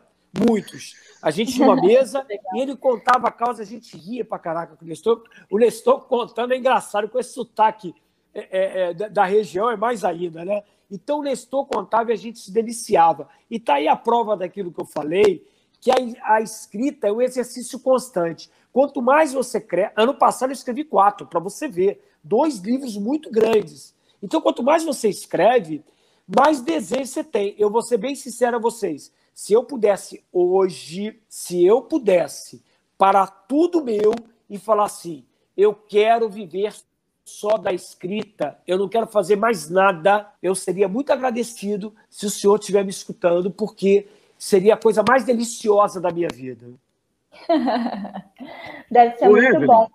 Muitos. 0.48 0.96
A 1.22 1.30
gente 1.30 1.52
tinha 1.52 1.68
uma 1.68 1.80
mesa 1.80 2.26
e 2.28 2.60
ele 2.60 2.76
contava 2.76 3.28
a 3.28 3.30
causa, 3.30 3.62
a 3.62 3.66
gente 3.66 3.96
ria 3.96 4.24
pra 4.24 4.38
caraca 4.38 4.74
com 4.74 4.84
o 4.84 4.88
Nestor. 4.88 5.22
O 5.48 5.58
Nestor 5.58 6.00
contando 6.06 6.52
é 6.52 6.56
engraçado, 6.56 7.08
com 7.08 7.18
esse 7.20 7.32
sotaque 7.32 7.94
é, 8.34 8.48
é, 8.50 8.90
é 8.90 8.94
da 8.94 9.24
região 9.24 9.70
é 9.70 9.76
mais 9.76 10.04
ainda, 10.04 10.44
né? 10.44 10.62
Então 10.90 11.22
Nestor 11.22 11.66
contava 11.66 12.10
e 12.10 12.12
a 12.12 12.16
gente 12.16 12.38
se 12.38 12.52
deliciava. 12.52 13.28
E 13.50 13.58
tá 13.58 13.74
aí 13.74 13.88
a 13.88 13.96
prova 13.96 14.36
daquilo 14.36 14.72
que 14.72 14.80
eu 14.80 14.86
falei, 14.86 15.46
que 15.80 15.90
a, 15.90 15.94
a 16.34 16.40
escrita 16.40 17.06
é 17.06 17.12
um 17.12 17.22
exercício 17.22 17.78
constante. 17.80 18.50
Quanto 18.72 19.00
mais 19.00 19.32
você 19.32 19.60
cresce. 19.60 19.92
Ano 19.96 20.14
passado 20.14 20.50
eu 20.50 20.54
escrevi 20.54 20.82
quatro, 20.82 21.26
para 21.26 21.38
você 21.38 21.68
ver. 21.68 22.02
Dois 22.22 22.58
livros 22.58 22.96
muito 22.96 23.30
grandes. 23.30 23.94
Então, 24.22 24.40
quanto 24.40 24.62
mais 24.62 24.82
você 24.82 25.08
escreve, 25.08 25.84
mais 26.26 26.60
desejo 26.60 27.06
você 27.06 27.22
tem. 27.22 27.54
Eu 27.58 27.70
vou 27.70 27.82
ser 27.82 27.98
bem 27.98 28.14
sincero 28.14 28.56
a 28.56 28.60
vocês. 28.60 29.12
Se 29.34 29.52
eu 29.52 29.62
pudesse 29.62 30.24
hoje, 30.32 31.20
se 31.28 31.64
eu 31.64 31.82
pudesse 31.82 32.64
parar 32.96 33.26
tudo 33.26 33.84
meu 33.84 34.12
e 34.48 34.58
falar 34.58 34.86
assim, 34.86 35.26
eu 35.56 35.74
quero 35.74 36.28
viver 36.28 36.74
só 37.24 37.56
da 37.56 37.72
escrita, 37.72 38.58
eu 38.66 38.76
não 38.76 38.88
quero 38.88 39.06
fazer 39.06 39.36
mais 39.36 39.70
nada, 39.70 40.30
eu 40.42 40.54
seria 40.54 40.86
muito 40.86 41.10
agradecido 41.10 41.94
se 42.10 42.26
o 42.26 42.30
senhor 42.30 42.58
estiver 42.58 42.84
me 42.84 42.90
escutando, 42.90 43.50
porque 43.50 44.06
seria 44.38 44.74
a 44.74 44.80
coisa 44.80 45.02
mais 45.08 45.24
deliciosa 45.24 46.00
da 46.00 46.10
minha 46.10 46.28
vida. 46.28 46.66
Deve 48.90 49.16
ser 49.16 49.28
muito 49.28 49.44
Evelyn, 49.44 49.66
bom. 49.66 49.88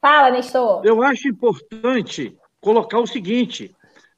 Fala, 0.00 0.30
Nestor. 0.30 0.84
Eu 0.84 1.02
acho 1.02 1.28
importante 1.28 2.36
colocar 2.60 2.98
o 2.98 3.06
seguinte: 3.06 3.74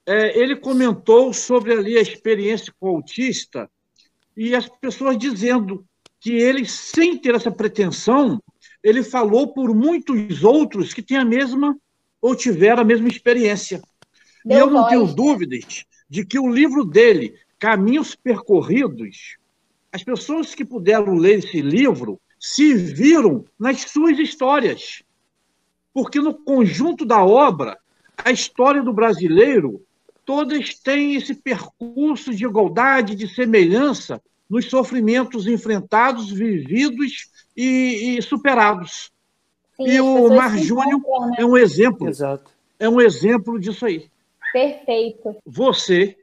é, 0.07 0.39
ele 0.39 0.57
comentou 0.57 1.33
sobre 1.33 1.73
ali 1.73 1.99
a 1.99 2.03
experiência 2.03 2.73
com 2.81 2.91
o 2.91 2.97
autista 2.97 3.71
e 4.37 4.55
as 4.55 4.69
pessoas 4.69 5.19
dizendo 5.19 5.85
que 6.19 6.33
ele, 6.33 6.67
sem 6.67 7.17
ter 7.19 7.35
essa 7.35 7.51
pretensão, 7.51 8.41
ele 8.83 9.03
falou 9.03 9.53
por 9.53 9.75
muitos 9.75 10.43
outros 10.45 10.93
que 10.93 11.03
têm 11.03 11.19
a 11.19 11.25
mesma 11.25 11.77
ou 12.21 12.35
tiveram 12.35 12.83
a 12.83 12.85
mesma 12.85 13.09
experiência. 13.09 13.83
Deu 14.45 14.57
e 14.57 14.61
eu 14.61 14.67
não 14.67 14.83
voz. 14.83 14.89
tenho 14.89 15.07
dúvidas 15.07 15.85
de 16.09 16.25
que 16.25 16.39
o 16.39 16.49
livro 16.53 16.85
dele, 16.85 17.35
Caminhos 17.59 18.15
Percorridos, 18.15 19.37
as 19.93 20.03
pessoas 20.03 20.55
que 20.55 20.65
puderam 20.65 21.15
ler 21.15 21.39
esse 21.39 21.61
livro 21.61 22.21
se 22.39 22.75
viram 22.75 23.45
nas 23.59 23.83
suas 23.83 24.19
histórias. 24.19 25.03
Porque 25.93 26.21
no 26.21 26.35
conjunto 26.35 27.05
da 27.05 27.25
obra, 27.25 27.79
a 28.17 28.31
história 28.31 28.83
do 28.83 28.93
brasileiro, 28.93 29.85
todas 30.25 30.75
têm 30.75 31.17
esse 31.17 31.35
percurso 31.35 32.35
de 32.35 32.45
igualdade, 32.45 33.17
de 33.17 33.29
semelhança 33.29 34.23
nos 34.49 34.67
sofrimentos 34.67 35.47
enfrentados, 35.47 36.31
vividos 36.31 37.29
e, 37.57 38.17
e 38.19 38.23
superados. 38.23 39.13
Sim, 39.81 39.89
e 39.89 40.01
o 40.01 40.29
Mar 40.29 40.59
Júnior 40.59 41.01
né? 41.29 41.37
é 41.39 41.45
um 41.45 41.57
exemplo. 41.57 42.09
Exato. 42.09 42.51
É 42.79 42.89
um 42.89 43.01
exemplo 43.01 43.59
disso 43.59 43.87
aí. 43.87 44.11
Perfeito. 44.53 45.37
Você, 45.47 46.17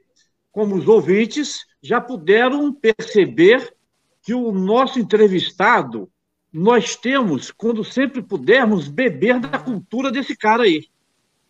como 0.52 0.76
os 0.76 0.86
ouvintes, 0.86 1.66
já 1.82 2.00
puderam 2.00 2.72
perceber 2.72 3.74
que 4.22 4.34
o 4.34 4.52
nosso 4.52 5.00
entrevistado, 5.00 6.08
nós 6.52 6.94
temos, 6.94 7.50
quando 7.50 7.84
sempre 7.84 8.22
pudermos, 8.22 8.88
beber 8.88 9.40
da 9.40 9.58
cultura 9.58 10.10
desse 10.10 10.36
cara 10.36 10.62
aí. 10.62 10.86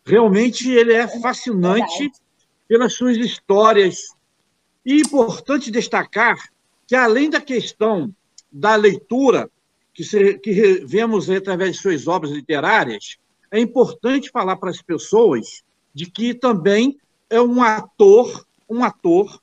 Realmente 0.05 0.69
ele 0.71 0.93
é 0.93 1.07
fascinante 1.07 2.05
é 2.05 2.09
pelas 2.67 2.93
suas 2.93 3.17
histórias. 3.17 4.15
E 4.85 4.95
importante 5.01 5.69
destacar 5.69 6.37
que, 6.87 6.95
além 6.95 7.29
da 7.29 7.41
questão 7.41 8.13
da 8.51 8.75
leitura, 8.75 9.49
que, 9.93 10.03
se, 10.03 10.37
que 10.39 10.85
vemos 10.85 11.29
através 11.29 11.75
de 11.75 11.81
suas 11.81 12.07
obras 12.07 12.31
literárias, 12.31 13.17
é 13.51 13.59
importante 13.59 14.29
falar 14.29 14.57
para 14.57 14.69
as 14.69 14.81
pessoas 14.81 15.63
de 15.93 16.05
que 16.09 16.33
também 16.33 16.97
é 17.29 17.41
um 17.41 17.61
ator, 17.61 18.45
um 18.69 18.83
ator 18.83 19.41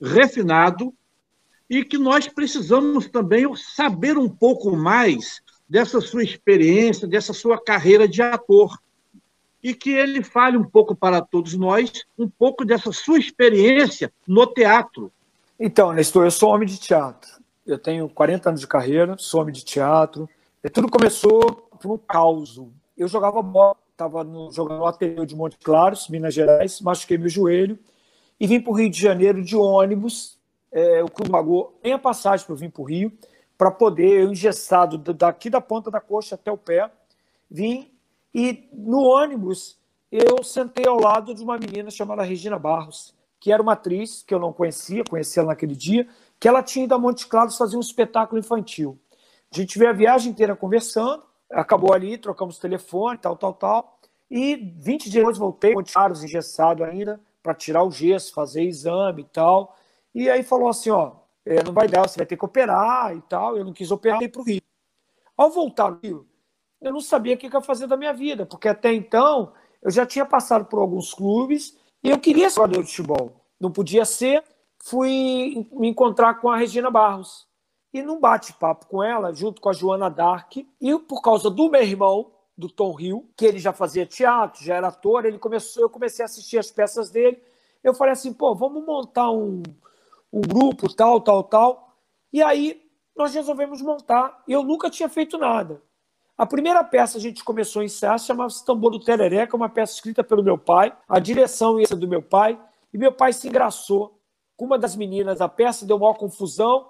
refinado 0.00 0.92
e 1.68 1.84
que 1.84 1.96
nós 1.96 2.28
precisamos 2.28 3.08
também 3.08 3.44
saber 3.56 4.18
um 4.18 4.28
pouco 4.28 4.76
mais 4.76 5.40
dessa 5.68 6.00
sua 6.00 6.22
experiência, 6.22 7.08
dessa 7.08 7.32
sua 7.32 7.60
carreira 7.60 8.06
de 8.06 8.22
ator. 8.22 8.78
E 9.62 9.72
que 9.72 9.90
ele 9.90 10.22
fale 10.22 10.58
um 10.58 10.64
pouco 10.64 10.94
para 10.94 11.22
todos 11.22 11.54
nós, 11.54 12.04
um 12.18 12.28
pouco 12.28 12.66
dessa 12.66 12.92
sua 12.92 13.18
experiência 13.18 14.12
no 14.28 14.46
teatro. 14.46 15.10
Então, 15.58 15.90
Nestor, 15.90 16.26
eu 16.26 16.30
sou 16.30 16.50
homem 16.50 16.68
de 16.68 16.78
teatro. 16.78 17.30
Eu 17.66 17.78
tenho 17.78 18.08
40 18.08 18.50
anos 18.50 18.60
de 18.60 18.66
carreira, 18.66 19.16
sou 19.18 19.40
homem 19.40 19.52
de 19.52 19.64
teatro. 19.64 20.28
E 20.62 20.68
tudo 20.68 20.90
começou 20.90 21.68
por 21.80 21.92
um 21.92 21.98
caos. 21.98 22.60
Eu 22.96 23.08
jogava 23.08 23.40
bola, 23.42 23.76
estava 23.90 24.26
jogando 24.50 24.78
no 24.78 24.86
ateliê 24.86 25.24
de 25.24 25.34
Monte 25.34 25.56
Claros, 25.58 26.08
Minas 26.08 26.34
Gerais, 26.34 26.80
machuquei 26.80 27.16
meu 27.16 27.28
joelho 27.28 27.78
e 28.38 28.46
vim 28.46 28.60
para 28.60 28.72
o 28.72 28.74
Rio 28.74 28.90
de 28.90 29.00
Janeiro 29.00 29.42
de 29.42 29.56
ônibus. 29.56 30.38
É, 30.70 31.02
o 31.02 31.08
clube 31.08 31.30
pagou 31.30 31.78
nem 31.82 31.92
a 31.92 31.98
passagem 31.98 32.44
para 32.44 32.52
eu 32.52 32.58
vir 32.58 32.70
para 32.70 32.82
o 32.82 32.84
Rio, 32.84 33.12
para 33.56 33.70
poder, 33.70 34.22
eu 34.22 34.32
engessado 34.32 34.98
daqui 34.98 35.48
da 35.48 35.60
ponta 35.60 35.90
da 35.90 36.00
coxa 36.00 36.34
até 36.34 36.50
o 36.50 36.58
pé, 36.58 36.90
vim 37.48 37.90
e 38.34 38.68
no 38.72 39.00
ônibus 39.02 39.78
eu 40.10 40.42
sentei 40.42 40.86
ao 40.86 40.98
lado 40.98 41.34
de 41.34 41.42
uma 41.42 41.56
menina 41.56 41.90
chamada 41.90 42.22
Regina 42.22 42.58
Barros, 42.58 43.14
que 43.38 43.52
era 43.52 43.62
uma 43.62 43.74
atriz 43.74 44.22
que 44.22 44.34
eu 44.34 44.38
não 44.38 44.52
conhecia, 44.52 45.04
conheci 45.04 45.38
ela 45.38 45.48
naquele 45.48 45.76
dia, 45.76 46.08
que 46.38 46.48
ela 46.48 46.62
tinha 46.62 46.84
ido 46.84 46.94
a 46.94 46.98
Monte 46.98 47.26
Claros 47.26 47.56
fazer 47.56 47.76
um 47.76 47.80
espetáculo 47.80 48.38
infantil. 48.38 48.98
A 49.52 49.56
gente 49.56 49.78
veio 49.78 49.90
a 49.90 49.94
viagem 49.94 50.32
inteira 50.32 50.56
conversando, 50.56 51.22
acabou 51.50 51.92
ali, 51.92 52.18
trocamos 52.18 52.58
telefone, 52.58 53.18
tal, 53.18 53.36
tal, 53.36 53.54
tal. 53.54 53.98
E 54.30 54.56
20 54.56 55.04
dias 55.04 55.14
depois 55.14 55.38
voltei, 55.38 55.74
Monte 55.74 55.92
Claros 55.92 56.24
engessado 56.24 56.82
ainda, 56.82 57.20
para 57.42 57.54
tirar 57.54 57.84
o 57.84 57.90
gesso, 57.90 58.32
fazer 58.32 58.62
exame 58.62 59.22
e 59.22 59.26
tal. 59.26 59.76
E 60.14 60.28
aí 60.28 60.42
falou 60.42 60.68
assim: 60.68 60.90
ó, 60.90 61.12
é, 61.44 61.62
não 61.62 61.72
vai 61.72 61.86
dar, 61.86 62.08
você 62.08 62.16
vai 62.16 62.26
ter 62.26 62.36
que 62.36 62.44
operar 62.44 63.14
e 63.16 63.20
tal. 63.22 63.56
Eu 63.56 63.64
não 63.64 63.72
quis 63.72 63.90
operar, 63.90 64.22
e 64.22 64.28
para 64.28 64.40
o 64.40 64.44
Rio. 64.44 64.62
Ao 65.36 65.50
voltar 65.50 65.90
no 65.90 65.98
Rio, 66.02 66.28
eu 66.80 66.92
não 66.92 67.00
sabia 67.00 67.34
o 67.34 67.38
que 67.38 67.46
eu 67.46 67.50
ia 67.50 67.60
fazer 67.60 67.86
da 67.86 67.96
minha 67.96 68.12
vida, 68.12 68.46
porque 68.46 68.68
até 68.68 68.92
então 68.92 69.52
eu 69.82 69.90
já 69.90 70.06
tinha 70.06 70.24
passado 70.24 70.64
por 70.64 70.78
alguns 70.80 71.12
clubes 71.12 71.76
e 72.02 72.10
eu 72.10 72.18
queria 72.18 72.48
ser 72.48 72.56
jogador 72.56 72.82
de 72.82 72.88
futebol. 72.88 73.44
Não 73.60 73.70
podia 73.70 74.04
ser, 74.04 74.42
fui 74.84 75.66
me 75.72 75.88
encontrar 75.88 76.34
com 76.34 76.50
a 76.50 76.56
Regina 76.56 76.90
Barros. 76.90 77.48
E 77.92 78.02
num 78.02 78.20
bate-papo 78.20 78.86
com 78.86 79.02
ela, 79.02 79.32
junto 79.32 79.60
com 79.60 79.70
a 79.70 79.72
Joana 79.72 80.10
Dark, 80.10 80.56
e 80.56 80.98
por 80.98 81.22
causa 81.22 81.48
do 81.48 81.70
meu 81.70 81.82
irmão, 81.82 82.32
do 82.56 82.68
Tom 82.68 82.98
Hill, 83.00 83.28
que 83.36 83.46
ele 83.46 83.58
já 83.58 83.72
fazia 83.72 84.04
teatro, 84.04 84.62
já 84.62 84.74
era 84.74 84.88
ator, 84.88 85.24
ele 85.24 85.38
começou, 85.38 85.82
eu 85.82 85.90
comecei 85.90 86.22
a 86.22 86.26
assistir 86.26 86.58
as 86.58 86.70
peças 86.70 87.10
dele. 87.10 87.42
Eu 87.82 87.94
falei 87.94 88.12
assim, 88.12 88.32
pô, 88.32 88.54
vamos 88.54 88.84
montar 88.84 89.30
um, 89.30 89.62
um 90.32 90.40
grupo, 90.40 90.92
tal, 90.94 91.20
tal, 91.20 91.42
tal. 91.44 91.96
E 92.32 92.42
aí 92.42 92.82
nós 93.16 93.34
resolvemos 93.34 93.80
montar. 93.80 94.42
Eu 94.46 94.62
nunca 94.62 94.90
tinha 94.90 95.08
feito 95.08 95.38
nada. 95.38 95.82
A 96.36 96.44
primeira 96.44 96.84
peça 96.84 97.16
a 97.18 97.20
gente 97.20 97.42
começou 97.42 97.80
a 97.80 97.84
ensaiar 97.84 98.18
chamava-se 98.18 98.64
Tambor 98.64 98.90
do 98.90 99.10
é 99.10 99.48
uma 99.54 99.68
peça 99.68 99.94
escrita 99.94 100.22
pelo 100.22 100.42
meu 100.42 100.58
pai. 100.58 100.94
A 101.08 101.18
direção 101.18 101.80
ia 101.80 101.86
ser 101.86 101.96
do 101.96 102.08
meu 102.08 102.22
pai. 102.22 102.60
E 102.92 102.98
meu 102.98 103.12
pai 103.12 103.32
se 103.32 103.48
engraçou 103.48 104.13
com 104.56 104.64
uma 104.64 104.78
das 104.78 104.96
meninas 104.96 105.40
a 105.40 105.48
peça, 105.48 105.86
deu 105.86 105.98
maior 105.98 106.14
confusão. 106.14 106.88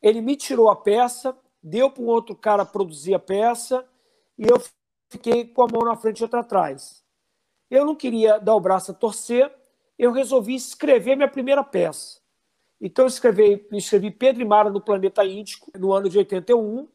Ele 0.00 0.20
me 0.20 0.36
tirou 0.36 0.68
a 0.68 0.76
peça, 0.76 1.36
deu 1.62 1.90
para 1.90 2.02
um 2.02 2.06
outro 2.06 2.34
cara 2.34 2.64
produzir 2.64 3.14
a 3.14 3.18
peça 3.18 3.86
e 4.38 4.46
eu 4.46 4.62
fiquei 5.08 5.46
com 5.46 5.62
a 5.62 5.68
mão 5.68 5.82
na 5.82 5.96
frente 5.96 6.20
e 6.20 6.22
outra 6.22 6.40
atrás. 6.40 7.04
Eu 7.70 7.84
não 7.84 7.94
queria 7.94 8.38
dar 8.38 8.54
o 8.54 8.60
braço 8.60 8.90
a 8.90 8.94
torcer, 8.94 9.52
eu 9.98 10.12
resolvi 10.12 10.54
escrever 10.54 11.16
minha 11.16 11.28
primeira 11.28 11.62
peça. 11.62 12.20
Então 12.80 13.04
eu 13.04 13.08
escrevi, 13.08 13.66
escrevi 13.72 14.10
Pedro 14.10 14.42
e 14.42 14.44
Mara 14.44 14.70
no 14.70 14.80
Planeta 14.80 15.24
Índico 15.24 15.70
no 15.78 15.92
ano 15.92 16.08
de 16.08 16.18
81. 16.18 16.88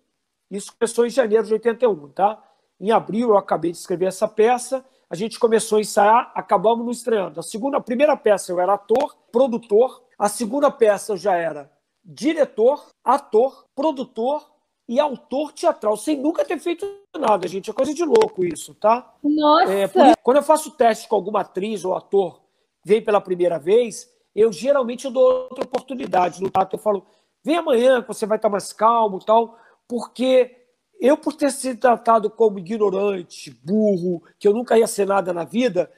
Isso 0.51 0.73
começou 0.77 1.05
em 1.05 1.09
janeiro 1.09 1.45
de 1.45 1.53
81, 1.53 2.09
tá? 2.09 2.43
Em 2.79 2.91
abril 2.91 3.29
eu 3.29 3.37
acabei 3.37 3.71
de 3.71 3.77
escrever 3.77 4.05
essa 4.05 4.27
peça. 4.27 4.85
A 5.09 5.15
gente 5.15 5.39
começou 5.39 5.79
a 5.79 5.81
ensaiar, 5.81 6.31
acabamos 6.35 6.85
no 6.85 6.91
estreando. 6.91 7.39
A 7.39 7.43
segunda, 7.43 7.77
a 7.77 7.81
primeira 7.81 8.15
peça 8.15 8.51
eu 8.51 8.59
era 8.59 8.73
ator, 8.73 9.17
produtor. 9.31 10.03
A 10.17 10.29
segunda 10.29 10.69
peça 10.69 11.13
eu 11.13 11.17
já 11.17 11.35
era 11.35 11.71
diretor, 12.03 12.85
ator, 13.03 13.65
produtor 13.75 14.47
e 14.87 14.99
autor 14.99 15.51
teatral, 15.51 15.97
sem 15.97 16.17
nunca 16.17 16.45
ter 16.45 16.59
feito 16.59 16.87
nada, 17.17 17.47
gente. 17.47 17.69
É 17.69 17.73
coisa 17.73 17.93
de 17.93 18.03
louco 18.03 18.45
isso, 18.45 18.73
tá? 18.75 19.15
Nossa! 19.23 19.73
É, 19.73 19.87
quando 20.23 20.37
eu 20.37 20.43
faço 20.43 20.71
teste 20.71 21.07
com 21.07 21.15
alguma 21.15 21.41
atriz 21.41 21.83
ou 21.83 21.95
ator, 21.95 22.41
vem 22.85 23.01
pela 23.01 23.21
primeira 23.21 23.57
vez, 23.57 24.11
eu 24.35 24.51
geralmente 24.51 25.05
eu 25.05 25.11
dou 25.11 25.23
outra 25.23 25.63
oportunidade 25.63 26.41
no 26.41 26.49
teatro. 26.49 26.77
Eu 26.77 26.81
falo, 26.81 27.05
vem 27.43 27.57
amanhã 27.57 28.01
que 28.01 28.07
você 28.07 28.25
vai 28.25 28.37
estar 28.37 28.49
mais 28.49 28.71
calmo 28.73 29.19
tal, 29.19 29.57
porque 29.87 30.58
eu, 30.99 31.17
por 31.17 31.33
ter 31.33 31.51
sido 31.51 31.79
tratado 31.79 32.29
como 32.29 32.59
ignorante, 32.59 33.51
burro, 33.63 34.21
que 34.37 34.47
eu 34.47 34.53
nunca 34.53 34.77
ia 34.77 34.87
ser 34.87 35.07
nada 35.07 35.31
na 35.31 35.43
vida, 35.43 35.91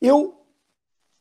eu 0.00 0.40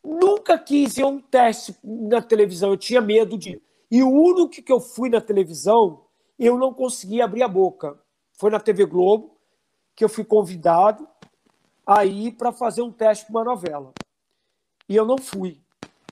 nunca 0.04 0.58
quis 0.58 0.98
ir 0.98 1.04
a 1.04 1.08
um 1.08 1.20
teste 1.20 1.76
na 1.84 2.22
televisão, 2.22 2.70
eu 2.72 2.78
tinha 2.78 3.02
medo 3.02 3.38
de. 3.38 3.62
E 3.90 4.04
o 4.04 4.10
único 4.10 4.50
que 4.50 4.72
eu 4.72 4.80
fui 4.80 5.10
na 5.10 5.22
televisão 5.22 6.04
eu 6.38 6.58
não 6.58 6.74
consegui 6.74 7.22
abrir 7.22 7.44
a 7.44 7.48
boca. 7.48 8.00
Foi 8.34 8.50
na 8.50 8.60
TV 8.60 8.86
Globo 8.86 9.38
que 9.96 10.04
eu 10.04 10.10
fui 10.10 10.26
convidado 10.26 11.08
aí 11.86 12.32
para 12.32 12.52
fazer 12.52 12.82
um 12.82 12.92
teste 12.92 13.26
para 13.26 13.34
uma 13.34 13.44
novela. 13.44 13.94
E 14.90 14.96
eu 14.96 15.06
não 15.06 15.18
fui. 15.18 15.62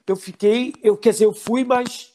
Eu 0.06 0.16
fiquei, 0.16 0.74
eu 0.84 0.98
quer 0.98 1.12
dizer, 1.12 1.26
eu 1.26 1.34
fui, 1.34 1.64
mas 1.64 2.14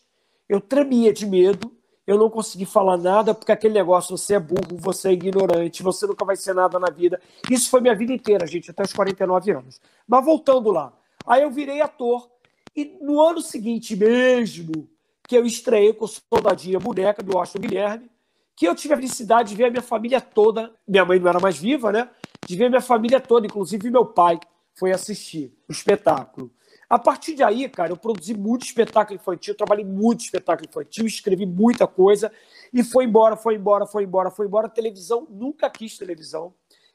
eu 0.49 0.61
tremia 0.61 1.13
de 1.13 1.27
medo. 1.27 1.76
Eu 2.07 2.17
não 2.17 2.31
consegui 2.31 2.65
falar 2.65 2.97
nada 2.97 3.35
porque 3.35 3.51
aquele 3.51 3.75
negócio, 3.75 4.17
você 4.17 4.35
é 4.35 4.39
burro, 4.39 4.77
você 4.79 5.09
é 5.09 5.13
ignorante, 5.13 5.83
você 5.83 6.07
nunca 6.07 6.25
vai 6.25 6.37
ser 6.37 6.55
nada 6.55 6.79
na 6.79 6.89
vida. 6.89 7.21
Isso 7.51 7.69
foi 7.69 7.81
minha 7.81 7.97
vida 7.97 8.13
inteira, 8.13 8.47
gente, 8.47 8.71
até 8.71 8.85
os 8.85 8.93
49 8.93 9.51
anos. 9.51 9.81
Mas 10.07 10.25
voltando 10.25 10.71
lá, 10.71 10.93
aí 11.27 11.43
eu 11.43 11.51
virei 11.51 11.81
ator 11.81 12.31
e 12.77 12.97
no 13.01 13.21
ano 13.21 13.41
seguinte 13.41 13.97
mesmo, 13.97 14.89
que 15.27 15.37
eu 15.37 15.45
estreiei 15.45 15.93
com 15.93 16.07
Soldadinha 16.07 16.79
Boneca, 16.79 17.23
do 17.23 17.37
Austin 17.37 17.59
Guilherme, 17.59 18.09
que 18.55 18.67
eu 18.67 18.75
tive 18.75 18.95
a 18.95 18.97
felicidade 18.97 19.51
de 19.51 19.57
ver 19.57 19.65
a 19.65 19.71
minha 19.71 19.83
família 19.83 20.21
toda, 20.21 20.73
minha 20.87 21.05
mãe 21.05 21.19
não 21.19 21.29
era 21.29 21.41
mais 21.41 21.59
viva, 21.59 21.91
né? 21.91 22.09
De 22.47 22.55
ver 22.57 22.67
a 22.67 22.69
minha 22.71 22.81
família 22.81 23.21
toda, 23.21 23.47
inclusive 23.47 23.91
meu 23.91 24.07
pai 24.07 24.39
foi 24.75 24.93
assistir 24.93 25.53
o 25.69 25.73
espetáculo. 25.73 26.51
A 26.89 26.99
partir 26.99 27.35
de 27.35 27.43
aí, 27.43 27.69
cara, 27.69 27.93
eu 27.93 27.97
produzi 27.97 28.35
muito 28.35 28.65
espetáculo 28.65 29.17
infantil, 29.17 29.55
trabalhei 29.55 29.85
muito 29.85 30.21
espetáculo 30.21 30.69
infantil, 30.69 31.07
escrevi 31.07 31.45
muita 31.45 31.87
coisa 31.87 32.33
e 32.73 32.85
foi 32.85 33.05
embora, 33.05 33.37
foi 33.37 33.57
embora, 33.57 33.87
foi 33.87 34.05
embora, 34.05 34.31
foi 34.31 34.47
embora. 34.47 34.69
televisão, 34.69 35.27
nunca 35.31 35.69
quis 35.69 35.99
televisão. 35.99 36.55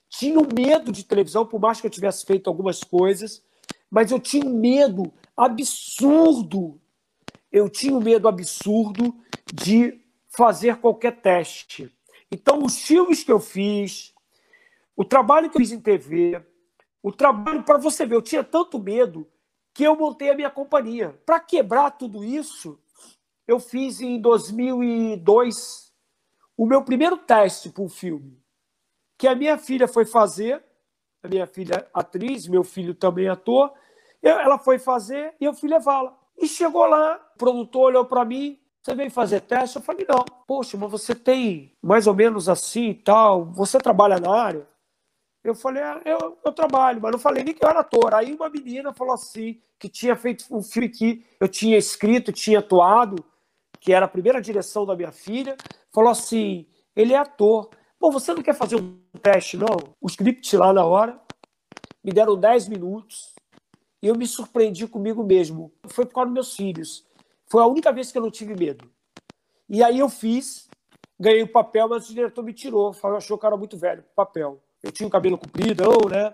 Tinha 0.10 0.40
um 0.40 0.48
medo 0.54 0.92
de 0.92 1.04
televisão, 1.04 1.46
por 1.46 1.60
mais 1.60 1.82
que 1.82 1.88
eu 1.88 1.92
tivesse 1.92 2.26
feito 2.26 2.50
algumas 2.50 2.84
coisas, 2.84 3.44
mas 3.90 4.12
eu 4.12 4.20
tinha 4.20 4.46
um 4.46 4.58
medo 4.58 5.12
absurdo 5.36 6.82
eu 7.52 7.70
tinha 7.70 7.94
um 7.94 8.02
medo 8.02 8.28
absurdo 8.28 9.14
de 9.54 10.00
fazer 10.30 10.78
qualquer 10.78 11.22
teste. 11.22 11.94
Então, 12.32 12.64
os 12.64 12.80
filmes 12.80 13.24
que 13.24 13.32
eu 13.32 13.40
fiz, 13.40 14.14
o 14.96 15.04
trabalho 15.04 15.50
que 15.50 15.58
eu 15.58 15.62
fiz 15.62 15.72
em 15.72 15.82
TV, 15.82 16.42
o 17.04 17.12
trabalho, 17.12 17.64
para 17.64 17.78
você 17.78 18.06
ver, 18.06 18.16
eu 18.16 18.22
tinha 18.22 18.44
tanto 18.44 18.80
medo 18.80 19.28
que 19.74 19.84
eu 19.84 19.96
montei 19.96 20.30
a 20.30 20.36
minha 20.36 20.50
companhia. 20.50 21.20
Para 21.26 21.40
quebrar 21.40 21.92
tudo 21.92 22.24
isso, 22.24 22.80
eu 23.48 23.60
fiz 23.60 24.02
em 24.02 24.20
2002 24.20 25.92
o 26.58 26.66
meu 26.66 26.84
primeiro 26.84 27.18
teste 27.18 27.70
para 27.70 27.84
um 27.84 27.90
filme, 27.90 28.40
que 29.18 29.28
a 29.28 29.36
minha 29.36 29.58
filha 29.58 29.88
foi 29.88 30.06
fazer, 30.06 30.64
a 31.24 31.28
minha 31.28 31.48
filha 31.48 31.88
atriz, 31.94 32.48
meu 32.48 32.64
filho 32.64 32.94
também 32.94 33.28
ator, 33.28 33.74
ela 34.22 34.60
foi 34.60 34.78
fazer 34.78 35.34
e 35.40 35.46
eu 35.46 35.54
fui 35.54 35.70
levá-la. 35.70 36.16
E 36.38 36.48
chegou 36.48 36.86
lá, 36.86 37.20
o 37.36 37.38
produtor 37.38 37.84
olhou 37.84 38.06
para 38.06 38.26
mim, 38.26 38.60
você 38.82 38.96
veio 38.96 39.12
fazer 39.12 39.42
teste? 39.42 39.76
Eu 39.76 39.82
falei, 39.82 40.06
não. 40.10 40.24
Poxa, 40.48 40.76
mas 40.78 40.90
você 40.90 41.14
tem 41.14 41.76
mais 41.82 42.08
ou 42.08 42.16
menos 42.16 42.50
assim 42.50 42.90
e 42.90 42.96
tal, 42.96 43.46
você 43.46 43.78
trabalha 43.78 44.20
na 44.20 44.32
área? 44.32 44.68
Eu 45.44 45.56
falei, 45.56 45.82
ah, 45.82 46.02
eu, 46.06 46.38
eu 46.46 46.54
trabalho, 46.54 47.02
mas 47.02 47.12
não 47.12 47.20
falei 47.20 47.44
nem 47.44 47.54
que 47.54 47.66
eu 47.66 47.70
era 47.70 47.80
ator. 47.80 48.14
Aí 48.14 48.34
uma 48.34 48.50
menina 48.50 48.94
falou 48.94 49.14
assim, 49.14 49.60
que 49.80 49.90
tinha 49.90 50.16
feito 50.16 50.46
um 50.52 50.62
filme 50.62 50.90
que 50.90 51.26
eu 51.40 51.48
tinha 51.48 51.78
escrito, 51.78 52.32
tinha 52.32 52.60
atuado, 52.60 53.24
que 53.80 53.92
era 53.92 54.06
a 54.06 54.10
primeira 54.10 54.40
direção 54.40 54.86
da 54.86 54.96
minha 54.96 55.12
filha, 55.12 55.58
falou 55.92 56.12
assim, 56.12 56.68
ele 56.96 57.14
é 57.14 57.18
ator. 57.18 57.70
Pô, 58.00 58.12
você 58.12 58.34
não 58.34 58.44
quer 58.44 58.54
fazer 58.54 58.76
um 58.76 59.00
teste, 59.22 59.58
não? 59.58 59.78
O 60.00 60.08
script 60.08 60.56
lá 60.56 60.72
na 60.72 60.86
hora, 60.86 61.20
me 62.04 62.12
deram 62.12 62.38
10 62.38 62.68
minutos, 62.68 63.34
e 64.02 64.08
eu 64.08 64.16
me 64.16 64.28
surpreendi 64.28 64.88
comigo 64.88 65.24
mesmo. 65.24 65.72
Foi 65.88 66.06
por 66.06 66.14
causa 66.14 66.28
dos 66.28 66.34
meus 66.34 66.56
filhos. 66.56 67.06
Foi 67.48 67.62
a 67.62 67.68
única 67.68 67.92
vez 67.92 68.12
que 68.12 68.18
eu 68.18 68.22
não 68.22 68.32
tive 68.32 68.56
medo. 68.56 68.90
E 69.70 69.84
aí 69.84 70.00
eu 70.00 70.10
fiz, 70.10 70.68
ganhei 71.20 71.44
o 71.44 71.52
papel, 71.52 71.88
mas 71.88 72.10
o 72.10 72.14
diretor 72.14 72.44
me 72.44 72.54
tirou. 72.54 72.96
Achou 73.16 73.38
que 73.38 73.46
eu 73.46 73.48
era 73.48 73.58
muito 73.58 73.78
velho 73.78 74.04
papel. 74.16 74.62
Eu 74.84 74.92
tinha 74.92 75.08
o 75.08 75.12
cabelo 75.12 75.38
comprido, 75.38 75.84
né? 76.10 76.34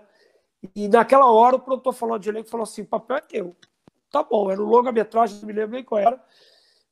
E 0.74 0.88
naquela 0.88 1.30
hora 1.30 1.56
o 1.56 1.60
produtor 1.60 1.92
falou 1.92 2.18
de 2.18 2.28
elenco 2.28 2.48
falou 2.48 2.64
assim: 2.64 2.82
o 2.82 2.86
papel 2.86 3.16
é 3.16 3.20
teu. 3.20 3.56
Tá 4.10 4.22
bom, 4.22 4.50
era 4.50 4.60
um 4.60 4.66
longa-metragem, 4.66 5.38
não 5.40 5.46
me 5.46 5.52
lembro 5.52 5.72
nem 5.72 5.84
qual 5.84 6.00
era. 6.00 6.22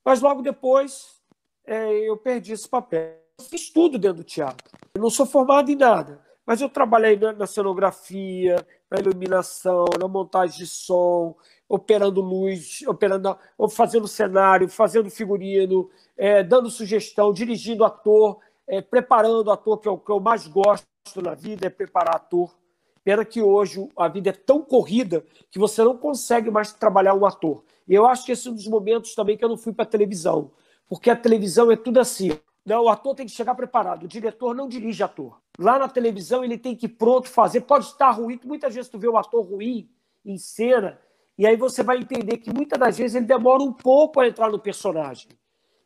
Mas 0.05 0.21
logo 0.21 0.43
depois 0.43 1.21
é, 1.65 2.09
eu 2.09 2.17
perdi 2.17 2.53
esse 2.53 2.69
papel. 2.69 3.17
Fiz 3.41 3.71
tudo 3.71 3.99
dentro 3.99 4.19
do 4.19 4.25
teatro. 4.25 4.71
Eu 4.95 5.01
não 5.01 5.11
sou 5.11 5.27
formado 5.27 5.71
em 5.71 5.77
nada. 5.77 6.25
Mas 6.47 6.61
eu 6.61 6.69
trabalhei 6.69 7.19
na, 7.19 7.47
cenografia, 7.47 8.65
na 8.89 9.01
iluminação, 9.01 9.85
na 9.99 10.07
montagem 10.07 10.59
de 10.59 10.67
som, 10.67 11.35
operando 11.69 12.21
luz, 12.21 12.83
operando, 12.87 13.37
fazendo 13.71 14.07
cenário, 14.07 14.69
fazendo 14.69 15.11
figurino, 15.11 15.91
é, 16.17 16.45
dando 16.45 16.71
sugestão, 16.71 17.33
dirigindo 17.33 17.85
ator, 17.85 18.39
é, 18.69 18.81
preparando 18.81 19.51
ator, 19.51 19.79
que 19.79 19.89
é 19.89 19.91
o 19.91 19.99
que 19.99 20.11
eu 20.11 20.21
mais 20.21 20.47
gosto 20.47 20.87
na 21.15 21.35
vida, 21.35 21.67
é 21.67 21.71
preparar 21.71 22.17
ator. 22.17 22.57
Pena 23.05 23.25
que 23.25 23.41
hoje 23.41 23.89
a 23.97 24.09
vida 24.09 24.31
é 24.31 24.33
tão 24.33 24.63
corrida 24.63 25.25
que 25.51 25.59
você 25.59 25.83
não 25.85 25.97
consegue 25.97 26.51
mais 26.51 26.73
trabalhar 26.73 27.15
um 27.15 27.25
ator. 27.25 27.65
E 27.87 27.95
eu 27.95 28.07
acho 28.07 28.27
que 28.27 28.33
esse 28.33 28.49
é 28.49 28.51
um 28.51 28.55
dos 28.55 28.67
momentos 28.67 29.15
também 29.15 29.37
que 29.37 29.45
eu 29.45 29.49
não 29.49 29.57
fui 29.57 29.73
para 29.73 29.85
televisão. 29.85 30.51
Porque 30.89 31.09
a 31.09 31.17
televisão 31.17 31.71
é 31.71 31.77
tudo 31.77 32.01
assim. 32.01 32.33
Não, 32.65 32.85
o 32.85 32.89
ator 32.89 33.15
tem 33.15 33.27
que 33.27 33.33
chegar 33.33 33.55
preparado. 33.55 34.05
O 34.05 34.09
diretor 34.09 34.55
não 34.55 34.69
dirige 34.69 35.03
ator. 35.05 35.41
Lá 35.57 35.79
na 35.79 35.89
televisão 35.89 36.45
ele 36.45 36.59
tem 36.59 36.75
que 36.75 36.87
ir 36.87 36.91
pronto 36.91 37.29
fazer. 37.29 37.61
Pode 37.61 37.85
estar 37.85 38.11
ruim. 38.11 38.41
Muitas 38.45 38.75
vezes 38.75 38.91
tu 38.91 38.99
vê 38.99 39.07
o 39.07 39.17
ator 39.17 39.45
ruim 39.45 39.89
em 40.25 40.37
cena 40.37 40.99
e 41.39 41.47
aí 41.47 41.57
você 41.57 41.83
vai 41.83 41.99
entender 41.99 42.39
que 42.39 42.53
muitas 42.53 42.79
das 42.79 42.97
vezes 42.97 43.15
ele 43.15 43.27
demora 43.27 43.63
um 43.63 43.73
pouco 43.73 44.21
a 44.21 44.27
entrar 44.27 44.51
no 44.51 44.59
personagem. 44.59 45.29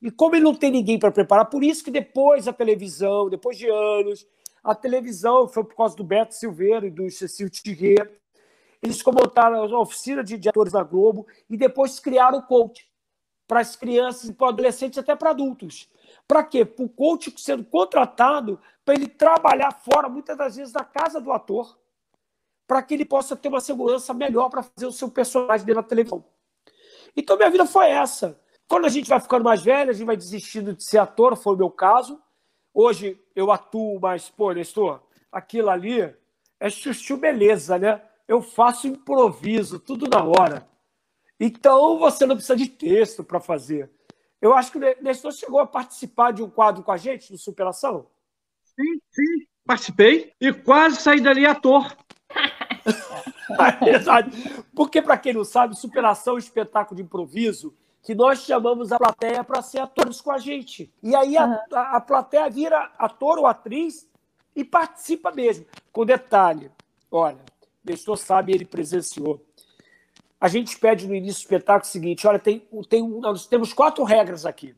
E 0.01 0.11
como 0.11 0.35
ele 0.35 0.45
não 0.45 0.55
tem 0.55 0.71
ninguém 0.71 0.99
para 0.99 1.11
preparar, 1.11 1.47
por 1.47 1.62
isso 1.62 1.85
que 1.85 1.91
depois 1.91 2.47
a 2.47 2.53
televisão, 2.53 3.29
depois 3.29 3.59
de 3.59 3.68
anos, 3.68 4.27
a 4.62 4.74
televisão 4.74 5.48
foi 5.48 5.64
por 5.64 5.74
causa 5.74 5.96
do 5.96 6.04
Beto 6.04 6.34
Silveira 6.34 6.86
e 6.86 6.90
do 6.90 7.11
Cecil 7.11 7.50
Thierry, 7.50 7.96
eles 8.82 9.02
montaram 9.04 9.62
a 9.62 9.80
oficina 9.80 10.24
de, 10.24 10.38
de 10.38 10.48
atores 10.48 10.72
na 10.72 10.82
Globo 10.82 11.26
e 11.48 11.56
depois 11.56 12.00
criaram 12.00 12.38
o 12.38 12.42
coach 12.42 12.88
para 13.46 13.61
as 13.61 13.76
crianças, 13.76 14.30
para 14.30 14.48
adolescentes 14.48 14.98
até 14.98 15.14
para 15.14 15.30
adultos. 15.30 15.88
Para 16.26 16.44
quê? 16.44 16.64
Para 16.64 16.84
o 16.84 16.88
coach 16.88 17.34
sendo 17.36 17.64
contratado 17.64 18.61
para 18.84 18.94
ele 18.94 19.08
trabalhar 19.08 19.72
fora, 19.72 20.08
muitas 20.08 20.36
das 20.36 20.56
vezes, 20.56 20.72
da 20.72 20.84
casa 20.84 21.20
do 21.20 21.32
ator, 21.32 21.78
para 22.66 22.82
que 22.82 22.94
ele 22.94 23.04
possa 23.04 23.36
ter 23.36 23.48
uma 23.48 23.61
segurança 23.61 24.14
melhor 24.14 24.48
para 24.48 24.62
fazer 24.62 24.86
o 24.86 24.92
seu 24.92 25.11
personagem 25.11 25.66
dentro 25.66 25.82
da 25.82 25.88
televisão. 25.88 26.24
Então, 27.16 27.36
minha 27.36 27.50
vida 27.50 27.66
foi 27.66 27.90
essa. 27.90 28.40
Quando 28.68 28.84
a 28.84 28.88
gente 28.88 29.08
vai 29.08 29.20
ficando 29.20 29.44
mais 29.44 29.61
velho, 29.61 29.90
a 29.90 29.92
gente 29.92 30.06
vai 30.06 30.16
desistindo 30.16 30.72
de 30.72 30.84
ser 30.84 30.98
ator, 30.98 31.36
foi 31.36 31.54
o 31.54 31.58
meu 31.58 31.70
caso. 31.70 32.22
Hoje 32.72 33.20
eu 33.41 33.51
atuo, 33.51 33.99
mas, 34.01 34.28
pô, 34.28 34.53
Nestor, 34.53 35.03
aquilo 35.32 35.70
ali 35.70 36.14
é 36.59 36.70
chuchu 36.70 37.16
beleza, 37.16 37.78
né? 37.78 38.03
Eu 38.28 38.43
faço 38.43 38.86
improviso, 38.86 39.78
tudo 39.78 40.09
na 40.09 40.22
hora. 40.22 40.68
Então 41.38 41.99
você 41.99 42.26
não 42.26 42.36
precisa 42.36 42.57
de 42.57 42.68
texto 42.68 43.24
para 43.24 43.41
fazer. 43.41 43.91
Eu 44.41 44.55
acho 44.55 44.70
que 44.70 44.78
o 44.78 45.03
Nestor 45.03 45.32
chegou 45.32 45.59
a 45.59 45.66
participar 45.66 46.32
de 46.32 46.43
um 46.43 46.51
quadro 46.51 46.82
com 46.82 46.93
a 46.93 46.97
gente 46.97 47.32
no 47.32 47.38
Superação. 47.38 48.07
Sim, 48.62 49.01
sim, 49.11 49.47
participei 49.64 50.32
e 50.41 50.53
quase 50.53 50.97
saí 50.97 51.20
dali 51.20 51.47
ator. 51.47 51.97
Porque, 54.76 55.03
para 55.03 55.18
quem 55.18 55.32
não 55.32 55.45
sabe, 55.45 55.76
Superação 55.76 56.34
é 56.34 56.36
um 56.36 56.38
espetáculo 56.38 56.97
de 56.97 57.03
improviso 57.03 57.74
que 58.03 58.14
nós 58.14 58.40
chamamos 58.40 58.92
a 58.92 58.98
plateia 58.98 59.44
para 59.44 59.62
ser 59.62 59.80
atores 59.80 60.20
com 60.20 60.30
a 60.30 60.38
gente. 60.38 60.92
E 61.03 61.14
aí 61.14 61.36
a, 61.36 61.64
a, 61.72 61.96
a 61.96 62.01
plateia 62.01 62.48
vira 62.48 62.90
ator 62.98 63.38
ou 63.38 63.46
atriz 63.46 64.09
e 64.57 64.64
participa 64.64 65.30
mesmo. 65.30 65.66
Com 65.92 66.07
detalhe, 66.07 66.70
olha, 67.11 67.44
o 67.84 67.90
gestor 67.90 68.16
sabe, 68.16 68.53
ele 68.53 68.64
presenciou. 68.64 69.44
A 70.40 70.48
gente 70.48 70.78
pede 70.78 71.07
no 71.07 71.14
início 71.14 71.42
do 71.42 71.44
espetáculo 71.44 71.88
o 71.88 71.92
seguinte: 71.92 72.26
olha, 72.26 72.38
tem, 72.38 72.66
tem, 72.88 73.07
nós 73.07 73.46
temos 73.46 73.72
quatro 73.72 74.03
regras 74.05 74.46
aqui. 74.46 74.74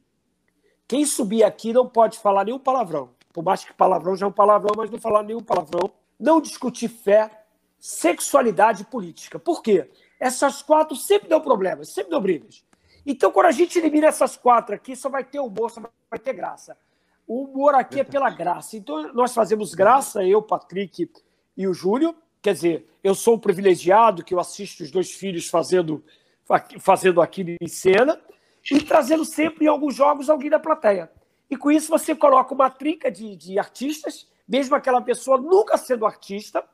Quem 0.89 1.07
subir 1.07 1.45
aqui 1.45 1.73
não 1.73 1.89
pode 1.89 2.19
falar 2.19 2.45
nenhum 2.45 2.59
palavrão. 2.59 3.11
Por 3.33 3.45
mais 3.45 3.65
que 3.65 3.73
palavrão 3.73 4.17
já 4.17 4.27
é 4.27 4.29
um 4.29 4.33
palavrão, 4.33 4.75
mas 4.77 4.91
não 4.91 4.99
falar 4.99 5.23
nenhum 5.23 5.41
palavrão. 5.41 5.91
Não 6.19 6.41
discutir 6.41 6.89
fé, 6.89 7.31
sexualidade 7.79 8.83
e 8.83 8.87
política. 8.87 9.39
Por 9.39 9.63
quê? 9.63 9.89
Essas 10.21 10.61
quatro 10.61 10.95
sempre 10.97 11.29
dão 11.29 11.41
problemas, 11.41 11.89
sempre 11.89 12.11
dão 12.11 12.21
brigas. 12.21 12.65
Então, 13.05 13.33
quando 13.33 13.47
a 13.47 13.53
gente 13.53 13.79
elimina 13.79 14.07
essas 14.07 14.37
quatro 14.37 14.75
aqui, 14.75 14.95
só 14.95 15.09
vai 15.09 15.25
ter 15.25 15.41
humor, 15.41 15.71
só 15.71 15.83
vai 16.11 16.19
ter 16.19 16.33
graça. 16.33 16.77
O 17.27 17.45
humor 17.45 17.75
aqui 17.75 18.01
é 18.01 18.05
pela 18.05 18.31
graça. 18.31 18.77
Então, 18.77 19.13
nós 19.13 19.35
fazemos 19.35 19.75
graça, 19.75 20.25
eu, 20.25 20.43
Patrick 20.43 21.11
e 21.57 21.67
o 21.67 21.75
Júlio. 21.75 22.15
Quer 22.41 22.55
dizer, 22.55 22.89
eu 23.03 23.15
sou 23.15 23.37
um 23.37 23.39
privilegiado 23.39 24.25
que 24.25 24.35
eu 24.35 24.41
assisto 24.41 24.83
os 24.83 24.91
dois 24.91 25.13
filhos 25.13 25.49
fazendo, 25.49 26.05
fazendo 26.81 27.21
aquilo 27.21 27.51
em 27.61 27.69
cena 27.69 28.21
e 28.71 28.81
trazendo 28.81 29.25
sempre 29.25 29.65
em 29.65 29.69
alguns 29.69 29.95
jogos 29.95 30.31
alguém 30.31 30.51
da 30.51 30.59
plateia. 30.59 31.11
E 31.51 31.57
com 31.57 31.71
isso 31.71 31.91
você 31.91 32.15
coloca 32.15 32.55
uma 32.55 32.71
trinca 32.71 33.11
de, 33.11 33.37
de 33.37 33.59
artistas, 33.59 34.29
mesmo 34.49 34.75
aquela 34.75 35.01
pessoa 35.01 35.39
nunca 35.39 35.77
sendo 35.77 36.07
artista, 36.07 36.65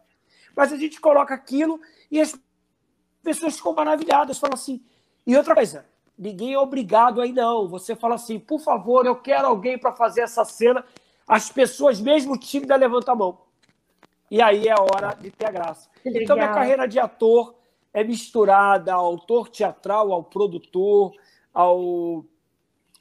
mas 0.55 0.73
a 0.73 0.77
gente 0.77 1.01
coloca 1.01 1.35
aquilo 1.35 1.81
e 2.11 2.21
as 2.21 2.39
pessoas 3.23 3.57
ficam 3.57 3.75
maravilhadas, 3.75 4.39
falam 4.39 4.55
assim. 4.55 4.83
E 5.27 5.37
outra 5.37 5.55
coisa, 5.55 5.87
ninguém 6.19 6.55
é 6.55 6.59
obrigado 6.59 7.21
aí, 7.21 7.33
não. 7.33 7.69
Você 7.69 7.95
fala 7.95 8.17
assim, 8.17 8.39
por 8.39 8.61
favor, 8.61 9.07
eu 9.07 9.17
quero 9.17 9.47
alguém 9.47 9.79
para 9.79 9.93
fazer 9.93 10.23
essa 10.23 10.45
cena. 10.45 10.85
As 11.27 11.51
pessoas, 11.51 12.01
mesmo 12.01 12.37
tímidas, 12.39 12.81
levantam 12.81 13.15
a 13.15 13.17
mão. 13.17 13.39
E 14.31 14.43
aí 14.43 14.69
é 14.69 14.75
hora 14.75 15.15
de 15.15 15.31
ter 15.31 15.47
a 15.47 15.51
graça. 15.51 15.89
Então, 16.05 16.37
minha 16.37 16.53
carreira 16.53 16.87
de 16.87 16.99
ator 16.99 17.55
é 17.93 18.05
misturada 18.05 18.93
ao 18.93 19.05
autor 19.05 19.49
teatral, 19.49 20.13
ao 20.13 20.23
produtor, 20.23 21.13
ao, 21.53 22.25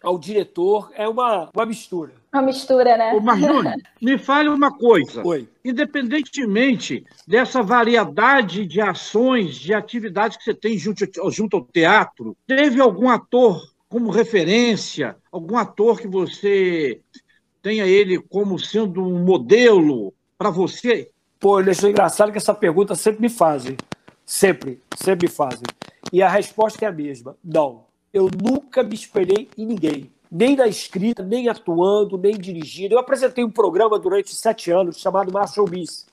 ao 0.04 0.18
diretor. 0.18 0.92
É 0.96 1.08
uma, 1.08 1.50
uma 1.54 1.66
mistura. 1.66 2.14
Uma 2.34 2.42
mistura, 2.42 2.98
né? 2.98 3.14
Ô, 3.14 3.20
Marjone, 3.20 3.74
me 4.02 4.18
fale 4.18 4.50
uma 4.50 4.72
coisa. 4.72 5.26
Oi. 5.26 5.48
Independentemente 5.64 7.06
dessa 7.28 7.64
variedade 7.64 8.66
de 8.66 8.82
ações, 8.82 9.56
de 9.56 9.74
atividades 9.74 10.38
que 10.38 10.44
você 10.44 10.54
tem 10.54 10.78
junto, 10.78 11.06
junto 11.32 11.58
ao 11.58 11.64
teatro, 11.64 12.36
teve 12.46 12.80
algum 12.80 13.10
ator 13.10 13.62
como 13.90 14.12
referência, 14.12 15.16
algum 15.32 15.58
ator 15.58 16.00
que 16.00 16.08
você 16.08 17.02
tenha 17.62 17.86
ele 17.86 18.20
como 18.20 18.60
sendo 18.60 19.02
um 19.02 19.24
modelo 19.24 20.14
para 20.38 20.50
você? 20.50 21.10
Pô, 21.40 21.60
eu 21.60 21.72
achei 21.72 21.90
engraçado 21.90 22.32
que 22.32 22.38
essa 22.38 22.54
pergunta 22.54 22.96
sempre 22.96 23.22
me 23.22 23.30
fazem. 23.30 23.78
Sempre, 24.26 24.82
sempre 24.96 25.28
me 25.28 25.34
fazem. 25.34 25.64
E 26.12 26.22
a 26.22 26.30
resposta 26.30 26.86
é 26.86 26.88
a 26.88 26.92
mesma. 26.92 27.36
Não. 27.44 27.87
Eu 28.14 28.30
nunca 28.42 28.84
me 28.84 28.96
espelhei 28.96 29.50
em 29.58 29.66
ninguém 29.66 30.12
nem 30.32 30.56
na 30.56 30.68
escrita, 30.68 31.24
nem 31.24 31.50
atuando, 31.50 32.18
nem 32.18 32.38
dirigindo. 32.38 32.94
Eu 32.94 33.00
apresentei 33.00 33.44
um 33.44 33.50
programa 33.50 33.98
durante 33.98 34.36
sete 34.36 34.72
anos 34.72 34.98
chamado 34.98 35.32
Marshall 35.32 35.70
Miss. 35.70 36.06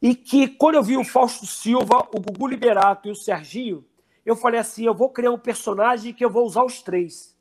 E 0.00 0.14
que, 0.14 0.46
quando 0.46 0.76
eu 0.76 0.82
vi 0.82 0.96
o 0.96 1.04
Fausto 1.04 1.44
Silva, 1.44 2.08
o 2.14 2.20
Gugu 2.20 2.46
Liberato 2.46 3.08
e 3.08 3.10
o 3.10 3.16
Serginho, 3.16 3.84
eu 4.24 4.36
falei 4.36 4.60
assim: 4.60 4.84
eu 4.84 4.94
vou 4.94 5.10
criar 5.10 5.32
um 5.32 5.38
personagem 5.38 6.14
que 6.14 6.24
eu 6.24 6.30
vou 6.30 6.46
usar 6.46 6.64
os 6.64 6.80
três. 6.80 7.36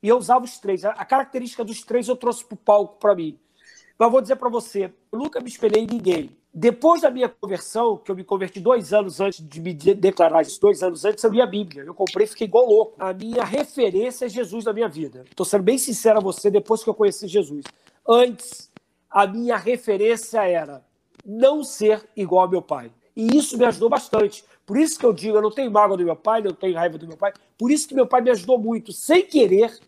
E 0.00 0.08
eu 0.08 0.16
usava 0.16 0.44
os 0.44 0.58
três. 0.58 0.84
A 0.84 1.04
característica 1.04 1.64
dos 1.64 1.82
três 1.82 2.06
eu 2.06 2.14
trouxe 2.14 2.44
para 2.44 2.54
o 2.54 2.58
palco 2.58 2.98
para 3.00 3.16
mim. 3.16 3.38
Mas 3.98 4.12
vou 4.12 4.20
dizer 4.20 4.36
para 4.36 4.48
você: 4.48 4.92
eu 5.10 5.18
nunca 5.18 5.40
me 5.40 5.48
espelhei 5.48 5.82
em 5.82 5.88
ninguém. 5.88 6.36
Depois 6.60 7.02
da 7.02 7.08
minha 7.08 7.28
conversão, 7.28 7.96
que 7.96 8.10
eu 8.10 8.16
me 8.16 8.24
converti 8.24 8.58
dois 8.58 8.92
anos 8.92 9.20
antes 9.20 9.46
de 9.46 9.60
me 9.60 9.72
declarar 9.72 10.42
dois 10.60 10.82
anos 10.82 11.04
antes, 11.04 11.22
eu 11.22 11.30
li 11.30 11.40
a 11.40 11.46
Bíblia. 11.46 11.84
Eu 11.84 11.94
comprei 11.94 12.24
e 12.24 12.28
fiquei 12.28 12.48
igual 12.48 12.66
louco. 12.66 12.94
A 12.98 13.12
minha 13.12 13.44
referência 13.44 14.26
é 14.26 14.28
Jesus 14.28 14.64
na 14.64 14.72
minha 14.72 14.88
vida. 14.88 15.24
Estou 15.30 15.46
sendo 15.46 15.62
bem 15.62 15.78
sincero 15.78 16.18
a 16.18 16.20
você 16.20 16.50
depois 16.50 16.82
que 16.82 16.90
eu 16.90 16.94
conheci 16.94 17.28
Jesus. 17.28 17.64
Antes, 18.04 18.68
a 19.08 19.24
minha 19.24 19.56
referência 19.56 20.42
era 20.48 20.84
não 21.24 21.62
ser 21.62 22.04
igual 22.16 22.46
ao 22.46 22.50
meu 22.50 22.60
pai. 22.60 22.90
E 23.14 23.36
isso 23.36 23.56
me 23.56 23.64
ajudou 23.64 23.88
bastante. 23.88 24.44
Por 24.66 24.78
isso 24.78 24.98
que 24.98 25.06
eu 25.06 25.12
digo, 25.12 25.36
eu 25.36 25.42
não 25.42 25.52
tenho 25.52 25.70
mágoa 25.70 25.96
do 25.96 26.04
meu 26.04 26.16
pai, 26.16 26.42
não 26.42 26.52
tenho 26.52 26.74
raiva 26.74 26.98
do 26.98 27.06
meu 27.06 27.16
pai. 27.16 27.32
Por 27.56 27.70
isso 27.70 27.86
que 27.86 27.94
meu 27.94 28.08
pai 28.08 28.20
me 28.20 28.30
ajudou 28.30 28.58
muito. 28.58 28.92
Sem 28.92 29.24
querer, 29.24 29.78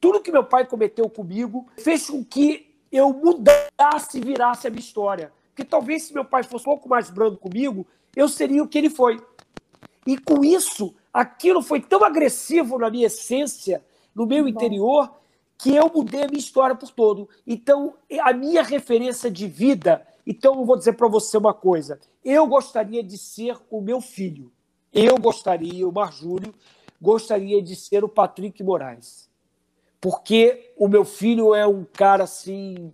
tudo 0.00 0.22
que 0.22 0.30
meu 0.30 0.44
pai 0.44 0.64
cometeu 0.66 1.08
comigo 1.10 1.66
fez 1.78 2.08
com 2.08 2.24
que 2.24 2.72
eu 2.92 3.12
mudasse 3.12 4.18
e 4.18 4.20
virasse 4.20 4.68
a 4.68 4.70
minha 4.70 4.78
história. 4.78 5.32
Porque 5.52 5.64
talvez 5.64 6.04
se 6.04 6.14
meu 6.14 6.24
pai 6.24 6.42
fosse 6.42 6.62
um 6.62 6.72
pouco 6.72 6.88
mais 6.88 7.10
brando 7.10 7.36
comigo, 7.36 7.86
eu 8.16 8.26
seria 8.26 8.62
o 8.62 8.68
que 8.68 8.78
ele 8.78 8.88
foi. 8.88 9.22
E 10.06 10.16
com 10.16 10.42
isso, 10.42 10.94
aquilo 11.12 11.62
foi 11.62 11.80
tão 11.80 12.02
agressivo 12.02 12.78
na 12.78 12.90
minha 12.90 13.06
essência, 13.06 13.84
no 14.14 14.26
meu 14.26 14.48
interior, 14.48 15.12
que 15.58 15.76
eu 15.76 15.90
mudei 15.94 16.24
a 16.24 16.26
minha 16.26 16.38
história 16.38 16.74
por 16.74 16.90
todo. 16.90 17.28
Então, 17.46 17.94
a 18.22 18.32
minha 18.32 18.62
referência 18.62 19.30
de 19.30 19.46
vida. 19.46 20.06
Então, 20.26 20.58
eu 20.58 20.64
vou 20.64 20.76
dizer 20.76 20.94
para 20.94 21.06
você 21.06 21.36
uma 21.36 21.54
coisa. 21.54 22.00
Eu 22.24 22.46
gostaria 22.46 23.02
de 23.02 23.18
ser 23.18 23.56
o 23.70 23.80
meu 23.80 24.00
filho. 24.00 24.50
Eu 24.92 25.16
gostaria, 25.18 25.86
o 25.86 25.92
Marjúlio, 25.92 26.54
gostaria 27.00 27.62
de 27.62 27.76
ser 27.76 28.02
o 28.02 28.08
Patrick 28.08 28.62
Moraes. 28.62 29.30
Porque 30.00 30.72
o 30.76 30.88
meu 30.88 31.04
filho 31.04 31.54
é 31.54 31.66
um 31.66 31.84
cara 31.84 32.24
assim 32.24 32.92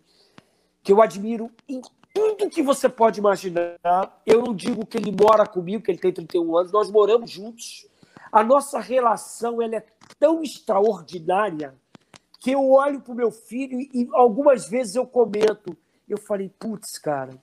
que 0.83 0.93
eu 0.93 1.01
admiro 1.01 1.51
em 1.69 1.81
tudo 2.19 2.51
que 2.51 2.63
você 2.63 2.89
pode 2.89 3.21
imaginar. 3.21 3.77
Eu 4.27 4.43
não 4.43 4.55
digo 4.55 4.85
que 4.85 4.97
ele 4.97 5.13
mora 5.13 5.47
comigo, 5.47 5.85
que 5.85 5.91
ele 5.91 5.99
tem 5.99 6.13
31 6.13 6.57
anos, 6.57 6.73
nós 6.73 6.91
moramos 6.91 7.31
juntos. 7.31 7.87
A 8.33 8.43
nossa 8.43 8.81
relação 8.81 9.63
ela 9.63 9.77
é 9.77 9.85
tão 10.19 10.43
extraordinária 10.43 11.75
que 12.41 12.51
eu 12.51 12.71
olho 12.71 13.01
para 13.01 13.13
o 13.13 13.17
meu 13.17 13.31
filho 13.31 13.79
e 13.79 14.09
algumas 14.13 14.69
vezes 14.69 14.97
eu 14.97 15.07
comento. 15.07 15.77
Eu 16.09 16.19
falei, 16.19 16.51
putz, 16.59 16.99
cara, 16.99 17.35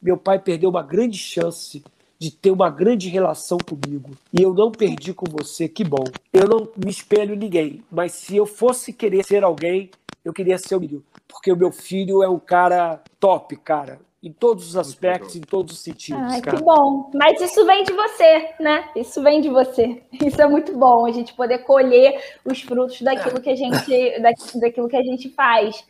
meu 0.00 0.16
pai 0.16 0.38
perdeu 0.38 0.70
uma 0.70 0.82
grande 0.82 1.18
chance 1.18 1.82
de 2.18 2.30
ter 2.32 2.50
uma 2.50 2.68
grande 2.68 3.08
relação 3.08 3.58
comigo. 3.58 4.10
E 4.32 4.42
eu 4.42 4.52
não 4.52 4.72
perdi 4.72 5.14
com 5.14 5.26
você, 5.30 5.68
que 5.68 5.84
bom. 5.84 6.04
Eu 6.32 6.48
não 6.48 6.68
me 6.76 6.90
espelho 6.90 7.34
em 7.34 7.38
ninguém, 7.38 7.84
mas 7.90 8.12
se 8.12 8.36
eu 8.36 8.46
fosse 8.46 8.92
querer 8.92 9.24
ser 9.24 9.44
alguém, 9.44 9.90
eu 10.24 10.32
queria 10.32 10.58
ser 10.58 10.76
o 10.76 10.80
filho. 10.80 11.04
Porque 11.26 11.52
o 11.52 11.56
meu 11.56 11.72
filho 11.72 12.22
é 12.22 12.28
um 12.28 12.38
cara 12.38 13.02
top, 13.18 13.56
cara 13.56 14.00
em 14.22 14.32
todos 14.32 14.68
os 14.68 14.76
aspectos, 14.76 15.36
em 15.36 15.40
todos 15.40 15.74
os 15.74 15.80
sentidos. 15.80 16.20
Ai, 16.32 16.40
cara. 16.40 16.56
que 16.56 16.62
bom. 16.62 17.10
Mas 17.14 17.40
isso 17.40 17.64
vem 17.64 17.84
de 17.84 17.92
você, 17.92 18.50
né? 18.58 18.88
Isso 18.96 19.22
vem 19.22 19.40
de 19.40 19.48
você. 19.48 20.02
Isso 20.12 20.40
é 20.42 20.46
muito 20.46 20.76
bom, 20.76 21.06
a 21.06 21.12
gente 21.12 21.34
poder 21.34 21.58
colher 21.58 22.20
os 22.44 22.60
frutos 22.60 23.00
daquilo 23.00 23.40
que 23.40 23.50
a 23.50 23.56
gente, 23.56 24.20
daquilo 24.60 24.88
que 24.88 24.96
a 24.96 25.02
gente 25.02 25.28
faz. 25.30 25.84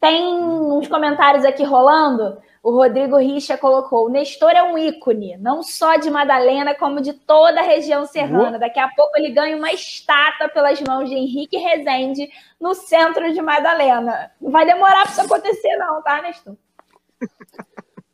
Tem 0.00 0.26
uns 0.26 0.88
comentários 0.88 1.44
aqui 1.44 1.62
rolando. 1.62 2.38
O 2.62 2.72
Rodrigo 2.72 3.16
Richa 3.16 3.56
colocou: 3.56 4.10
Nestor 4.10 4.50
é 4.50 4.62
um 4.62 4.76
ícone, 4.76 5.36
não 5.38 5.62
só 5.62 5.96
de 5.96 6.10
Madalena, 6.10 6.74
como 6.74 7.00
de 7.00 7.14
toda 7.14 7.60
a 7.60 7.64
região 7.64 8.04
serrana. 8.04 8.58
Daqui 8.58 8.78
a 8.78 8.88
pouco 8.88 9.16
ele 9.16 9.30
ganha 9.30 9.56
uma 9.56 9.72
estátua 9.72 10.48
pelas 10.48 10.78
mãos 10.82 11.08
de 11.08 11.14
Henrique 11.14 11.56
Rezende 11.56 12.30
no 12.60 12.74
centro 12.74 13.32
de 13.32 13.40
Madalena. 13.40 14.30
Não 14.40 14.50
vai 14.50 14.66
demorar 14.66 15.02
para 15.02 15.10
isso 15.10 15.20
acontecer, 15.22 15.76
não, 15.76 16.02
tá, 16.02 16.20
Nestor? 16.20 16.54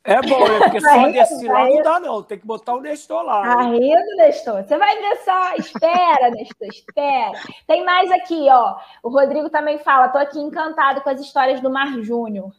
É 0.04 0.22
bom, 0.22 0.38
né? 0.38 0.58
Porque 0.60 0.80
só 0.80 1.08
desse 1.08 1.48
lá 1.48 1.68
não 1.68 1.82
dá, 1.82 1.98
não. 1.98 2.22
Tem 2.22 2.38
que 2.38 2.46
botar 2.46 2.74
o 2.74 2.80
Nestor 2.80 3.24
lá. 3.24 3.42
Tá 3.42 3.62
rindo, 3.62 4.16
Nestor? 4.16 4.62
Você 4.62 4.78
vai 4.78 4.96
ver 4.96 5.16
só. 5.24 5.54
Espera, 5.56 6.30
Nestor, 6.30 6.68
espera. 6.68 7.32
Tem 7.66 7.84
mais 7.84 8.12
aqui, 8.12 8.46
ó. 8.48 8.76
O 9.02 9.08
Rodrigo 9.08 9.50
também 9.50 9.80
fala: 9.80 10.08
tô 10.08 10.18
aqui 10.18 10.38
encantado 10.38 11.00
com 11.00 11.10
as 11.10 11.20
histórias 11.20 11.60
do 11.60 11.68
Mar 11.68 11.90
Júnior. 12.00 12.52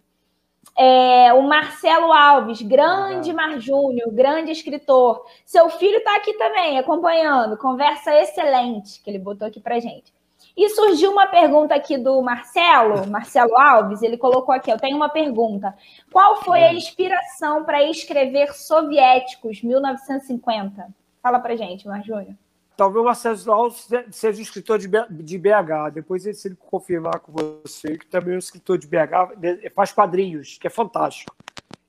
É, 0.76 1.34
o 1.34 1.42
Marcelo 1.44 2.12
Alves, 2.12 2.62
grande 2.62 3.34
Mar 3.34 3.60
Júnior, 3.60 4.12
grande 4.12 4.52
escritor. 4.52 5.26
Seu 5.46 5.70
filho 5.70 5.98
está 5.98 6.16
aqui 6.16 6.34
também, 6.34 6.78
acompanhando. 6.78 7.58
Conversa 7.58 8.14
excelente 8.14 9.02
que 9.02 9.10
ele 9.10 9.20
botou 9.20 9.48
aqui 9.48 9.60
pra 9.60 9.80
gente. 9.80 10.14
E 10.56 10.70
surgiu 10.70 11.12
uma 11.12 11.28
pergunta 11.28 11.76
aqui 11.76 11.98
do 11.98 12.20
Marcelo, 12.22 13.06
Marcelo 13.10 13.56
Alves, 13.56 14.02
ele 14.02 14.18
colocou 14.18 14.54
aqui, 14.54 14.72
eu 14.72 14.80
tenho 14.80 14.98
uma 14.98 15.10
pergunta. 15.10 15.76
Qual 16.12 16.42
foi 16.44 16.64
a 16.64 16.74
inspiração 16.74 17.64
para 17.64 17.84
escrever 17.84 18.54
Soviéticos, 18.54 19.62
1950? 19.62 20.88
Fala 21.22 21.40
para 21.40 21.56
gente, 21.56 21.88
Marjúnior. 21.88 22.34
Talvez 22.78 23.02
o 23.02 23.06
Marcelo 23.06 23.72
seja 24.12 24.40
um 24.40 24.42
escritor 24.42 24.78
de 24.78 25.38
BH, 25.38 25.92
depois 25.94 26.24
se 26.24 26.48
ele 26.48 26.56
confirmar 26.56 27.20
com 27.20 27.32
você, 27.32 27.98
que 27.98 28.06
também 28.06 28.34
é 28.34 28.36
um 28.36 28.40
escritor 28.40 28.78
de 28.78 28.88
BH, 28.88 29.74
faz 29.74 29.92
quadrinhos, 29.92 30.58
que 30.60 30.68
é 30.68 30.70
fantástico. 30.70 31.36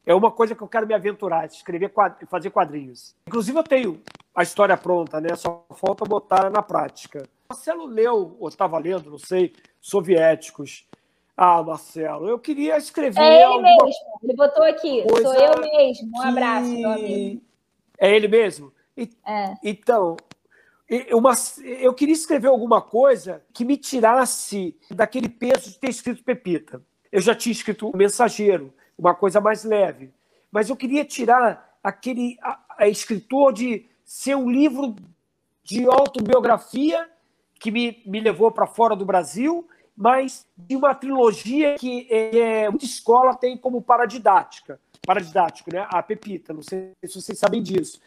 É 0.06 0.14
uma 0.14 0.30
coisa 0.30 0.54
que 0.54 0.62
eu 0.62 0.68
quero 0.68 0.86
me 0.86 0.94
aventurar, 0.94 1.44
escrever, 1.46 1.92
fazer 2.28 2.48
quadrinhos. 2.48 3.14
Inclusive 3.26 3.58
eu 3.58 3.62
tenho 3.62 4.02
a 4.34 4.42
história 4.42 4.76
pronta, 4.76 5.20
né? 5.20 5.36
Só 5.36 5.66
falta 5.76 6.06
botar 6.06 6.48
na 6.48 6.62
prática 6.62 7.28
Marcelo 7.50 7.86
leu, 7.86 8.36
ou 8.38 8.48
estava 8.48 8.78
lendo, 8.78 9.10
não 9.10 9.18
sei, 9.18 9.54
soviéticos. 9.80 10.86
Ah, 11.34 11.62
Marcelo, 11.62 12.28
eu 12.28 12.38
queria 12.38 12.76
escrever. 12.76 13.20
É 13.20 13.42
ele 13.42 13.62
mesmo, 13.62 14.18
ele 14.22 14.34
botou 14.34 14.64
aqui, 14.64 15.02
sou 15.08 15.34
eu 15.34 15.60
mesmo. 15.60 16.10
Um 16.14 16.22
abraço, 16.22 16.70
meu 16.70 16.90
amigo. 16.90 17.42
É 17.98 18.14
ele 18.14 18.28
mesmo? 18.28 18.72
E, 18.94 19.10
é. 19.26 19.54
Então, 19.64 20.16
uma, 21.12 21.32
eu 21.60 21.92
queria 21.92 22.14
escrever 22.14 22.48
alguma 22.48 22.80
coisa 22.80 23.42
que 23.52 23.64
me 23.64 23.76
tirasse 23.76 24.74
daquele 24.90 25.28
peso 25.28 25.70
de 25.70 25.78
ter 25.78 25.90
escrito 25.90 26.24
Pepita. 26.24 26.82
Eu 27.12 27.20
já 27.20 27.34
tinha 27.34 27.52
escrito 27.52 27.88
o 27.88 27.96
Mensageiro, 27.96 28.72
uma 28.96 29.14
coisa 29.14 29.40
mais 29.40 29.64
leve. 29.64 30.10
Mas 30.50 30.70
eu 30.70 30.76
queria 30.76 31.04
tirar 31.04 31.78
aquele 31.82 32.38
a, 32.42 32.58
a 32.78 32.88
escritor 32.88 33.52
de 33.52 33.86
ser 34.04 34.34
um 34.34 34.50
livro 34.50 34.96
de 35.62 35.84
autobiografia 35.86 37.08
que 37.60 37.70
me, 37.70 38.02
me 38.06 38.20
levou 38.20 38.50
para 38.50 38.66
fora 38.66 38.96
do 38.96 39.04
Brasil, 39.04 39.68
mas 39.94 40.46
de 40.56 40.76
uma 40.76 40.94
trilogia 40.94 41.76
que 41.76 42.06
é, 42.08 42.38
é, 42.38 42.70
muita 42.70 42.86
escola 42.86 43.34
tem 43.34 43.56
como 43.56 43.82
paradidática. 43.82 44.80
Paradidático, 45.04 45.72
né? 45.72 45.86
A 45.90 46.02
Pepita, 46.02 46.54
não 46.54 46.62
sei 46.62 46.92
se 47.04 47.20
vocês 47.20 47.38
sabem 47.38 47.62
disso. 47.62 48.00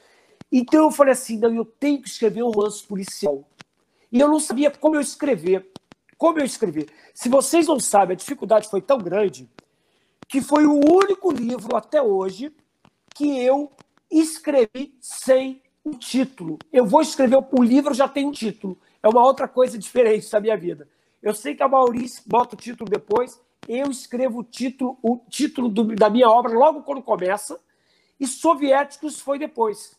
Então 0.52 0.84
eu 0.84 0.92
falei 0.92 1.14
assim, 1.14 1.38
não, 1.38 1.54
eu 1.54 1.64
tenho 1.64 2.02
que 2.02 2.10
escrever 2.10 2.44
um 2.44 2.52
romance 2.52 2.84
policial. 2.84 3.48
E 4.12 4.20
eu 4.20 4.28
não 4.28 4.40
sabia 4.40 4.70
como 4.70 4.96
eu 4.96 5.02
escrever. 5.02 5.72
Como 6.18 6.40
eu 6.40 6.46
escrever. 6.46 6.90
Se 7.14 7.30
vocês 7.30 7.68
não 7.68 7.80
sabem, 7.80 8.14
a 8.14 8.18
dificuldade 8.18 8.70
foi 8.70 8.82
tão 8.82 8.98
grande 8.98 9.50
que 10.28 10.42
foi 10.42 10.66
o 10.66 10.74
único 10.74 11.32
livro 11.32 11.76
até 11.76 12.02
hoje 12.02 12.54
que 13.16 13.40
eu 13.40 13.72
escrevi 14.10 14.96
sem 15.00 15.62
um 15.86 15.92
título. 15.92 16.60
Eu 16.72 16.86
vou 16.86 17.02
escrever 17.02 17.38
o 17.38 17.64
livro 17.64 17.94
já 17.94 18.08
tem 18.08 18.26
um 18.26 18.32
título. 18.32 18.78
É 19.02 19.08
uma 19.08 19.26
outra 19.26 19.48
coisa 19.48 19.78
diferente 19.78 20.30
da 20.30 20.40
minha 20.40 20.56
vida. 20.56 20.88
Eu 21.22 21.34
sei 21.34 21.56
que 21.56 21.64
a 21.64 21.68
Maurício 21.68 22.24
bota 22.26 22.56
o 22.56 22.58
título 22.58 22.90
depois, 22.90 23.40
eu 23.68 23.92
escrevo 23.92 24.40
o 24.40 24.44
título, 24.44 24.98
o 25.04 25.20
título 25.30 25.70
do, 25.70 25.96
da 25.96 26.10
minha 26.10 26.30
obra 26.30 26.52
logo 26.52 26.82
quando 26.82 27.02
começa, 27.02 27.60
e 28.20 28.26
Soviéticos 28.26 29.20
foi 29.20 29.38
depois. 29.38 29.96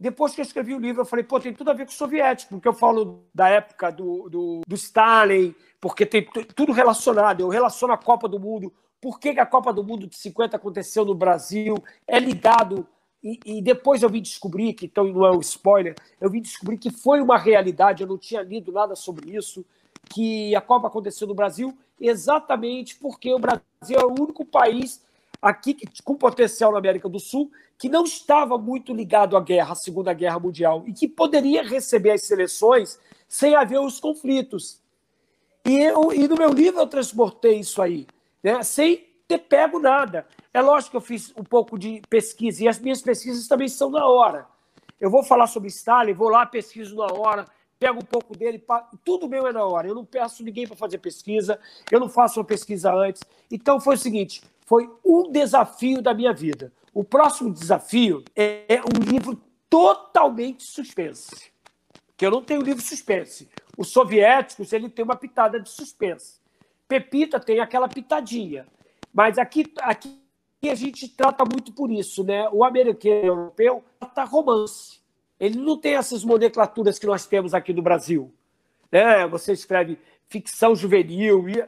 Depois 0.00 0.34
que 0.34 0.40
eu 0.40 0.44
escrevi 0.44 0.74
o 0.74 0.78
livro, 0.78 1.02
eu 1.02 1.06
falei, 1.06 1.22
pô, 1.22 1.38
tem 1.38 1.52
tudo 1.52 1.70
a 1.70 1.74
ver 1.74 1.84
com 1.84 1.92
o 1.92 1.94
soviético, 1.94 2.54
porque 2.54 2.66
eu 2.66 2.72
falo 2.72 3.22
da 3.34 3.50
época 3.50 3.92
do, 3.92 4.30
do, 4.30 4.60
do 4.66 4.74
Stalin, 4.74 5.54
porque 5.78 6.06
tem 6.06 6.26
tudo 6.56 6.72
relacionado. 6.72 7.42
Eu 7.42 7.48
relaciono 7.48 7.92
a 7.92 7.98
Copa 7.98 8.26
do 8.26 8.40
Mundo, 8.40 8.72
por 8.98 9.20
que, 9.20 9.28
a 9.38 9.44
Copa 9.44 9.74
do 9.74 9.84
Mundo 9.84 10.06
de 10.06 10.16
50 10.16 10.56
aconteceu 10.56 11.04
no 11.04 11.14
Brasil, 11.14 11.74
é 12.08 12.18
ligado. 12.18 12.86
E, 13.22 13.38
e, 13.44 13.60
depois 13.60 14.02
eu 14.02 14.08
vim 14.08 14.22
descobrir, 14.22 14.72
que 14.72 14.86
então 14.86 15.04
não 15.04 15.26
é 15.26 15.30
um 15.30 15.40
spoiler, 15.40 15.94
eu 16.18 16.30
vim 16.30 16.40
descobrir 16.40 16.78
que 16.78 16.90
foi 16.90 17.20
uma 17.20 17.36
realidade, 17.36 18.02
eu 18.02 18.08
não 18.08 18.16
tinha 18.16 18.40
lido 18.40 18.72
nada 18.72 18.96
sobre 18.96 19.36
isso, 19.36 19.62
que 20.08 20.56
a 20.56 20.62
Copa 20.62 20.88
aconteceu 20.88 21.28
no 21.28 21.34
Brasil 21.34 21.76
exatamente 22.00 22.96
porque 22.96 23.34
o 23.34 23.38
Brasil 23.38 23.98
é 23.98 24.04
o 24.04 24.14
único 24.18 24.46
país 24.46 25.04
aqui 25.40 25.76
com 26.04 26.14
potencial 26.14 26.72
na 26.72 26.78
América 26.78 27.08
do 27.08 27.18
Sul 27.18 27.50
que 27.78 27.88
não 27.88 28.04
estava 28.04 28.58
muito 28.58 28.92
ligado 28.92 29.38
à 29.38 29.40
guerra, 29.40 29.72
à 29.72 29.74
Segunda 29.74 30.12
Guerra 30.12 30.38
Mundial, 30.38 30.84
e 30.86 30.92
que 30.92 31.08
poderia 31.08 31.62
receber 31.62 32.10
as 32.10 32.22
seleções 32.22 33.00
sem 33.26 33.54
haver 33.54 33.80
os 33.80 33.98
conflitos. 33.98 34.82
E, 35.64 35.78
eu, 35.78 36.12
e 36.12 36.28
no 36.28 36.36
meu 36.36 36.50
livro 36.50 36.80
eu 36.80 36.86
transportei 36.86 37.58
isso 37.58 37.80
aí, 37.80 38.06
né, 38.42 38.62
sem 38.62 39.06
ter 39.26 39.38
pego 39.38 39.78
nada. 39.78 40.26
É 40.52 40.60
lógico 40.60 40.90
que 40.90 40.96
eu 40.98 41.00
fiz 41.00 41.32
um 41.34 41.42
pouco 41.42 41.78
de 41.78 42.02
pesquisa, 42.10 42.64
e 42.64 42.68
as 42.68 42.78
minhas 42.78 43.00
pesquisas 43.00 43.48
também 43.48 43.68
são 43.68 43.88
na 43.88 44.06
hora. 44.06 44.46
Eu 45.00 45.10
vou 45.10 45.22
falar 45.22 45.46
sobre 45.46 45.70
Stalin, 45.70 46.12
vou 46.12 46.28
lá, 46.28 46.44
pesquiso 46.44 46.96
na 46.96 47.06
hora, 47.06 47.46
pego 47.80 47.98
um 47.98 48.04
pouco 48.04 48.36
dele, 48.36 48.62
tudo 49.02 49.26
meu 49.26 49.46
é 49.46 49.52
na 49.52 49.64
hora. 49.64 49.88
Eu 49.88 49.94
não 49.94 50.04
peço 50.04 50.44
ninguém 50.44 50.66
para 50.66 50.76
fazer 50.76 50.98
pesquisa, 50.98 51.58
eu 51.90 51.98
não 51.98 52.10
faço 52.10 52.38
uma 52.38 52.44
pesquisa 52.44 52.92
antes. 52.92 53.22
Então 53.50 53.80
foi 53.80 53.94
o 53.94 53.98
seguinte: 53.98 54.42
foi 54.66 54.88
um 55.02 55.32
desafio 55.32 56.02
da 56.02 56.12
minha 56.12 56.34
vida. 56.34 56.70
O 56.92 57.02
próximo 57.02 57.52
desafio 57.52 58.22
é 58.36 58.80
um 58.82 59.02
livro 59.02 59.40
totalmente 59.70 60.62
suspense. 60.62 61.50
Que 62.16 62.26
eu 62.26 62.30
não 62.30 62.42
tenho 62.42 62.60
livro 62.60 62.82
suspense. 62.82 63.48
Os 63.78 63.88
soviéticos 63.88 64.72
ele 64.74 64.90
tem 64.90 65.04
uma 65.04 65.16
pitada 65.16 65.58
de 65.58 65.70
suspense. 65.70 66.38
Pepita 66.86 67.40
tem 67.40 67.60
aquela 67.60 67.88
pitadinha. 67.88 68.66
Mas 69.12 69.38
aqui, 69.38 69.72
aqui 69.80 70.20
a 70.64 70.74
gente 70.74 71.08
trata 71.08 71.44
muito 71.44 71.72
por 71.72 71.90
isso, 71.90 72.22
né? 72.22 72.48
O 72.52 72.62
americano 72.62 73.22
o 73.22 73.26
europeu 73.26 73.84
trata 73.98 74.24
romance. 74.24 74.99
Ele 75.40 75.58
não 75.58 75.78
tem 75.78 75.94
essas 75.94 76.22
nomenclaturas 76.22 76.98
que 76.98 77.06
nós 77.06 77.26
temos 77.26 77.54
aqui 77.54 77.72
no 77.72 77.80
Brasil. 77.80 78.32
Né? 78.92 79.26
Você 79.28 79.54
escreve 79.54 79.98
ficção 80.28 80.76
juvenil 80.76 81.48
e 81.48 81.64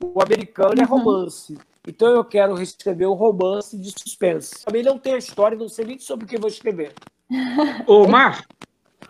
o 0.00 0.22
americano 0.22 0.80
é 0.80 0.84
uhum. 0.84 0.98
romance. 0.98 1.58
Então 1.86 2.08
eu 2.08 2.24
quero 2.24 2.60
escrever 2.62 3.06
um 3.06 3.14
romance 3.14 3.76
de 3.76 3.90
suspense. 3.90 4.64
Também 4.64 4.82
não 4.82 4.98
tem 4.98 5.14
a 5.14 5.18
história, 5.18 5.58
não 5.58 5.68
sei 5.68 5.84
nem 5.84 5.98
sobre 5.98 6.24
o 6.24 6.28
que 6.28 6.38
vou 6.38 6.48
escrever. 6.48 6.94
Ô, 7.86 8.06
Mar, 8.06 8.46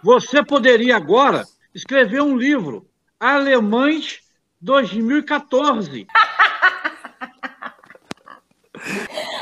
você 0.03 0.43
poderia 0.43 0.97
agora 0.97 1.45
escrever 1.75 2.23
um 2.23 2.37
livro, 2.37 2.89
Alemães 3.21 4.21
2014. 4.61 6.07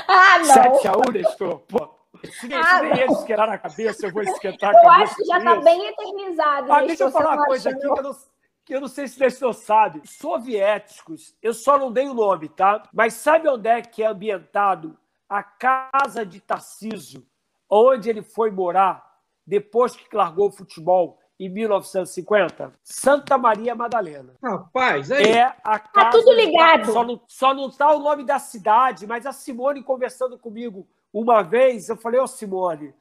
Ah, 0.06 0.38
não. 0.38 0.44
7 0.44 0.88
a 0.88 0.92
1, 0.96 1.12
Nestor. 1.12 1.58
Pô. 1.60 1.93
Se, 2.26 2.52
ah, 2.52 2.82
nem 2.82 3.00
eles 3.00 3.18
esquentar 3.18 3.48
a 3.48 3.58
cabeça, 3.58 4.06
eu 4.06 4.12
vou 4.12 4.22
esquentar 4.22 4.74
a 4.74 4.78
eu 4.78 4.82
cabeça. 4.82 4.98
Eu 4.98 5.04
acho 5.04 5.16
que 5.16 5.24
já 5.24 5.38
está 5.38 5.56
bem 5.56 5.86
eternizado. 5.86 6.72
Ah, 6.72 6.80
deixa 6.82 7.04
eu 7.04 7.10
falar 7.10 7.36
uma 7.36 7.46
coisa 7.46 7.70
aqui 7.70 7.80
que 7.80 7.86
eu, 7.86 8.02
não, 8.02 8.16
que 8.64 8.74
eu 8.74 8.80
não 8.80 8.88
sei 8.88 9.06
se 9.08 9.16
o 9.16 9.20
Nestor 9.20 9.54
sabe. 9.54 10.02
Soviéticos, 10.04 11.36
eu 11.42 11.52
só 11.52 11.78
não 11.78 11.92
dei 11.92 12.08
o 12.08 12.14
nome, 12.14 12.48
tá? 12.48 12.82
Mas 12.92 13.14
sabe 13.14 13.48
onde 13.48 13.68
é 13.68 13.82
que 13.82 14.02
é 14.02 14.06
ambientado 14.06 14.96
a 15.28 15.42
casa 15.42 16.24
de 16.24 16.40
Tarciso, 16.40 17.26
onde 17.68 18.08
ele 18.08 18.22
foi 18.22 18.50
morar 18.50 19.04
depois 19.46 19.94
que 19.94 20.14
largou 20.14 20.48
o 20.48 20.52
futebol 20.52 21.18
em 21.38 21.48
1950? 21.48 22.72
Santa 22.82 23.36
Maria 23.36 23.74
Madalena. 23.74 24.34
Rapaz, 24.42 25.10
aí... 25.10 25.32
é 25.32 25.54
a 25.62 25.78
casa. 25.78 25.90
Tá 25.92 26.10
tudo 26.10 26.32
ligado. 26.32 26.92
Só 26.92 27.04
não, 27.04 27.20
só 27.26 27.54
não 27.54 27.70
tá 27.70 27.92
o 27.92 27.98
nome 27.98 28.24
da 28.24 28.38
cidade, 28.38 29.06
mas 29.06 29.26
a 29.26 29.32
Simone 29.32 29.82
conversando 29.82 30.38
comigo 30.38 30.86
uma 31.14 31.42
vez, 31.42 31.88
eu 31.88 31.96
falei, 31.96 32.18
ô 32.18 32.24
oh, 32.24 32.26
Simone, 32.26 32.92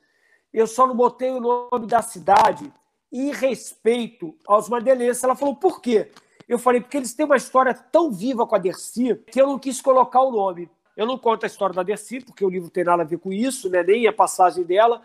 eu 0.54 0.68
só 0.68 0.86
não 0.86 0.96
botei 0.96 1.32
o 1.32 1.40
nome 1.40 1.88
da 1.88 2.04
cidade 2.04 2.72
em 3.12 3.32
respeito 3.32 4.38
aos 4.48 4.70
madelenses. 4.70 5.24
Ela 5.24 5.36
falou, 5.36 5.56
por 5.56 5.82
quê? 5.82 6.12
Eu 6.48 6.60
falei, 6.60 6.80
porque 6.80 6.98
eles 6.98 7.16
têm 7.16 7.26
uma 7.26 7.36
história 7.36 7.74
tão 7.74 8.12
viva 8.12 8.46
com 8.46 8.56
a 8.56 8.60
Dercy 8.60 9.16
que 9.32 9.42
eu 9.42 9.48
não 9.48 9.58
quis 9.58 9.82
colocar 9.82 10.22
o 10.22 10.32
nome. 10.32 10.70
Eu 10.96 11.08
não 11.08 11.18
conto 11.18 11.44
a 11.44 11.48
história 11.48 11.74
da 11.74 11.82
Dercy, 11.82 12.22
porque 12.22 12.46
o 12.46 12.50
livro 12.50 12.70
tem 12.70 12.84
nada 12.84 13.02
a 13.02 13.06
ver 13.06 13.18
com 13.18 13.34
isso, 13.34 13.68
né? 13.68 13.82
nem 13.82 14.06
a 14.06 14.14
passagem 14.14 14.64
dela, 14.64 15.02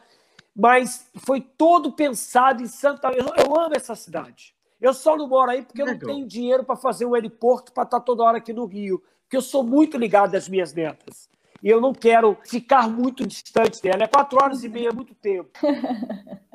mas 0.55 1.09
foi 1.17 1.41
todo 1.41 1.93
pensado 1.93 2.63
em 2.63 2.67
Santa. 2.67 3.09
Eu, 3.13 3.33
eu 3.43 3.59
amo 3.59 3.75
essa 3.75 3.95
cidade. 3.95 4.55
Eu 4.79 4.93
só 4.93 5.17
não 5.17 5.27
moro 5.27 5.51
aí 5.51 5.63
porque 5.63 5.81
eu 5.81 5.87
não 5.87 5.99
tenho 5.99 6.27
dinheiro 6.27 6.63
para 6.63 6.77
fazer 6.77 7.07
um 7.07 7.15
aeroporto 7.15 7.73
para 7.73 7.85
estar 7.85 8.01
toda 8.01 8.23
hora 8.23 8.37
aqui 8.37 8.53
no 8.53 8.67
Rio. 8.67 9.03
Porque 9.23 9.37
eu 9.37 9.43
sou 9.43 9.65
muito 9.65 9.97
ligado 9.97 10.35
às 10.35 10.47
minhas 10.47 10.75
netas. 10.75 11.29
E 11.63 11.69
eu 11.69 11.81
não 11.81 11.93
quero 11.93 12.37
ficar 12.47 12.89
muito 12.89 13.27
distante 13.27 13.81
dela. 13.83 14.05
É 14.05 14.07
quatro 14.07 14.39
horas 14.43 14.63
e 14.63 14.69
meia, 14.69 14.89
é 14.89 14.93
muito 14.93 15.15
tempo. 15.15 15.51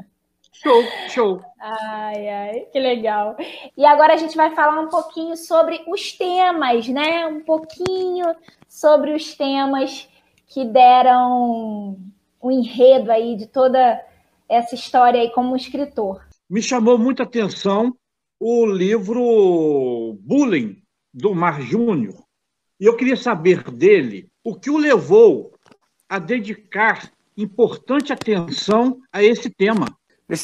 Show, 0.56 0.84
show. 1.10 1.42
Ai, 1.60 2.30
ai, 2.30 2.60
que 2.72 2.80
legal. 2.80 3.36
E 3.76 3.86
agora 3.86 4.14
a 4.14 4.18
gente 4.18 4.38
vai 4.38 4.56
falar 4.56 4.80
um 4.80 4.88
pouquinho 4.88 5.36
sobre 5.36 5.84
os 5.90 6.14
temas, 6.14 6.88
né? 6.88 7.26
Um 7.26 7.42
pouquinho 7.42 8.34
sobre 8.70 9.14
os 9.14 9.36
temas 9.36 10.08
que 10.48 10.64
deram 10.64 11.98
o 12.40 12.50
enredo 12.50 13.12
aí 13.12 13.36
de 13.36 13.46
toda 13.46 14.00
essa 14.48 14.74
história 14.74 15.20
aí 15.20 15.32
como 15.32 15.56
escritor? 15.56 16.26
Me 16.50 16.62
chamou 16.62 16.98
muita 16.98 17.24
atenção 17.24 17.94
o 18.40 18.66
livro 18.66 20.18
Bullying, 20.22 20.82
do 21.14 21.34
Mar 21.36 21.62
Júnior. 21.62 22.24
E 22.80 22.86
eu 22.86 22.96
queria 22.96 23.18
saber 23.18 23.64
dele 23.72 24.30
o 24.44 24.56
que 24.56 24.70
o 24.70 24.78
levou 24.78 25.54
a 26.10 26.20
dedicar 26.20 27.12
importante 27.38 28.14
atenção 28.14 29.00
a 29.12 29.24
esse 29.24 29.50
tema. 29.50 29.86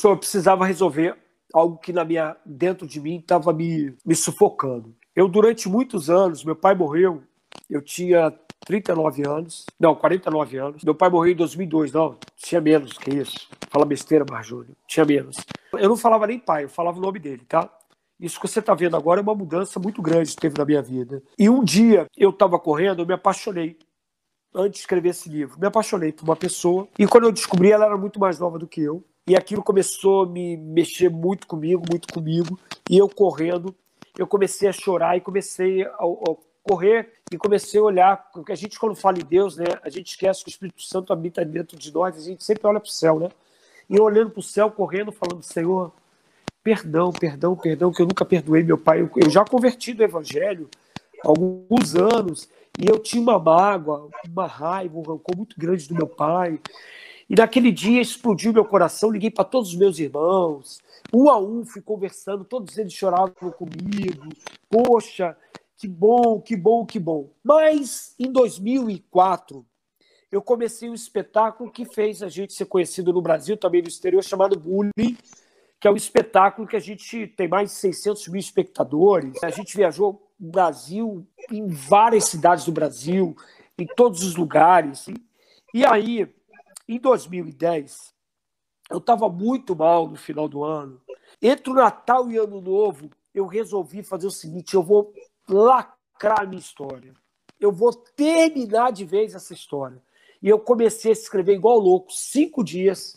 Eu 0.03 0.17
precisava 0.17 0.65
resolver 0.65 1.15
algo 1.53 1.77
que 1.77 1.91
na 1.91 2.05
minha 2.05 2.35
dentro 2.45 2.87
de 2.87 2.99
mim 2.99 3.17
estava 3.17 3.51
me, 3.51 3.93
me 4.05 4.15
sufocando. 4.15 4.95
Eu 5.15 5.27
durante 5.27 5.67
muitos 5.67 6.09
anos, 6.09 6.43
meu 6.43 6.55
pai 6.55 6.75
morreu, 6.75 7.23
eu 7.69 7.81
tinha 7.81 8.33
39 8.65 9.27
anos. 9.27 9.65
Não, 9.79 9.95
49 9.95 10.57
anos. 10.57 10.83
Meu 10.83 10.93
pai 10.93 11.09
morreu 11.09 11.33
em 11.33 11.35
2002. 11.35 11.91
Não, 11.91 12.17
tinha 12.37 12.61
menos 12.61 12.97
que 12.97 13.09
isso. 13.09 13.49
Fala 13.69 13.85
besteira, 13.85 14.25
Marjúlio. 14.29 14.75
Tinha 14.87 15.05
menos. 15.05 15.37
Eu 15.73 15.89
não 15.89 15.97
falava 15.97 16.27
nem 16.27 16.39
pai, 16.39 16.65
eu 16.65 16.69
falava 16.69 16.97
o 16.97 17.01
nome 17.01 17.19
dele, 17.19 17.43
tá? 17.47 17.69
Isso 18.19 18.39
que 18.39 18.47
você 18.47 18.59
está 18.59 18.73
vendo 18.73 18.97
agora 18.97 19.21
é 19.21 19.23
uma 19.23 19.33
mudança 19.33 19.79
muito 19.79 20.01
grande 20.01 20.31
que 20.31 20.41
teve 20.41 20.57
na 20.57 20.65
minha 20.65 20.81
vida. 20.81 21.23
E 21.37 21.49
um 21.49 21.63
dia 21.63 22.05
eu 22.17 22.31
estava 22.31 22.59
correndo, 22.59 23.01
eu 23.01 23.05
me 23.05 23.13
apaixonei. 23.13 23.77
Antes 24.53 24.73
de 24.73 24.79
escrever 24.79 25.09
esse 25.09 25.29
livro, 25.29 25.59
me 25.59 25.67
apaixonei 25.67 26.11
por 26.11 26.23
uma 26.23 26.35
pessoa. 26.35 26.87
E 26.97 27.05
quando 27.05 27.25
eu 27.25 27.31
descobri, 27.31 27.71
ela 27.71 27.85
era 27.85 27.97
muito 27.97 28.19
mais 28.19 28.39
nova 28.39 28.57
do 28.57 28.67
que 28.67 28.81
eu. 28.81 29.03
e 29.27 29.35
aquilo 29.35 29.61
começou 29.61 30.23
a 30.23 30.25
me 30.25 30.57
mexer 30.57 31.09
muito 31.09 31.45
comigo, 31.45 31.83
muito 31.87 32.11
comigo, 32.11 32.59
e 32.89 32.97
eu 32.97 33.07
correndo, 33.07 33.75
eu 34.17 34.25
comecei 34.25 34.67
a 34.67 34.73
chorar 34.73 35.17
e 35.17 35.21
comecei 35.21 35.83
a, 35.83 35.89
a 35.89 36.35
correr 36.63 37.13
e 37.31 37.37
comecei 37.37 37.79
a 37.79 37.83
olhar, 37.83 38.29
porque 38.33 38.51
a 38.51 38.55
gente 38.55 38.79
quando 38.79 38.95
fala 38.95 39.19
em 39.19 39.25
Deus, 39.25 39.57
né, 39.57 39.65
a 39.83 39.89
gente 39.89 40.07
esquece 40.07 40.43
que 40.43 40.49
o 40.49 40.51
Espírito 40.51 40.81
Santo 40.81 41.13
habita 41.13 41.45
dentro 41.45 41.77
de 41.77 41.93
nós, 41.93 42.17
a 42.17 42.21
gente 42.21 42.43
sempre 42.43 42.65
olha 42.67 42.79
para 42.79 42.87
o 42.87 42.91
céu, 42.91 43.19
né? 43.19 43.29
E 43.89 43.95
eu 43.95 44.03
olhando 44.03 44.29
para 44.29 44.39
o 44.39 44.43
céu, 44.43 44.69
correndo, 44.69 45.11
falando, 45.11 45.41
Senhor, 45.41 45.91
perdão, 46.63 47.11
perdão, 47.11 47.55
perdão, 47.55 47.91
que 47.91 48.01
eu 48.01 48.05
nunca 48.05 48.23
perdoei 48.23 48.63
meu 48.63 48.77
pai. 48.77 49.01
Eu, 49.01 49.09
eu 49.15 49.29
já 49.29 49.43
converti 49.43 49.93
do 49.93 50.03
Evangelho 50.03 50.69
há 51.23 51.27
alguns 51.27 51.95
anos, 51.95 52.47
e 52.79 52.89
eu 52.89 52.97
tinha 52.97 53.21
uma 53.21 53.37
mágoa, 53.37 54.09
uma 54.25 54.47
raiva, 54.47 54.97
um 54.97 55.01
rancor 55.01 55.35
muito 55.35 55.59
grande 55.59 55.87
do 55.87 55.95
meu 55.95 56.07
pai. 56.07 56.59
E 57.29 57.35
naquele 57.35 57.71
dia 57.71 58.01
explodiu 58.01 58.53
meu 58.53 58.63
coração, 58.63 59.11
liguei 59.11 59.29
para 59.29 59.43
todos 59.43 59.69
os 59.69 59.75
meus 59.75 59.99
irmãos, 59.99 60.79
um 61.13 61.29
a 61.29 61.37
um 61.37 61.65
fui 61.65 61.81
conversando, 61.81 62.45
todos 62.45 62.77
eles 62.77 62.93
choravam 62.93 63.51
comigo. 63.51 64.29
Poxa, 64.69 65.35
que 65.77 65.87
bom, 65.87 66.39
que 66.41 66.55
bom, 66.55 66.85
que 66.85 66.97
bom. 66.97 67.29
Mas 67.43 68.15
em 68.17 68.31
2004, 68.31 69.65
eu 70.31 70.41
comecei 70.41 70.89
um 70.89 70.93
espetáculo 70.93 71.69
que 71.69 71.85
fez 71.85 72.23
a 72.23 72.29
gente 72.29 72.53
ser 72.53 72.65
conhecido 72.65 73.11
no 73.11 73.21
Brasil, 73.21 73.57
também 73.57 73.81
no 73.81 73.87
exterior, 73.89 74.23
chamado 74.23 74.57
Bullying, 74.57 75.17
que 75.79 75.87
é 75.87 75.91
um 75.91 75.95
espetáculo 75.95 76.67
que 76.67 76.75
a 76.75 76.79
gente 76.79 77.27
tem 77.27 77.47
mais 77.47 77.71
de 77.71 77.75
600 77.77 78.27
mil 78.29 78.39
espectadores. 78.39 79.43
A 79.43 79.49
gente 79.49 79.75
viajou 79.75 80.28
Brasil, 80.39 81.27
em 81.51 81.67
várias 81.67 82.25
cidades 82.25 82.65
do 82.65 82.71
Brasil, 82.71 83.35
em 83.77 83.85
todos 83.85 84.23
os 84.23 84.35
lugares. 84.35 85.07
E 85.73 85.85
aí, 85.85 86.33
em 86.87 86.99
2010, 86.99 88.13
eu 88.89 88.99
estava 88.99 89.27
muito 89.29 89.75
mal 89.75 90.07
no 90.07 90.15
final 90.15 90.47
do 90.47 90.63
ano. 90.63 91.01
Entre 91.41 91.69
o 91.69 91.75
Natal 91.75 92.31
e 92.31 92.37
Ano 92.37 92.61
Novo, 92.61 93.09
eu 93.33 93.45
resolvi 93.45 94.01
fazer 94.01 94.27
o 94.27 94.31
seguinte: 94.31 94.73
eu 94.73 94.83
vou 94.83 95.13
lacrar 95.47 96.41
a 96.41 96.45
minha 96.45 96.59
história. 96.59 97.13
Eu 97.59 97.71
vou 97.71 97.93
terminar 97.93 98.91
de 98.91 99.03
vez 99.03 99.35
essa 99.35 99.53
história. 99.53 100.01
E 100.41 100.47
eu 100.47 100.57
comecei 100.57 101.11
a 101.11 101.13
escrever 101.13 101.55
igual 101.55 101.77
louco, 101.77 102.13
cinco 102.13 102.63
dias, 102.63 103.13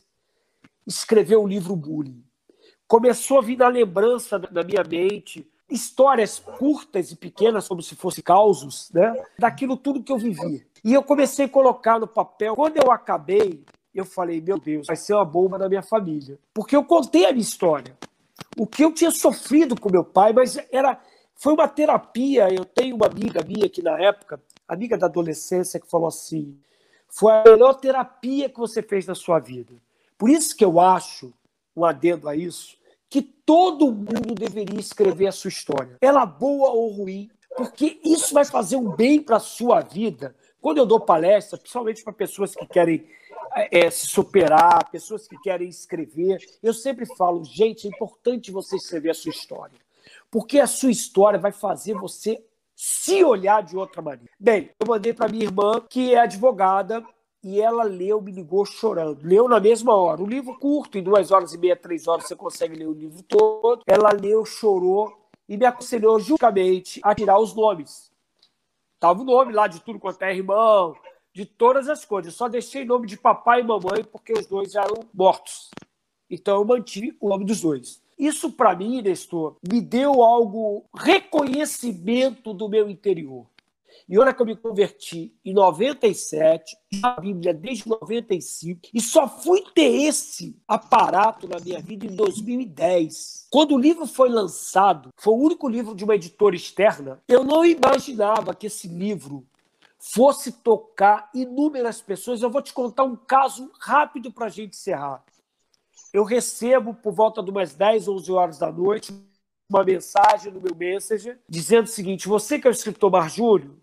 escrever 0.87 1.37
o 1.37 1.47
livro 1.47 1.77
Bullying 1.77 2.25
começou 2.93 3.39
a 3.39 3.41
vir 3.41 3.57
na 3.57 3.69
lembrança 3.69 4.39
da 4.39 4.63
minha 4.63 4.85
mente 4.85 5.51
histórias 5.73 6.39
curtas 6.39 7.11
e 7.11 7.17
pequenas, 7.17 7.67
como 7.67 7.83
se 7.83 7.97
fossem 7.97 8.23
causos, 8.23 8.91
né? 8.93 9.15
daquilo 9.39 9.77
tudo 9.77 10.03
que 10.03 10.13
eu 10.13 10.19
vivi. 10.19 10.67
E 10.85 10.93
eu 10.93 11.03
comecei 11.03 11.47
a 11.47 11.49
colocar 11.49 11.99
no 11.99 12.07
papel. 12.07 12.55
Quando 12.55 12.77
eu 12.77 12.91
acabei, 12.91 13.65
eu 13.95 14.05
falei, 14.05 14.41
meu 14.41 14.59
Deus, 14.59 14.87
vai 14.87 14.97
ser 14.97 15.15
uma 15.15 15.25
bomba 15.25 15.59
na 15.59 15.69
minha 15.69 15.83
família. 15.83 16.39
Porque 16.53 16.75
eu 16.75 16.85
contei 16.85 17.27
a 17.27 17.33
minha 17.33 17.43
história. 17.43 17.97
O 18.57 18.67
que 18.67 18.85
eu 18.85 18.93
tinha 18.93 19.11
sofrido 19.11 19.79
com 19.81 19.91
meu 19.91 20.05
pai, 20.05 20.33
mas 20.33 20.59
era 20.71 21.01
foi 21.35 21.55
uma 21.55 21.69
terapia. 21.69 22.53
Eu 22.53 22.65
tenho 22.65 22.97
uma 22.97 23.07
amiga 23.07 23.43
minha 23.45 23.69
que 23.69 23.83
na 23.83 24.01
época, 24.01 24.41
amiga 24.69 24.97
da 24.97 25.07
adolescência, 25.07 25.81
que 25.81 25.91
falou 25.91 26.09
assim: 26.09 26.57
foi 27.09 27.33
a 27.33 27.45
melhor 27.45 27.75
terapia 27.75 28.49
que 28.49 28.59
você 28.59 28.83
fez 28.83 29.07
na 29.07 29.15
sua 29.15 29.39
vida. 29.39 29.75
Por 30.17 30.31
isso 30.31 30.57
que 30.57 30.65
eu 30.65 30.79
acho, 30.81 31.33
um 31.77 31.85
adendo 31.85 32.29
a 32.29 32.37
isso, 32.37 32.77
que 33.13 33.21
todo 33.21 33.93
mundo 33.93 34.35
deveria 34.35 34.81
escrever 34.81 35.27
a 35.27 35.33
sua 35.33 35.49
história. 35.49 35.99
Ela 36.01 36.25
boa 36.25 36.71
ou 36.71 36.89
ruim, 36.89 37.29
porque 37.55 38.01
isso 38.03 38.33
vai 38.33 38.43
fazer 38.43 38.77
um 38.77 38.89
bem 38.97 39.21
para 39.21 39.37
a 39.37 39.41
sua 39.41 39.83
vida. 39.83 40.35
Quando 40.63 40.79
eu 40.79 40.87
dou 40.87 40.99
palestra, 40.99 41.59
principalmente 41.59 42.03
para 42.03 42.15
pessoas 42.15 42.55
que 42.55 42.67
querem 42.67 43.07
é, 43.71 43.91
se 43.91 44.07
superar, 44.07 44.91
pessoas 44.91 45.29
que 45.29 45.37
querem 45.43 45.69
escrever, 45.69 46.39
eu 46.63 46.73
sempre 46.73 47.05
falo, 47.05 47.45
gente, 47.45 47.87
é 47.87 47.91
importante 47.91 48.51
você 48.51 48.77
escrever 48.77 49.11
a 49.11 49.15
sua 49.15 49.31
história. 49.31 49.79
Porque 50.31 50.59
a 50.59 50.67
sua 50.67 50.91
história 50.91 51.39
vai 51.39 51.53
fazer 51.53 51.93
você 51.93 52.43
se 52.75 53.23
olhar 53.23 53.63
de 53.63 53.77
outra 53.77 54.01
maneira. 54.01 54.33
Bem, 54.41 54.71
eu 54.81 54.87
mandei 54.87 55.13
para 55.13 55.29
minha 55.29 55.45
irmã, 55.45 55.83
que 55.87 56.15
é 56.15 56.21
advogada, 56.21 57.05
e 57.43 57.61
ela 57.61 57.83
leu, 57.83 58.21
me 58.21 58.31
ligou 58.31 58.65
chorando. 58.65 59.25
Leu 59.25 59.49
na 59.49 59.59
mesma 59.59 59.95
hora. 59.95 60.23
Um 60.23 60.27
livro 60.27 60.57
curto, 60.59 60.97
em 60.97 61.03
duas 61.03 61.31
horas 61.31 61.53
e 61.53 61.59
meia, 61.59 61.75
três 61.75 62.07
horas, 62.07 62.27
você 62.27 62.37
consegue 62.37 62.77
ler 62.77 62.87
o 62.87 62.93
livro 62.93 63.23
todo. 63.25 63.83
Ela 63.87 64.13
leu, 64.13 64.45
chorou 64.45 65.13
e 65.49 65.57
me 65.57 65.67
aconselhou 65.67 66.21
justamente 66.21 67.01
a 67.03 67.15
tirar 67.15 67.39
os 67.39 67.55
nomes. 67.55 68.13
Tava 69.01 69.21
o 69.21 69.25
nome 69.25 69.53
lá 69.53 69.67
de 69.67 69.81
tudo 69.81 69.99
quanto 69.99 70.23
é 70.23 70.35
irmão, 70.35 70.95
de 71.35 71.45
todas 71.45 71.89
as 71.89 72.05
coisas. 72.05 72.33
Eu 72.33 72.37
só 72.37 72.49
deixei 72.49 72.85
nome 72.85 73.09
de 73.09 73.17
papai 73.17 73.61
e 73.61 73.65
mamãe 73.65 74.05
porque 74.05 74.33
os 74.33 74.47
dois 74.47 74.77
eram 74.77 75.01
mortos. 75.13 75.71
Então 76.31 76.59
eu 76.59 76.65
mantive 76.65 77.17
o 77.21 77.29
nome 77.29 77.45
dos 77.45 77.61
dois. 77.61 78.01
Isso, 78.17 78.53
para 78.53 78.77
mim, 78.77 79.03
Nestor, 79.03 79.57
me 79.69 79.81
deu 79.81 80.23
algo, 80.23 80.85
reconhecimento 80.95 82.55
do 82.55 82.69
meu 82.69 82.89
interior. 82.89 83.47
E 84.09 84.19
olha 84.19 84.33
que 84.33 84.43
eu 84.43 84.47
me 84.47 84.57
converti 84.57 85.35
em 85.45 85.53
97, 85.53 86.77
a 87.03 87.21
Bíblia 87.21 87.55
desde 87.55 87.89
95, 87.89 88.81
e 88.93 89.01
só 89.01 89.29
fui 89.29 89.63
ter 89.75 90.07
esse 90.07 90.57
aparato 90.67 91.49
na 91.49 91.59
minha 91.59 91.81
vida 91.81 92.07
em 92.07 92.15
2010. 92.15 93.49
Quando 93.51 93.75
o 93.75 93.79
livro 93.79 94.07
foi 94.07 94.29
lançado, 94.29 95.11
foi 95.17 95.35
o 95.35 95.39
único 95.39 95.69
livro 95.69 95.95
de 95.95 96.05
uma 96.05 96.15
editora 96.15 96.57
externa, 96.57 97.23
eu 97.29 97.45
não 97.45 97.65
imaginava 97.65 98.55
que 98.55 98.67
esse 98.67 98.89
livro 98.89 99.47
fosse 100.03 100.51
tocar 100.51 101.31
inúmeras 101.33 102.01
pessoas. 102.01 102.43
Eu 102.43 102.51
vou 102.51 102.61
te 102.61 102.73
contar 102.73 103.05
um 103.05 103.15
caso 103.15 103.71
rápido 103.79 104.33
para 104.33 104.47
a 104.47 104.51
gente 104.51 104.77
encerrar. 104.77 105.25
Eu 106.13 106.25
recebo, 106.25 106.93
por 106.93 107.13
volta 107.13 107.43
de 107.43 107.51
umas 107.51 107.75
10, 107.75 108.09
11 108.09 108.33
horas 108.33 108.59
da 108.59 108.71
noite, 108.71 109.15
uma 109.73 109.85
mensagem 109.85 110.53
no 110.53 110.61
meu 110.61 110.75
Messenger 110.75 111.39
dizendo 111.49 111.85
o 111.85 111.91
seguinte: 111.91 112.29
Você 112.29 112.59
que 112.59 112.67
é 112.67 112.71
o 112.71 112.73
escritor 112.73 113.11
Marjúlio, 113.11 113.81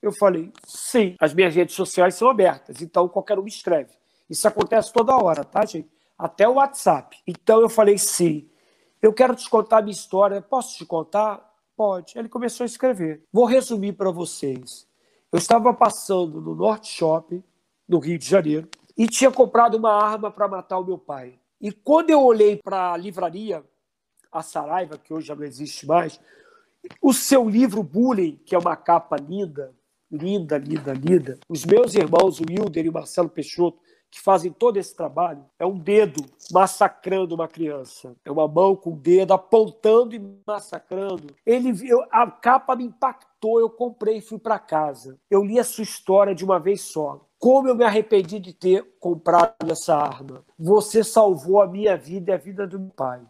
eu 0.00 0.12
falei, 0.12 0.52
sim, 0.66 1.16
as 1.18 1.32
minhas 1.32 1.54
redes 1.54 1.74
sociais 1.74 2.14
são 2.14 2.28
abertas, 2.28 2.82
então 2.82 3.08
qualquer 3.08 3.38
um 3.38 3.46
escreve. 3.46 3.92
Isso 4.28 4.46
acontece 4.46 4.92
toda 4.92 5.16
hora, 5.16 5.44
tá, 5.44 5.64
gente? 5.64 5.90
Até 6.16 6.48
o 6.48 6.54
WhatsApp. 6.54 7.16
Então 7.26 7.60
eu 7.60 7.68
falei, 7.68 7.96
sim, 7.98 8.48
eu 9.00 9.12
quero 9.12 9.34
te 9.34 9.48
contar 9.48 9.78
a 9.78 9.82
minha 9.82 9.92
história. 9.92 10.40
Posso 10.40 10.76
te 10.76 10.86
contar? 10.86 11.52
Pode. 11.76 12.18
Ele 12.18 12.28
começou 12.28 12.64
a 12.64 12.66
escrever. 12.66 13.24
Vou 13.32 13.44
resumir 13.44 13.94
para 13.94 14.10
vocês. 14.10 14.86
Eu 15.32 15.38
estava 15.38 15.74
passando 15.74 16.40
no 16.40 16.54
Norte 16.54 16.88
Shopping, 16.88 17.42
no 17.88 17.98
Rio 17.98 18.18
de 18.18 18.26
Janeiro, 18.26 18.68
e 18.96 19.06
tinha 19.06 19.30
comprado 19.30 19.76
uma 19.76 19.92
arma 19.92 20.30
para 20.30 20.46
matar 20.46 20.78
o 20.78 20.84
meu 20.84 20.98
pai. 20.98 21.38
E 21.60 21.72
quando 21.72 22.10
eu 22.10 22.22
olhei 22.22 22.56
para 22.56 22.92
a 22.92 22.96
livraria, 22.96 23.64
a 24.38 24.42
Saraiva, 24.42 24.98
que 24.98 25.14
hoje 25.14 25.28
já 25.28 25.34
não 25.34 25.44
existe 25.44 25.86
mais, 25.86 26.20
o 27.00 27.12
seu 27.12 27.48
livro 27.48 27.82
Bullying, 27.82 28.40
que 28.44 28.54
é 28.54 28.58
uma 28.58 28.76
capa 28.76 29.16
linda, 29.16 29.72
linda, 30.10 30.58
linda, 30.58 30.92
linda. 30.92 31.38
Os 31.48 31.64
meus 31.64 31.94
irmãos, 31.94 32.40
o 32.40 32.44
Wilder 32.48 32.84
e 32.84 32.88
o 32.88 32.92
Marcelo 32.92 33.28
Peixoto, 33.28 33.78
que 34.10 34.20
fazem 34.20 34.52
todo 34.52 34.76
esse 34.76 34.94
trabalho, 34.94 35.44
é 35.58 35.66
um 35.66 35.76
dedo 35.76 36.24
massacrando 36.52 37.34
uma 37.34 37.48
criança. 37.48 38.14
É 38.24 38.30
uma 38.30 38.46
mão 38.46 38.76
com 38.76 38.90
o 38.90 38.96
dedo 38.96 39.32
apontando 39.32 40.14
e 40.14 40.40
massacrando. 40.46 41.34
Ele 41.44 41.72
viu, 41.72 42.00
a 42.12 42.30
capa 42.30 42.76
me 42.76 42.84
impactou, 42.84 43.58
eu 43.58 43.68
comprei 43.68 44.18
e 44.18 44.22
fui 44.22 44.38
para 44.38 44.56
casa. 44.56 45.18
Eu 45.28 45.42
li 45.42 45.58
a 45.58 45.64
sua 45.64 45.82
história 45.82 46.32
de 46.32 46.44
uma 46.44 46.60
vez 46.60 46.82
só. 46.82 47.26
Como 47.40 47.66
eu 47.66 47.74
me 47.74 47.82
arrependi 47.82 48.38
de 48.38 48.52
ter 48.52 48.86
comprado 49.00 49.68
essa 49.68 49.96
arma. 49.96 50.44
Você 50.56 51.02
salvou 51.02 51.60
a 51.60 51.66
minha 51.66 51.96
vida 51.96 52.30
e 52.30 52.34
a 52.34 52.38
vida 52.38 52.68
do 52.68 52.78
meu 52.78 52.90
pai. 52.90 53.20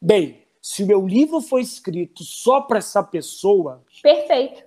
Bem, 0.00 0.41
se 0.62 0.84
o 0.84 0.86
meu 0.86 1.06
livro 1.06 1.42
foi 1.42 1.60
escrito 1.60 2.24
só 2.24 2.62
para 2.62 2.78
essa 2.78 3.02
pessoa. 3.02 3.84
Perfeito. 4.00 4.62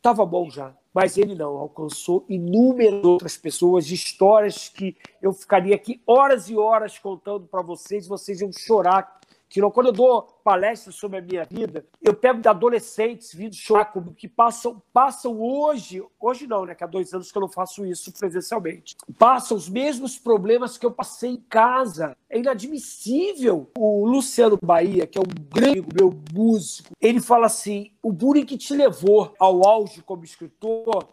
Tava 0.00 0.24
bom 0.24 0.48
já 0.48 0.74
mas 0.92 1.16
ele 1.16 1.34
não, 1.34 1.56
alcançou 1.56 2.24
inúmeras 2.28 3.04
outras 3.04 3.36
pessoas, 3.36 3.90
histórias 3.90 4.68
que 4.68 4.96
eu 5.22 5.32
ficaria 5.32 5.74
aqui 5.74 6.02
horas 6.06 6.50
e 6.50 6.56
horas 6.56 6.98
contando 6.98 7.46
para 7.46 7.62
vocês, 7.62 8.06
vocês 8.06 8.40
iam 8.40 8.50
chorar 8.52 9.19
que 9.50 9.60
quando 9.72 9.86
eu 9.86 9.92
dou 9.92 10.22
palestras 10.44 10.94
sobre 10.94 11.18
a 11.18 11.20
minha 11.20 11.44
vida, 11.44 11.84
eu 12.00 12.14
pego 12.14 12.40
de 12.40 12.46
adolescentes 12.46 13.34
vindo 13.34 13.52
chorar 13.52 13.86
comigo, 13.86 14.14
que 14.14 14.28
passam, 14.28 14.80
passam 14.92 15.40
hoje, 15.40 16.00
hoje 16.20 16.46
não, 16.46 16.64
né? 16.64 16.72
Que 16.76 16.84
há 16.84 16.86
dois 16.86 17.12
anos 17.12 17.32
que 17.32 17.36
eu 17.36 17.42
não 17.42 17.48
faço 17.48 17.84
isso 17.84 18.12
presencialmente. 18.12 18.96
Passam 19.18 19.56
os 19.56 19.68
mesmos 19.68 20.16
problemas 20.16 20.78
que 20.78 20.86
eu 20.86 20.92
passei 20.92 21.30
em 21.30 21.36
casa. 21.36 22.16
É 22.28 22.38
inadmissível. 22.38 23.68
O 23.76 24.06
Luciano 24.06 24.56
Bahia, 24.62 25.04
que 25.04 25.18
é 25.18 25.20
um 25.20 25.48
grande 25.52 25.84
meu 25.92 26.16
músico, 26.32 26.90
ele 27.00 27.20
fala 27.20 27.46
assim: 27.46 27.90
o 28.00 28.12
bullying 28.12 28.46
que 28.46 28.56
te 28.56 28.72
levou 28.72 29.34
ao 29.36 29.66
auge 29.66 30.00
como 30.00 30.22
escritor, 30.22 31.08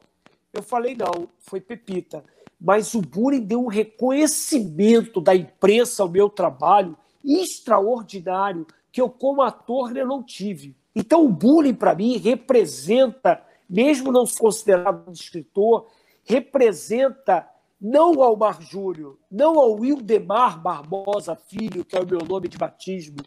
eu 0.54 0.62
falei, 0.62 0.96
não, 0.96 1.28
foi 1.40 1.60
Pepita. 1.60 2.24
Mas 2.62 2.94
o 2.94 3.02
bullying 3.02 3.44
deu 3.44 3.64
um 3.64 3.68
reconhecimento 3.68 5.20
da 5.20 5.36
imprensa 5.36 6.04
ao 6.04 6.10
meu 6.10 6.30
trabalho 6.30 6.96
extraordinário 7.28 8.66
que 8.92 9.02
eu, 9.02 9.10
como 9.10 9.42
ator, 9.42 9.96
eu 9.96 10.08
não 10.08 10.24
tive. 10.24 10.76
Então, 10.96 11.26
o 11.26 11.30
bullying, 11.30 11.74
para 11.74 11.94
mim, 11.94 12.18
representa, 12.18 13.44
mesmo 13.70 14.12
não 14.12 14.26
considerado 14.26 15.08
um 15.08 15.12
escritor, 15.12 15.88
representa 16.24 17.48
não 17.80 18.22
ao 18.24 18.36
Mar 18.36 18.62
Júnior, 18.62 19.20
não 19.30 19.60
ao 19.60 19.76
Wildemar 19.76 20.60
Barbosa 20.60 21.36
Filho, 21.36 21.86
que 21.86 21.96
é 21.96 22.00
o 22.00 22.08
meu 22.08 22.20
nome 22.20 22.48
de 22.48 22.58
batismo. 22.58 23.18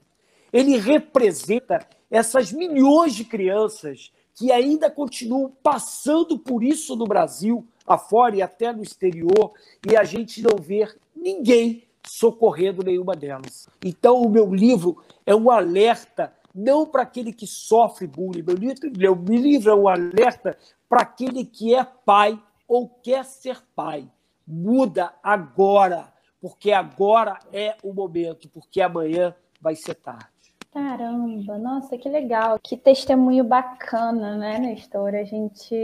Ele 0.53 0.76
representa 0.76 1.86
essas 2.11 2.53
milhões 2.53 3.14
de 3.14 3.24
crianças 3.24 4.12
que 4.34 4.51
ainda 4.51 4.90
continuam 4.90 5.53
passando 5.62 6.38
por 6.38 6.64
isso 6.64 6.96
no 6.96 7.07
Brasil, 7.07 7.66
afora 7.86 8.36
e 8.36 8.42
até 8.42 8.72
no 8.72 8.82
exterior, 8.82 9.53
e 9.88 9.96
a 9.96 10.03
gente 10.03 10.42
não 10.42 10.57
vê 10.57 10.88
ninguém 11.14 11.84
socorrendo 12.07 12.82
nenhuma 12.82 13.14
delas. 13.14 13.68
Então, 13.84 14.22
o 14.22 14.28
meu 14.28 14.55
livro 14.55 15.03
é 15.26 15.34
um 15.34 15.51
alerta 15.51 16.32
não 16.55 16.86
para 16.86 17.03
aquele 17.03 17.32
que 17.32 17.46
sofre 17.46 18.07
bullying, 18.07 18.42
meu 18.42 18.57
livro, 18.57 18.90
meu 18.96 19.14
livro 19.14 19.70
é 19.70 19.74
um 19.74 19.88
alerta 19.88 20.57
para 20.88 21.03
aquele 21.03 21.44
que 21.44 21.74
é 21.74 21.84
pai 21.84 22.40
ou 22.66 22.88
quer 22.88 23.24
ser 23.24 23.59
pai. 23.74 24.09
Muda 24.46 25.14
agora, 25.22 26.12
porque 26.40 26.72
agora 26.72 27.38
é 27.53 27.76
o 27.82 27.92
momento, 27.92 28.48
porque 28.48 28.80
amanhã 28.80 29.34
vai 29.61 29.76
ser 29.76 29.94
tarde. 29.94 30.26
Caramba, 30.72 31.59
nossa, 31.59 31.98
que 31.98 32.09
legal. 32.09 32.59
Que 32.62 32.76
testemunho 32.76 33.42
bacana, 33.42 34.36
né, 34.36 34.59
Nestor? 34.59 35.14
A 35.14 35.24
gente. 35.24 35.74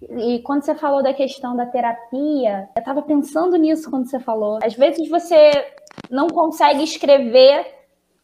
E 0.00 0.40
quando 0.40 0.62
você 0.62 0.74
falou 0.74 1.02
da 1.02 1.14
questão 1.14 1.56
da 1.56 1.66
terapia, 1.66 2.68
eu 2.76 2.80
estava 2.80 3.02
pensando 3.02 3.56
nisso 3.56 3.90
quando 3.90 4.08
você 4.08 4.18
falou. 4.18 4.58
Às 4.62 4.74
vezes 4.74 5.08
você 5.08 5.50
não 6.10 6.28
consegue 6.28 6.82
escrever 6.82 7.66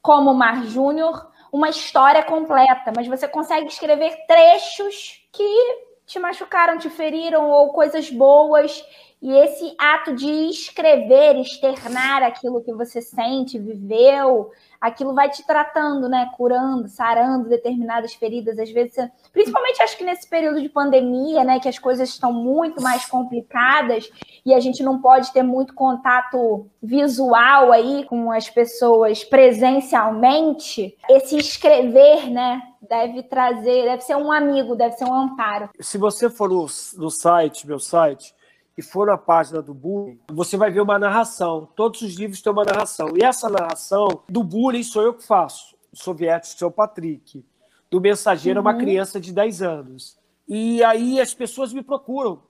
como 0.03 0.35
Mar 0.35 0.65
Júnior 0.67 1.31
uma 1.53 1.69
história 1.69 2.23
completa, 2.23 2.93
mas 2.97 3.07
você 3.07 3.29
consegue 3.29 3.67
escrever 3.67 4.17
trechos 4.27 5.23
que 5.31 5.93
te 6.07 6.19
machucaram, 6.19 6.79
te 6.79 6.91
feriram 6.91 7.51
ou 7.51 7.69
coisas 7.73 8.11
boas. 8.11 8.85
E 9.21 9.33
esse 9.33 9.75
ato 9.79 10.15
de 10.15 10.31
escrever, 10.49 11.37
externar 11.37 12.23
aquilo 12.23 12.63
que 12.63 12.73
você 12.73 13.01
sente, 13.01 13.59
viveu, 13.59 14.51
aquilo 14.83 15.15
vai 15.15 15.31
te 15.31 15.47
tratando, 15.47 16.09
né? 16.09 16.29
Curando, 16.37 16.89
sarando 16.89 17.49
determinadas 17.49 18.15
feridas. 18.15 18.59
Às 18.59 18.73
vezes, 18.73 18.97
principalmente 19.33 19.81
acho 19.81 19.97
que 19.97 20.03
nesse 20.03 20.29
período 20.29 20.61
de 20.61 20.69
pandemia, 20.69 21.45
né? 21.45 21.61
Que 21.61 21.69
as 21.69 21.79
coisas 21.79 22.09
estão 22.09 22.33
muito 22.33 22.83
mais 22.83 23.07
complicadas 23.07 24.11
e 24.45 24.53
a 24.53 24.59
gente 24.59 24.83
não 24.83 25.01
pode 25.01 25.33
ter 25.33 25.45
muito 25.45 25.73
contato 25.73 26.67
visual 26.83 27.71
aí 27.71 28.05
com 28.09 28.33
as 28.33 28.51
pessoas 28.51 29.23
presencialmente. 29.23 30.97
Esse 31.09 31.37
escrever, 31.37 32.29
né? 32.29 32.61
Deve 32.83 33.23
trazer, 33.23 33.85
deve 33.85 34.03
ser 34.03 34.17
um 34.17 34.33
amigo, 34.33 34.75
deve 34.75 34.97
ser 34.97 35.05
um 35.05 35.15
amparo. 35.15 35.71
Se 35.79 35.97
você 35.97 36.29
for 36.29 36.49
no, 36.49 36.67
no 36.97 37.11
site, 37.11 37.69
meu 37.69 37.79
site, 37.79 38.35
e 38.77 38.83
for 38.83 39.07
na 39.07 39.19
página 39.19 39.61
do 39.61 39.75
bullying, 39.75 40.19
você 40.29 40.57
vai 40.57 40.71
ver 40.71 40.81
uma 40.81 40.99
narração. 40.99 41.69
Todos 41.77 42.03
os 42.03 42.15
livros 42.15 42.41
têm 42.41 42.53
uma 42.53 42.65
narração. 42.65 43.09
E 43.17 43.23
essa 43.23 43.49
narração 43.49 44.23
do 44.29 44.43
bullying 44.43 44.83
sou 44.83 45.03
eu 45.03 45.15
que 45.15 45.25
faço. 45.25 45.77
O 45.93 45.97
soviético 45.97 46.59
sou 46.59 46.71
Patrick. 46.71 47.45
Do 47.91 48.01
mensageiro 48.01 48.59
é 48.59 48.61
uma 48.63 48.73
uhum. 48.73 48.79
criança 48.79 49.21
de 49.21 49.33
10 49.33 49.63
anos. 49.63 50.19
E 50.49 50.83
aí 50.83 51.21
as 51.21 51.35
pessoas 51.35 51.73
me 51.73 51.83
procuram 51.83 52.43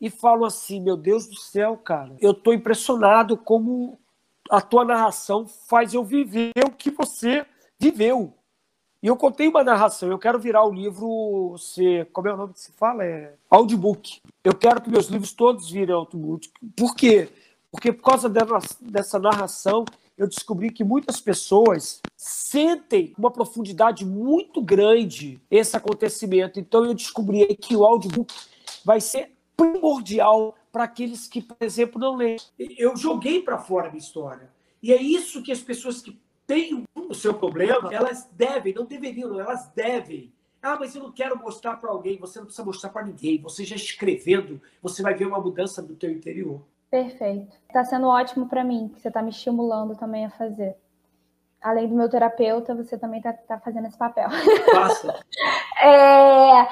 e 0.00 0.10
falam 0.10 0.44
assim: 0.44 0.80
Meu 0.80 0.96
Deus 0.96 1.28
do 1.28 1.36
céu, 1.36 1.76
cara, 1.76 2.16
eu 2.20 2.34
tô 2.34 2.52
impressionado 2.52 3.36
como 3.36 3.98
a 4.50 4.60
tua 4.60 4.84
narração 4.84 5.46
faz 5.46 5.94
eu 5.94 6.02
viver 6.02 6.52
o 6.66 6.72
que 6.72 6.90
você 6.90 7.46
viveu. 7.78 8.34
E 9.02 9.06
eu 9.06 9.16
contei 9.16 9.48
uma 9.48 9.64
narração, 9.64 10.10
eu 10.10 10.18
quero 10.18 10.38
virar 10.38 10.62
o 10.64 10.72
livro, 10.72 11.56
se, 11.58 12.06
como 12.12 12.28
é 12.28 12.34
o 12.34 12.36
nome 12.36 12.52
que 12.52 12.60
se 12.60 12.72
fala? 12.72 13.02
É 13.02 13.34
audiobook. 13.48 14.20
Eu 14.44 14.54
quero 14.54 14.82
que 14.82 14.90
meus 14.90 15.06
livros 15.06 15.32
todos 15.32 15.70
virem 15.70 15.94
audiobook. 15.94 16.50
Por 16.76 16.94
quê? 16.94 17.30
Porque 17.70 17.92
por 17.92 18.02
causa 18.02 18.28
dessa 18.28 19.18
narração, 19.18 19.86
eu 20.18 20.28
descobri 20.28 20.70
que 20.70 20.84
muitas 20.84 21.18
pessoas 21.18 22.02
sentem 22.14 23.14
uma 23.16 23.30
profundidade 23.30 24.04
muito 24.04 24.60
grande 24.60 25.40
esse 25.50 25.74
acontecimento. 25.74 26.60
Então 26.60 26.84
eu 26.84 26.92
descobri 26.92 27.46
que 27.56 27.74
o 27.74 27.86
audiobook 27.86 28.34
vai 28.84 29.00
ser 29.00 29.32
primordial 29.56 30.54
para 30.70 30.84
aqueles 30.84 31.26
que, 31.26 31.40
por 31.40 31.56
exemplo, 31.60 31.98
não 31.98 32.16
leem. 32.16 32.38
Eu 32.58 32.94
joguei 32.98 33.40
para 33.40 33.56
fora 33.56 33.86
a 33.86 33.90
minha 33.90 34.02
história. 34.02 34.50
E 34.82 34.92
é 34.92 35.00
isso 35.00 35.42
que 35.42 35.52
as 35.52 35.60
pessoas 35.60 36.02
que 36.02 36.18
têm 36.50 36.84
o 36.96 37.14
seu 37.14 37.32
problema, 37.32 37.94
elas 37.94 38.28
devem, 38.32 38.74
não 38.74 38.84
deveriam, 38.84 39.38
elas 39.38 39.68
devem. 39.68 40.32
Ah, 40.60 40.76
mas 40.78 40.96
eu 40.96 41.02
não 41.04 41.12
quero 41.12 41.38
mostrar 41.38 41.76
para 41.76 41.90
alguém. 41.90 42.18
Você 42.18 42.40
não 42.40 42.46
precisa 42.46 42.66
mostrar 42.66 42.90
para 42.90 43.06
ninguém. 43.06 43.40
Você 43.40 43.64
já 43.64 43.76
escrevendo, 43.76 44.60
você 44.82 45.00
vai 45.00 45.14
ver 45.14 45.26
uma 45.26 45.40
mudança 45.40 45.80
no 45.80 45.94
teu 45.94 46.10
interior. 46.10 46.60
Perfeito. 46.90 47.56
Está 47.68 47.84
sendo 47.84 48.08
ótimo 48.08 48.48
para 48.48 48.64
mim, 48.64 48.90
que 48.92 49.00
você 49.00 49.08
está 49.08 49.22
me 49.22 49.30
estimulando 49.30 49.96
também 49.96 50.26
a 50.26 50.30
fazer. 50.30 50.76
Além 51.62 51.88
do 51.88 51.94
meu 51.94 52.10
terapeuta, 52.10 52.74
você 52.74 52.98
também 52.98 53.18
está 53.18 53.32
tá 53.32 53.60
fazendo 53.60 53.86
esse 53.86 53.96
papel. 53.96 54.28
Passa. 54.72 55.24
é, 55.82 56.68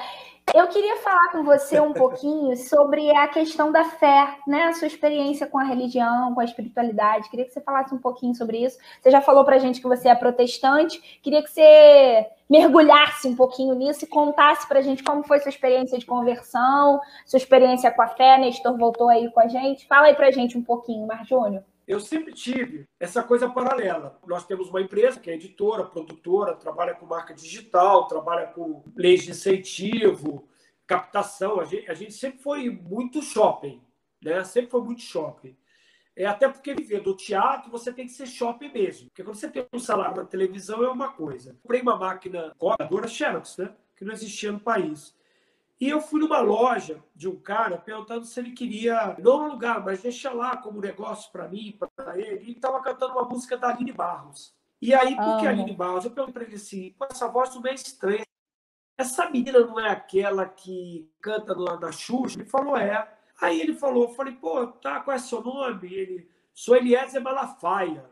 eu 0.53 0.67
queria 0.67 0.97
falar 0.97 1.31
com 1.31 1.43
você 1.43 1.79
um 1.79 1.93
pouquinho 1.93 2.55
sobre 2.57 3.09
a 3.15 3.27
questão 3.27 3.71
da 3.71 3.83
fé, 3.83 4.37
né? 4.47 4.63
A 4.63 4.73
sua 4.73 4.87
experiência 4.87 5.47
com 5.47 5.57
a 5.57 5.63
religião, 5.63 6.33
com 6.33 6.41
a 6.41 6.45
espiritualidade. 6.45 7.29
Queria 7.29 7.45
que 7.45 7.51
você 7.51 7.61
falasse 7.61 7.93
um 7.93 7.97
pouquinho 7.97 8.33
sobre 8.35 8.63
isso. 8.63 8.77
Você 9.01 9.11
já 9.11 9.21
falou 9.21 9.45
pra 9.45 9.57
gente 9.57 9.81
que 9.81 9.87
você 9.87 10.09
é 10.09 10.15
protestante. 10.15 11.19
Queria 11.21 11.43
que 11.43 11.49
você 11.49 12.27
mergulhasse 12.49 13.27
um 13.27 13.35
pouquinho 13.35 13.75
nisso 13.75 14.05
e 14.05 14.07
contasse 14.07 14.67
pra 14.67 14.81
gente 14.81 15.03
como 15.03 15.23
foi 15.23 15.39
sua 15.39 15.49
experiência 15.49 15.99
de 15.99 16.05
conversão, 16.05 16.99
sua 17.25 17.37
experiência 17.37 17.91
com 17.91 18.01
a 18.01 18.07
fé. 18.07 18.37
Nestor 18.37 18.77
voltou 18.77 19.09
aí 19.09 19.29
com 19.31 19.39
a 19.39 19.47
gente. 19.47 19.87
Fala 19.87 20.07
aí 20.07 20.15
pra 20.15 20.31
gente 20.31 20.57
um 20.57 20.63
pouquinho, 20.63 21.07
Mar 21.07 21.25
Júnior 21.25 21.63
eu 21.89 21.99
sempre 21.99 22.31
tive 22.31 22.87
essa 22.99 23.23
coisa 23.23 23.49
paralela. 23.49 24.21
Nós 24.27 24.45
temos 24.45 24.69
uma 24.69 24.79
empresa 24.79 25.19
que 25.19 25.31
é 25.31 25.33
editora, 25.33 25.83
produtora, 25.83 26.55
trabalha 26.55 26.93
com 26.93 27.07
marca 27.07 27.33
digital, 27.33 28.07
trabalha 28.07 28.45
com 28.45 28.83
leis 28.95 29.23
de 29.23 29.31
incentivo, 29.31 30.47
captação. 30.85 31.59
A 31.59 31.65
gente, 31.65 31.89
a 31.89 31.95
gente 31.95 32.13
sempre 32.13 32.43
foi 32.43 32.69
muito 32.69 33.23
shopping, 33.23 33.81
né? 34.23 34.43
Sempre 34.43 34.69
foi 34.69 34.81
muito 34.83 35.01
shopping. 35.01 35.57
É 36.15 36.27
até 36.27 36.47
porque 36.47 36.75
viver 36.75 37.01
do 37.01 37.15
teatro 37.15 37.71
você 37.71 37.91
tem 37.91 38.05
que 38.05 38.13
ser 38.13 38.27
shopping 38.27 38.71
mesmo. 38.71 39.07
Porque 39.07 39.23
quando 39.23 39.37
você 39.37 39.49
tem 39.49 39.65
um 39.73 39.79
salário 39.79 40.17
na 40.17 40.25
televisão 40.25 40.83
é 40.83 40.89
uma 40.89 41.11
coisa. 41.13 41.57
Comprei 41.63 41.81
uma 41.81 41.97
máquina 41.97 42.53
coadora 42.59 43.07
Xerox, 43.07 43.57
né? 43.57 43.73
Que 43.97 44.05
não 44.05 44.13
existia 44.13 44.51
no 44.51 44.59
país. 44.59 45.17
E 45.79 45.89
eu 45.89 46.01
fui 46.01 46.19
numa 46.19 46.41
loja 46.41 47.01
de 47.15 47.29
um 47.29 47.39
cara 47.39 47.77
perguntando 47.77 48.25
se 48.25 48.37
ele 48.37 48.51
queria 48.51 49.15
não 49.17 49.45
alugar, 49.45 49.83
mas 49.83 50.01
deixar 50.01 50.33
lá 50.33 50.57
como 50.57 50.81
negócio 50.81 51.31
para 51.31 51.47
mim, 51.47 51.79
para 51.95 52.19
ele. 52.19 52.49
E 52.49 52.51
estava 52.51 52.81
cantando 52.81 53.13
uma 53.13 53.23
música 53.23 53.57
da 53.57 53.69
Aline 53.69 53.93
Barros. 53.93 54.53
E 54.81 54.93
aí, 54.93 55.15
por 55.15 55.39
que 55.39 55.47
ah, 55.47 55.49
Aline 55.49 55.73
Barros? 55.73 56.03
Eu 56.03 56.11
perguntei 56.11 56.33
para 56.33 56.43
ele 56.43 56.55
assim: 56.55 56.93
essa 57.09 57.29
voz 57.29 57.55
não 57.55 57.65
é 57.65 57.73
estranha. 57.73 58.25
Essa 58.97 59.29
menina 59.29 59.59
não 59.59 59.79
é 59.79 59.89
aquela 59.89 60.45
que 60.45 61.09
canta 61.21 61.57
lá 61.57 61.79
na 61.79 61.91
Xuxa? 61.93 62.39
Ele 62.39 62.49
falou: 62.49 62.75
é. 62.75 63.09
Aí 63.39 63.61
ele 63.61 63.73
falou: 63.73 64.09
eu 64.09 64.15
falei, 64.15 64.33
pô, 64.33 64.67
tá, 64.67 64.99
qual 64.99 65.15
é 65.15 65.17
seu 65.17 65.41
nome? 65.41 65.93
Ele, 65.93 66.29
sou 66.53 66.75
Eliezer 66.75 67.21
Malafaia. 67.21 68.03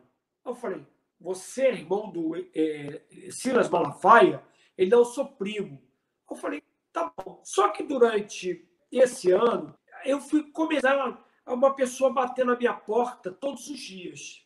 Eu 0.45 0.55
falei: 0.55 0.85
você 1.19 1.63
é 1.63 1.73
irmão 1.73 2.09
do 2.09 2.33
é, 2.55 3.01
Silas 3.29 3.69
Malafaia? 3.69 4.41
Ele 4.77 4.89
não, 4.89 4.99
eu 4.99 5.05
sou 5.05 5.25
primo. 5.25 5.81
Eu 6.29 6.37
falei: 6.37 6.63
Tá 6.97 7.13
bom. 7.15 7.39
Só 7.43 7.69
que 7.69 7.83
durante 7.83 8.67
esse 8.91 9.31
ano, 9.31 9.77
eu 10.03 10.19
fui 10.19 10.49
começar 10.51 11.23
uma 11.45 11.75
pessoa 11.75 12.11
bater 12.11 12.43
na 12.43 12.57
minha 12.57 12.73
porta 12.73 13.31
todos 13.31 13.69
os 13.69 13.79
dias. 13.79 14.43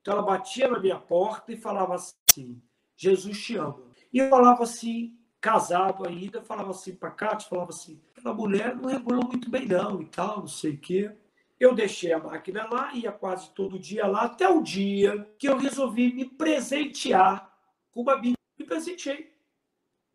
Então 0.00 0.14
ela 0.14 0.22
batia 0.22 0.66
na 0.66 0.80
minha 0.80 0.98
porta 0.98 1.52
e 1.52 1.56
falava 1.56 1.94
assim: 1.94 2.60
Jesus 2.96 3.40
te 3.40 3.56
ama. 3.56 3.84
E 4.12 4.18
eu 4.18 4.28
falava 4.28 4.64
assim, 4.64 5.16
casado 5.40 6.08
ainda, 6.08 6.42
falava 6.42 6.70
assim 6.70 6.92
para 6.92 7.12
Cátia, 7.12 7.48
falava 7.48 7.70
assim: 7.70 8.02
aquela 8.16 8.34
mulher 8.34 8.74
não 8.74 8.88
regulou 8.88 9.24
muito 9.24 9.48
bem, 9.48 9.66
não, 9.66 10.02
e 10.02 10.06
tal, 10.06 10.40
não 10.40 10.48
sei 10.48 10.72
o 10.72 10.80
quê. 10.80 11.12
Eu 11.58 11.72
deixei 11.72 12.12
a 12.12 12.18
máquina 12.18 12.68
lá, 12.68 12.92
ia 12.94 13.12
quase 13.12 13.50
todo 13.50 13.78
dia 13.78 14.08
lá, 14.08 14.22
até 14.22 14.48
o 14.48 14.60
dia 14.60 15.24
que 15.38 15.48
eu 15.48 15.56
resolvi 15.56 16.12
me 16.12 16.24
presentear 16.24 17.48
com 17.92 18.00
uma 18.00 18.16
Bíblia. 18.16 18.34
Me 18.58 18.66
presenteei. 18.66 19.35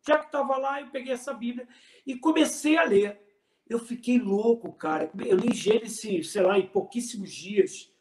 Já 0.06 0.18
que 0.18 0.26
estava 0.26 0.56
lá, 0.56 0.80
eu 0.80 0.88
peguei 0.88 1.12
essa 1.12 1.32
Bíblia 1.32 1.66
e 2.06 2.16
comecei 2.16 2.76
a 2.76 2.84
ler. 2.84 3.20
Eu 3.68 3.78
fiquei 3.78 4.18
louco, 4.18 4.72
cara. 4.72 5.10
Eu 5.24 5.36
li 5.36 5.54
Gênesis, 5.54 6.30
sei 6.30 6.42
lá, 6.42 6.58
em 6.58 6.66
pouquíssimos 6.66 7.32
dias, 7.32 7.92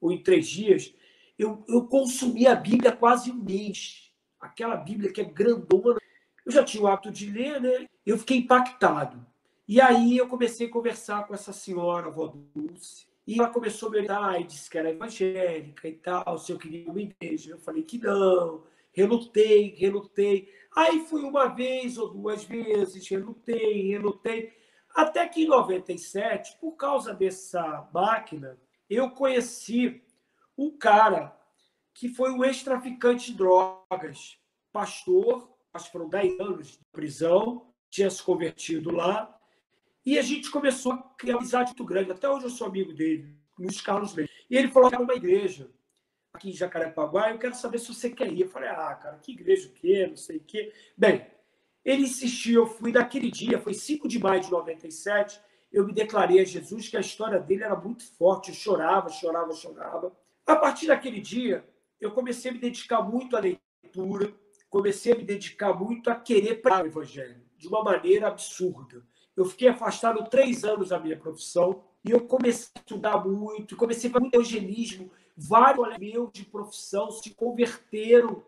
ou 0.00 0.10
em 0.10 0.22
três 0.22 0.48
dias. 0.48 0.94
Eu, 1.38 1.64
eu 1.68 1.86
consumi 1.86 2.46
a 2.46 2.54
Bíblia 2.54 2.92
quase 2.92 3.30
um 3.30 3.42
mês. 3.42 4.10
Aquela 4.40 4.76
Bíblia 4.76 5.12
que 5.12 5.20
é 5.20 5.24
grandona. 5.24 6.00
Eu 6.44 6.52
já 6.52 6.64
tinha 6.64 6.82
o 6.82 6.86
hábito 6.86 7.10
de 7.10 7.30
ler, 7.30 7.60
né? 7.60 7.86
Eu 8.04 8.18
fiquei 8.18 8.38
impactado. 8.38 9.24
E 9.68 9.80
aí 9.80 10.16
eu 10.16 10.26
comecei 10.26 10.66
a 10.66 10.70
conversar 10.70 11.26
com 11.26 11.34
essa 11.34 11.52
senhora, 11.52 12.06
a 12.06 12.08
avó 12.08 12.34
Dulce. 12.54 13.06
E 13.26 13.38
ela 13.38 13.48
começou 13.48 13.88
a 13.88 13.92
me 13.92 14.06
dar 14.06 14.40
e 14.40 14.44
disse 14.44 14.68
que 14.68 14.76
era 14.76 14.90
evangélica 14.90 15.86
e 15.86 15.92
tal, 15.92 16.36
se 16.38 16.50
eu 16.50 16.58
queria 16.58 16.90
uma 16.90 17.00
igreja. 17.00 17.52
Eu 17.52 17.58
falei 17.58 17.84
que 17.84 17.98
não. 17.98 18.64
Relutei, 19.00 19.74
relutei. 19.78 20.52
Aí 20.76 21.00
fui 21.06 21.22
uma 21.22 21.46
vez 21.46 21.96
ou 21.96 22.12
duas 22.12 22.44
vezes, 22.44 23.08
relutei, 23.08 23.88
relutei. 23.88 24.52
Até 24.94 25.26
que 25.26 25.44
em 25.44 25.46
97, 25.46 26.58
por 26.60 26.72
causa 26.72 27.14
dessa 27.14 27.88
máquina, 27.94 28.58
eu 28.90 29.10
conheci 29.10 30.02
um 30.56 30.76
cara 30.76 31.34
que 31.94 32.10
foi 32.10 32.30
um 32.30 32.44
ex-traficante 32.44 33.32
de 33.32 33.38
drogas, 33.38 34.38
pastor, 34.70 35.50
acho 35.72 35.86
que 35.86 35.92
foram 35.92 36.08
10 36.08 36.40
anos 36.40 36.72
de 36.72 36.84
prisão, 36.92 37.72
tinha 37.88 38.10
se 38.10 38.22
convertido 38.22 38.90
lá, 38.90 39.34
e 40.04 40.18
a 40.18 40.22
gente 40.22 40.50
começou 40.50 40.92
a 40.92 40.98
criar 41.16 41.36
uma 41.36 41.40
amizade 41.40 41.70
muito 41.70 41.84
grande. 41.84 42.12
Até 42.12 42.28
hoje 42.28 42.46
eu 42.46 42.50
sou 42.50 42.66
amigo 42.66 42.92
dele, 42.92 43.34
Luiz 43.58 43.80
Carlos 43.80 44.14
Leite. 44.14 44.30
E 44.50 44.56
ele 44.56 44.68
falou 44.68 44.90
que 44.90 44.94
era 44.94 45.04
uma 45.04 45.14
igreja 45.14 45.70
aqui 46.32 46.50
em 46.50 46.52
Jacarepaguá, 46.52 47.30
eu 47.30 47.38
quero 47.38 47.54
saber 47.54 47.78
se 47.78 47.92
você 47.92 48.10
quer 48.10 48.32
ir. 48.32 48.42
Eu 48.42 48.48
falei, 48.48 48.68
ah, 48.68 48.94
cara, 48.94 49.18
que 49.18 49.32
igreja 49.32 49.68
o 49.68 49.72
quê? 49.72 50.06
Não 50.08 50.16
sei 50.16 50.38
o 50.38 50.44
quê. 50.44 50.72
Bem, 50.96 51.26
ele 51.84 52.02
insistiu, 52.02 52.62
eu 52.62 52.66
fui 52.66 52.92
daquele 52.92 53.30
dia, 53.30 53.58
foi 53.58 53.74
5 53.74 54.06
de 54.08 54.18
maio 54.18 54.40
de 54.40 54.50
97, 54.50 55.40
eu 55.72 55.86
me 55.86 55.92
declarei 55.92 56.40
a 56.40 56.44
Jesus 56.44 56.88
que 56.88 56.96
a 56.96 57.00
história 57.00 57.38
dele 57.38 57.64
era 57.64 57.76
muito 57.76 58.04
forte, 58.14 58.50
eu 58.50 58.54
chorava, 58.54 59.08
chorava, 59.08 59.52
chorava. 59.52 60.12
A 60.46 60.56
partir 60.56 60.88
daquele 60.88 61.20
dia, 61.20 61.64
eu 62.00 62.10
comecei 62.10 62.50
a 62.50 62.54
me 62.54 62.60
dedicar 62.60 63.02
muito 63.02 63.36
à 63.36 63.40
leitura, 63.40 64.34
comecei 64.68 65.12
a 65.12 65.16
me 65.16 65.24
dedicar 65.24 65.72
muito 65.72 66.10
a 66.10 66.14
querer 66.14 66.56
para 66.56 66.82
o 66.82 66.86
evangelho, 66.86 67.42
de 67.56 67.68
uma 67.68 67.82
maneira 67.82 68.28
absurda. 68.28 69.02
Eu 69.36 69.44
fiquei 69.44 69.68
afastado 69.68 70.28
três 70.28 70.64
anos 70.64 70.88
da 70.88 70.98
minha 70.98 71.16
profissão 71.16 71.82
e 72.04 72.10
eu 72.10 72.20
comecei 72.26 72.70
a 72.76 72.80
estudar 72.80 73.24
muito, 73.24 73.76
comecei 73.76 74.10
a 74.10 74.12
fazer 74.12 74.22
muito 74.22 74.34
eugenismo. 74.34 75.10
Vários 75.48 75.76
colegas 75.76 75.98
meus 75.98 76.30
de 76.32 76.44
profissão 76.44 77.10
se 77.10 77.30
converteram 77.30 78.44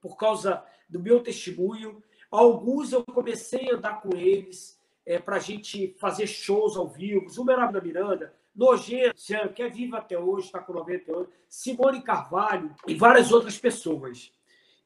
por 0.00 0.16
causa 0.16 0.62
do 0.88 1.00
meu 1.00 1.22
testemunho. 1.22 2.02
Alguns 2.30 2.92
eu 2.92 3.02
comecei 3.04 3.70
a 3.70 3.76
andar 3.76 4.02
com 4.02 4.14
eles 4.16 4.78
é, 5.06 5.18
para 5.18 5.36
a 5.36 5.40
gente 5.40 5.96
fazer 5.98 6.26
shows 6.26 6.76
ao 6.76 6.86
vivo. 6.86 7.26
Uma 7.40 7.52
era 7.52 7.66
da 7.70 7.80
Miranda, 7.80 8.34
Nojento, 8.54 9.22
que 9.54 9.62
é 9.62 9.68
viva 9.68 9.98
até 9.98 10.18
hoje, 10.18 10.46
está 10.46 10.60
com 10.60 10.74
90 10.74 11.12
anos, 11.12 11.28
Simone 11.48 12.02
Carvalho 12.02 12.74
e 12.86 12.94
várias 12.94 13.32
outras 13.32 13.58
pessoas. 13.58 14.30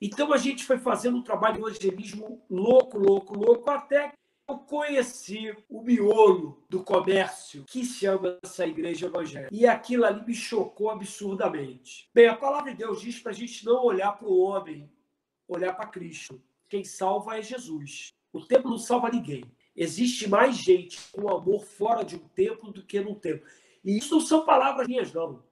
Então 0.01 0.33
a 0.33 0.37
gente 0.37 0.65
foi 0.65 0.79
fazendo 0.79 1.19
um 1.19 1.23
trabalho 1.23 1.57
de 1.57 1.61
evangelismo 1.61 2.41
louco, 2.49 2.99
louco, 2.99 3.37
louco, 3.37 3.69
até 3.69 4.13
eu 4.49 4.59
conheci 4.61 5.55
o 5.69 5.83
miolo 5.83 6.65
do 6.71 6.83
comércio 6.83 7.65
que 7.65 7.85
chama 7.85 8.39
essa 8.43 8.67
igreja 8.67 9.07
evangélica. 9.07 9.55
E 9.55 9.67
aquilo 9.67 10.07
ali 10.07 10.25
me 10.25 10.35
chocou 10.35 10.91
absurdamente. 10.91 12.09
Bem, 12.15 12.29
a 12.29 12.37
palavra 12.37 12.71
de 12.71 12.79
Deus 12.79 13.03
diz 13.03 13.21
para 13.21 13.33
a 13.33 13.35
gente 13.35 13.65
não 13.67 13.85
olhar 13.85 14.13
para 14.13 14.27
o 14.27 14.39
homem, 14.39 14.91
olhar 15.47 15.75
para 15.75 15.87
Cristo. 15.87 16.43
Quem 16.67 16.83
salva 16.83 17.39
é 17.39 17.43
Jesus. 17.43 18.15
O 18.33 18.41
templo 18.41 18.71
não 18.71 18.79
salva 18.79 19.11
ninguém. 19.11 19.45
Existe 19.77 20.29
mais 20.29 20.57
gente 20.57 20.99
com 21.13 21.29
amor 21.29 21.65
fora 21.65 22.03
de 22.03 22.17
um 22.17 22.29
templo 22.29 22.73
do 22.73 22.83
que 22.83 23.01
no 23.01 23.15
templo. 23.15 23.47
E 23.85 23.99
isso 23.99 24.15
não 24.15 24.21
são 24.21 24.47
palavras 24.47 24.89
minhas, 24.89 25.13
não. 25.13 25.47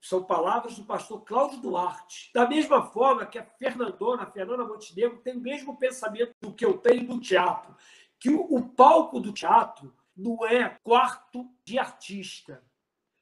São 0.00 0.22
palavras 0.22 0.76
do 0.76 0.84
pastor 0.84 1.22
Cláudio 1.22 1.60
Duarte. 1.60 2.30
Da 2.32 2.48
mesma 2.48 2.82
forma 2.82 3.26
que 3.26 3.38
a 3.38 3.44
Fernandona, 3.44 4.22
a 4.22 4.30
Fernanda 4.30 4.64
Montenegro, 4.64 5.18
tem 5.18 5.36
o 5.36 5.40
mesmo 5.40 5.76
pensamento 5.76 6.32
do 6.40 6.52
que 6.52 6.64
eu 6.64 6.78
tenho 6.78 7.06
do 7.06 7.20
teatro. 7.20 7.74
Que 8.18 8.30
o, 8.30 8.42
o 8.42 8.68
palco 8.68 9.20
do 9.20 9.32
teatro 9.32 9.94
não 10.16 10.46
é 10.46 10.78
quarto 10.82 11.48
de 11.64 11.78
artista. 11.78 12.62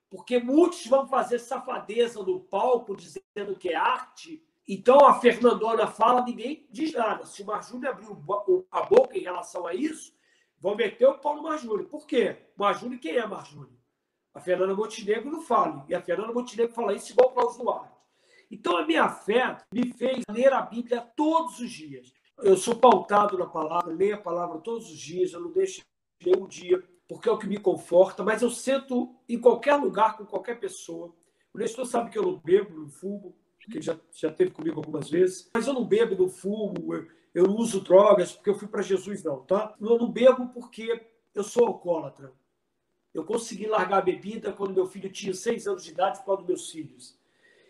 Porque 0.09 0.39
muitos 0.39 0.87
vão 0.87 1.07
fazer 1.07 1.39
safadeza 1.39 2.23
no 2.23 2.41
palco 2.41 2.97
dizendo 2.97 3.57
que 3.59 3.71
é 3.71 3.77
arte 3.77 4.43
então 4.67 5.07
a 5.07 5.21
Fernandona 5.21 5.87
fala, 5.87 6.25
ninguém 6.25 6.67
diz 6.71 6.93
nada. 6.93 7.27
Se 7.27 7.43
o 7.43 7.47
Marjúlio 7.47 7.89
abriu 7.89 8.67
a 8.71 8.83
boca 8.83 9.17
em 9.17 9.23
relação 9.23 9.67
a 9.67 9.75
isso, 9.75 10.15
vão 10.59 10.75
meter 10.75 11.07
o 11.07 11.19
pau 11.19 11.37
no 11.37 11.43
Marjúlio. 11.43 11.87
Por 11.87 12.07
quê? 12.07 12.39
Marjúlio, 12.57 12.99
quem 12.99 13.17
é 13.17 13.27
Marjúlio? 13.27 13.79
A 14.33 14.41
Fernanda 14.41 14.75
Montenegro 14.75 15.31
não 15.31 15.43
fala. 15.43 15.85
E 15.89 15.95
a 15.95 16.01
Fernanda 16.01 16.33
Montenegro 16.33 16.75
fala 16.75 16.95
isso 16.95 17.13
igual 17.13 17.33
para 17.33 17.47
os 17.47 17.59
Duarte. 17.59 17.93
Então 18.51 18.77
a 18.77 18.87
minha 18.87 19.09
fé 19.09 19.59
me 19.73 19.93
fez 19.93 20.25
ler 20.31 20.53
a 20.53 20.63
Bíblia 20.63 21.01
todos 21.15 21.61
os 21.61 21.71
dias. 21.71 22.13
Eu 22.39 22.57
sou 22.57 22.75
pautado 22.75 23.39
na 23.39 23.47
palavra, 23.47 23.93
leio 23.93 24.17
a 24.17 24.19
palavra 24.19 24.59
todos 24.59 24.91
os 24.91 24.99
dias, 24.99 25.33
eu 25.33 25.41
não 25.41 25.53
deixo 25.53 25.83
de 26.21 26.31
ler 26.31 26.39
um 26.39 26.47
dia, 26.47 26.83
porque 27.09 27.29
é 27.29 27.33
o 27.33 27.39
que 27.39 27.47
me 27.47 27.59
conforta, 27.59 28.23
mas 28.25 28.43
eu 28.43 28.51
sento 28.51 29.15
em 29.29 29.39
qualquer 29.39 29.77
lugar 29.77 30.17
com 30.17 30.27
qualquer 30.27 30.59
pessoa. 30.59 31.15
O 31.53 31.59
Nestor 31.59 31.87
sabe 31.87 32.11
que 32.11 32.19
eu 32.19 32.23
não 32.23 32.39
bebo, 32.39 32.75
não 32.75 32.89
fumo, 32.89 33.35
que 33.71 33.81
já, 33.81 33.97
já 34.13 34.31
teve 34.31 34.51
comigo 34.51 34.81
algumas 34.81 35.09
vezes. 35.09 35.51
Mas 35.55 35.67
eu 35.67 35.73
não 35.73 35.85
bebo, 35.85 36.21
não 36.21 36.29
fumo, 36.29 36.95
eu, 36.95 37.07
eu 37.35 37.45
não 37.45 37.57
uso 37.57 37.81
drogas 37.81 38.33
porque 38.33 38.51
eu 38.51 38.59
fui 38.59 38.69
para 38.69 38.83
Jesus, 38.83 39.23
não, 39.23 39.41
tá? 39.41 39.75
Eu 39.81 39.99
não 39.99 40.11
bebo 40.11 40.49
porque 40.49 41.07
eu 41.35 41.45
sou 41.45 41.67
alcoólatra. 41.67 42.33
Eu 43.13 43.25
consegui 43.25 43.67
largar 43.67 43.99
a 43.99 44.03
bebida 44.03 44.53
quando 44.53 44.75
meu 44.75 44.87
filho 44.87 45.11
tinha 45.11 45.33
seis 45.33 45.67
anos 45.67 45.85
de 45.85 45.93
idade 45.93 46.19
por 46.19 46.27
causa 46.27 46.43
dos 46.43 46.49
meus 46.49 46.71
filhos. 46.71 47.17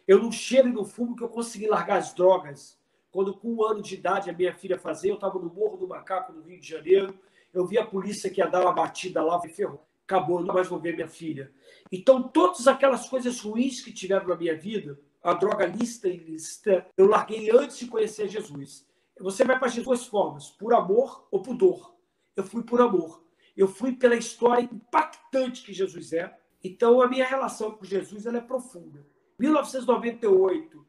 Eu 0.08 0.22
não 0.22 0.32
cheiro 0.32 0.68
e 0.68 0.72
não 0.72 0.84
fumo 0.84 1.14
que 1.14 1.22
eu 1.22 1.28
consegui 1.28 1.66
largar 1.66 1.98
as 1.98 2.14
drogas. 2.14 2.78
Quando, 3.14 3.32
com 3.32 3.54
um 3.54 3.64
ano 3.64 3.80
de 3.80 3.94
idade, 3.94 4.28
a 4.28 4.32
minha 4.32 4.52
filha 4.52 4.76
fazia, 4.76 5.12
eu 5.12 5.14
estava 5.14 5.38
no 5.38 5.48
Morro 5.48 5.76
do 5.76 5.86
Macaco, 5.86 6.32
no 6.32 6.42
Rio 6.42 6.58
de 6.58 6.68
Janeiro. 6.68 7.16
Eu 7.52 7.64
vi 7.64 7.78
a 7.78 7.86
polícia 7.86 8.28
que 8.28 8.40
ia 8.40 8.46
dar 8.48 8.62
uma 8.62 8.72
batida 8.72 9.22
lá, 9.22 9.40
e 9.44 9.48
ferrou. 9.48 9.86
Acabou, 10.04 10.42
não 10.42 10.52
mais 10.52 10.66
vou 10.66 10.80
ver 10.80 10.96
minha 10.96 11.06
filha. 11.06 11.52
Então, 11.92 12.24
todas 12.24 12.66
aquelas 12.66 13.08
coisas 13.08 13.40
ruins 13.40 13.80
que 13.80 13.92
tiveram 13.92 14.26
na 14.26 14.34
minha 14.34 14.58
vida, 14.58 14.98
a 15.22 15.32
droga 15.32 15.64
lista 15.64 16.08
e 16.08 16.16
ilícita, 16.16 16.88
eu 16.96 17.06
larguei 17.06 17.52
antes 17.52 17.78
de 17.78 17.86
conhecer 17.86 18.26
Jesus. 18.26 18.84
Você 19.20 19.44
vai 19.44 19.60
para 19.60 19.68
as 19.68 19.76
duas 19.76 20.04
formas, 20.04 20.50
por 20.50 20.74
amor 20.74 21.28
ou 21.30 21.40
por 21.40 21.54
dor. 21.54 21.94
Eu 22.34 22.42
fui 22.42 22.64
por 22.64 22.80
amor. 22.80 23.22
Eu 23.56 23.68
fui 23.68 23.92
pela 23.92 24.16
história 24.16 24.62
impactante 24.62 25.62
que 25.62 25.72
Jesus 25.72 26.12
é. 26.12 26.36
Então, 26.64 27.00
a 27.00 27.06
minha 27.06 27.24
relação 27.24 27.70
com 27.70 27.84
Jesus 27.84 28.26
ela 28.26 28.38
é 28.38 28.40
profunda. 28.40 29.06
1998, 29.38 30.84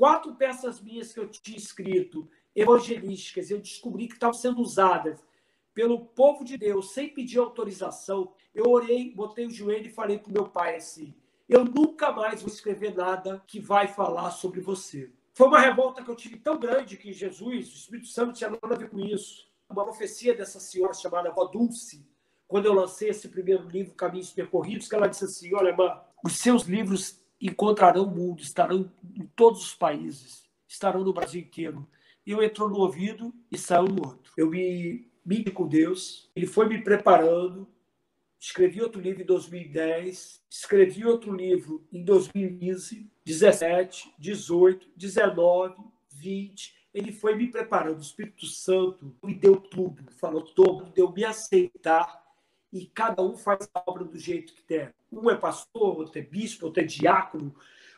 quatro 0.00 0.34
peças 0.34 0.80
minhas 0.80 1.12
que 1.12 1.20
eu 1.20 1.28
tinha 1.28 1.58
escrito, 1.58 2.26
evangelísticas, 2.56 3.50
eu 3.50 3.60
descobri 3.60 4.08
que 4.08 4.14
estavam 4.14 4.32
sendo 4.32 4.62
usadas 4.62 5.22
pelo 5.74 6.06
povo 6.06 6.42
de 6.42 6.56
Deus, 6.56 6.94
sem 6.94 7.10
pedir 7.10 7.38
autorização. 7.38 8.32
Eu 8.54 8.70
orei, 8.70 9.14
botei 9.14 9.44
o 9.44 9.50
joelho 9.50 9.88
e 9.88 9.92
falei 9.92 10.18
para 10.18 10.30
o 10.30 10.32
meu 10.32 10.48
pai 10.48 10.76
assim: 10.76 11.14
eu 11.46 11.66
nunca 11.66 12.10
mais 12.12 12.40
vou 12.40 12.50
escrever 12.50 12.96
nada 12.96 13.44
que 13.46 13.60
vai 13.60 13.88
falar 13.88 14.30
sobre 14.30 14.62
você. 14.62 15.12
Foi 15.34 15.48
uma 15.48 15.60
revolta 15.60 16.02
que 16.02 16.10
eu 16.10 16.16
tive 16.16 16.38
tão 16.38 16.58
grande 16.58 16.96
que 16.96 17.12
Jesus, 17.12 17.70
o 17.70 17.76
Espírito 17.76 18.08
Santo, 18.08 18.32
tinha 18.32 18.48
nada 18.48 18.74
a 18.74 18.78
ver 18.78 18.88
com 18.88 19.00
isso. 19.00 19.50
Uma 19.68 19.84
profecia 19.84 20.34
dessa 20.34 20.58
senhora 20.58 20.94
chamada 20.94 21.30
Vó 21.30 21.44
Dulce, 21.44 22.08
quando 22.48 22.64
eu 22.64 22.72
lancei 22.72 23.10
esse 23.10 23.28
primeiro 23.28 23.68
livro, 23.68 23.94
Caminhos 23.94 24.32
Percorridos, 24.32 24.88
que 24.88 24.94
ela 24.94 25.08
disse 25.08 25.26
assim: 25.26 25.54
Olha, 25.54 25.76
mãe, 25.76 25.94
os 26.24 26.38
seus 26.38 26.62
livros 26.62 27.19
encontrarão 27.40 28.04
o 28.04 28.10
mundo, 28.10 28.42
estarão 28.42 28.90
em 29.14 29.26
todos 29.34 29.62
os 29.62 29.74
países, 29.74 30.44
estarão 30.68 31.02
no 31.02 31.12
Brasil 31.12 31.40
inteiro. 31.40 31.88
Eu 32.26 32.42
entrou 32.42 32.68
no 32.68 32.78
ouvido 32.78 33.32
e 33.50 33.56
saiu 33.56 33.84
no 33.84 34.06
outro. 34.06 34.32
Eu 34.36 34.50
me, 34.50 35.10
me 35.24 35.42
com 35.44 35.66
Deus, 35.66 36.30
ele 36.36 36.46
foi 36.46 36.68
me 36.68 36.82
preparando, 36.82 37.66
escrevi 38.38 38.80
outro 38.80 39.00
livro 39.00 39.22
em 39.22 39.26
2010, 39.26 40.42
escrevi 40.48 41.04
outro 41.04 41.32
livro 41.34 41.86
em 41.92 42.02
2015, 42.02 43.10
17, 43.24 44.14
18, 44.18 44.88
19, 44.96 45.76
20. 46.12 46.74
Ele 46.92 47.12
foi 47.12 47.36
me 47.36 47.48
preparando. 47.48 47.98
O 47.98 48.02
Espírito 48.02 48.46
Santo 48.46 49.14
me 49.22 49.34
deu 49.34 49.56
tudo, 49.56 50.04
falou 50.12 50.42
todo, 50.42 50.90
deu 50.92 51.12
me 51.12 51.24
aceitar. 51.24 52.19
E 52.72 52.86
cada 52.86 53.22
um 53.22 53.36
faz 53.36 53.68
a 53.74 53.82
obra 53.86 54.04
do 54.04 54.18
jeito 54.18 54.54
que 54.54 54.62
quer. 54.62 54.94
Um 55.10 55.30
é 55.30 55.36
pastor, 55.36 55.98
outro 55.98 56.18
é 56.18 56.22
bispo, 56.22 56.66
outro 56.66 56.82
é 56.82 56.86
diácono, 56.86 57.54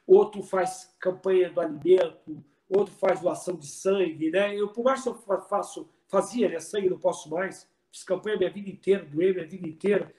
outro 0.06 0.42
faz 0.42 0.94
campanha 0.98 1.50
do 1.50 1.60
alimento, 1.60 2.42
outro 2.68 2.94
faz 2.94 3.20
doação 3.20 3.56
de 3.56 3.66
sangue. 3.66 4.30
Né? 4.30 4.56
Eu, 4.56 4.68
por 4.68 4.84
mais 4.84 5.02
que 5.02 5.08
eu 5.08 5.14
faço, 5.14 5.88
fazia 6.08 6.48
né, 6.48 6.58
sangue, 6.58 6.88
não 6.88 6.98
posso 6.98 7.28
mais. 7.30 7.68
Fiz 7.90 8.02
campanha 8.02 8.38
minha 8.38 8.50
vida 8.50 8.70
inteira, 8.70 9.04
doei 9.04 9.32
minha 9.32 9.46
vida 9.46 9.68
inteira 9.68 10.14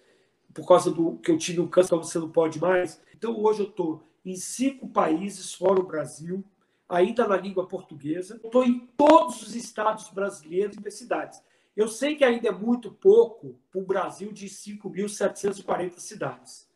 por 0.54 0.68
causa 0.68 0.91
do 0.91 1.18
que 1.18 1.32
eu 1.32 1.38
tive 1.38 1.60
um 1.60 1.68
câncer, 1.68 1.95
você 1.95 2.20
não 2.20 2.30
pode 2.30 2.60
mais. 2.60 3.01
Então, 3.16 3.38
hoje 3.41 3.62
eu 3.62 3.68
estou 3.68 4.04
em 4.24 4.36
cinco 4.36 4.88
países 4.88 5.54
fora 5.54 5.80
o 5.80 5.86
Brasil, 5.86 6.43
ainda 6.88 7.28
na 7.28 7.36
língua 7.36 7.68
portuguesa. 7.68 8.39
Estou 8.43 8.64
em 8.64 8.88
todos 8.95 9.41
os 9.41 9.56
estados 9.56 10.10
brasileiros 10.10 10.76
e 10.76 10.78
universidades. 10.78 11.41
Eu 11.76 11.88
sei 11.88 12.15
que 12.15 12.24
ainda 12.24 12.49
é 12.49 12.51
muito 12.51 12.91
pouco 12.91 13.59
para 13.71 13.82
o 13.82 13.86
Brasil 13.86 14.32
de 14.32 14.47
5.740 14.47 15.99
cidades. 15.99 16.69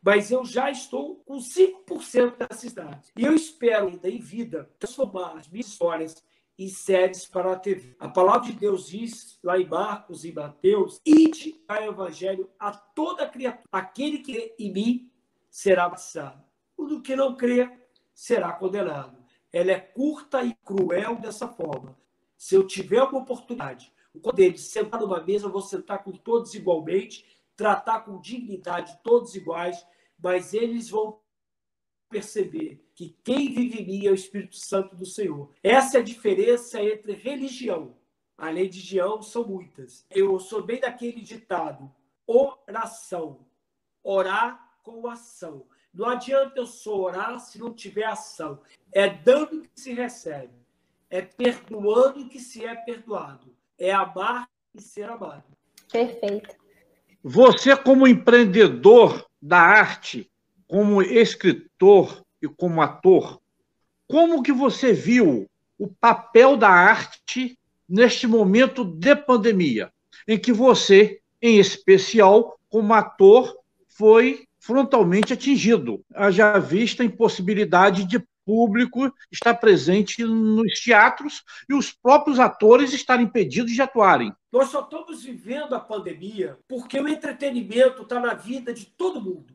Mas 0.00 0.30
eu 0.30 0.44
já 0.44 0.70
estou 0.70 1.16
com 1.24 1.38
5% 1.38 2.36
dessas 2.36 2.60
cidades. 2.60 3.10
E 3.16 3.24
eu 3.24 3.34
espero 3.34 3.88
ainda 3.88 4.08
em 4.08 4.18
vida 4.18 4.70
transformar 4.78 5.38
as 5.38 5.48
minhas 5.48 5.66
histórias 5.66 6.22
e 6.58 6.68
séries 6.68 7.26
para 7.26 7.52
a 7.52 7.58
TV. 7.58 7.96
A 7.98 8.08
palavra 8.08 8.46
de 8.46 8.52
Deus 8.52 8.86
diz, 8.86 9.38
lá 9.42 9.58
em 9.58 9.66
Marcos 9.66 10.24
e 10.24 10.32
Mateus, 10.32 11.00
ide 11.04 11.60
o 11.68 11.74
evangelho 11.74 12.50
a 12.58 12.70
toda 12.70 13.28
criatura. 13.28 13.64
Aquele 13.72 14.18
que 14.18 14.32
crê 14.32 14.54
em 14.58 14.72
mim 14.72 15.10
será 15.50 15.88
batizado. 15.88 16.44
O 16.76 17.00
que 17.00 17.16
não 17.16 17.36
crê 17.36 17.70
será 18.14 18.52
condenado. 18.52 19.16
Ela 19.52 19.72
é 19.72 19.80
curta 19.80 20.44
e 20.44 20.54
cruel 20.64 21.16
dessa 21.16 21.48
forma. 21.48 21.98
Se 22.36 22.54
eu 22.54 22.66
tiver 22.66 23.02
uma 23.02 23.20
oportunidade, 23.20 23.92
Quando 24.22 24.38
ele 24.40 24.58
sentar 24.58 25.00
numa 25.00 25.22
mesa, 25.22 25.46
eu 25.46 25.52
vou 25.52 25.62
sentar 25.62 26.02
com 26.02 26.12
todos 26.12 26.54
igualmente, 26.54 27.24
tratar 27.56 28.00
com 28.00 28.20
dignidade 28.20 28.98
todos 29.02 29.34
iguais, 29.34 29.84
mas 30.18 30.54
eles 30.54 30.90
vão 30.90 31.20
perceber 32.08 32.84
que 32.94 33.16
quem 33.24 33.52
vive 33.52 33.82
em 33.82 33.86
mim 33.86 34.06
é 34.06 34.10
o 34.10 34.14
Espírito 34.14 34.56
Santo 34.56 34.94
do 34.94 35.04
Senhor. 35.04 35.50
Essa 35.62 35.98
é 35.98 36.00
a 36.00 36.04
diferença 36.04 36.80
entre 36.82 37.12
religião. 37.12 37.96
A 38.38 38.50
religião 38.50 39.22
são 39.22 39.46
muitas. 39.46 40.06
Eu 40.10 40.38
sou 40.38 40.62
bem 40.62 40.80
daquele 40.80 41.20
ditado: 41.20 41.92
oração. 42.26 43.46
Orar 44.02 44.78
com 44.82 45.08
ação. 45.08 45.66
Não 45.92 46.08
adianta 46.08 46.58
eu 46.58 46.66
só 46.66 46.94
orar 46.96 47.38
se 47.38 47.58
não 47.58 47.72
tiver 47.72 48.04
ação. 48.04 48.60
É 48.92 49.08
dando 49.08 49.62
que 49.62 49.80
se 49.80 49.92
recebe. 49.92 50.54
É 51.08 51.22
perdoando 51.22 52.28
que 52.28 52.38
se 52.38 52.64
é 52.64 52.74
perdoado. 52.74 53.54
É 53.78 53.92
amar 53.92 54.48
e 54.74 54.80
ser 54.80 55.08
amado. 55.08 55.44
Perfeito. 55.90 56.54
Você, 57.22 57.76
como 57.76 58.06
empreendedor 58.06 59.26
da 59.40 59.58
arte, 59.58 60.30
como 60.66 61.02
escritor 61.02 62.22
e 62.40 62.48
como 62.48 62.82
ator, 62.82 63.40
como 64.06 64.42
que 64.42 64.52
você 64.52 64.92
viu 64.92 65.48
o 65.78 65.88
papel 65.88 66.56
da 66.56 66.68
arte 66.68 67.58
neste 67.88 68.26
momento 68.26 68.84
de 68.84 69.14
pandemia, 69.16 69.92
em 70.26 70.38
que 70.38 70.52
você, 70.52 71.20
em 71.40 71.58
especial, 71.58 72.58
como 72.68 72.94
ator, 72.94 73.56
foi 73.88 74.46
frontalmente 74.58 75.32
atingido, 75.32 76.02
haja 76.14 76.58
vista 76.58 77.02
a 77.02 77.06
impossibilidade 77.06 78.04
de 78.04 78.18
público 78.44 79.12
estar 79.30 79.54
presente 79.54 80.24
nos 80.24 80.80
teatros 80.80 81.42
e 81.68 81.74
os 81.74 81.92
próprios 81.92 82.38
atores 82.38 82.92
estarem 82.92 83.26
impedidos 83.26 83.72
de 83.72 83.82
atuarem. 83.82 84.32
Nós 84.52 84.68
só 84.68 84.80
estamos 84.80 85.24
vivendo 85.24 85.74
a 85.74 85.80
pandemia 85.80 86.58
porque 86.68 87.00
o 87.00 87.08
entretenimento 87.08 88.02
está 88.02 88.20
na 88.20 88.34
vida 88.34 88.72
de 88.72 88.86
todo 88.86 89.20
mundo. 89.20 89.54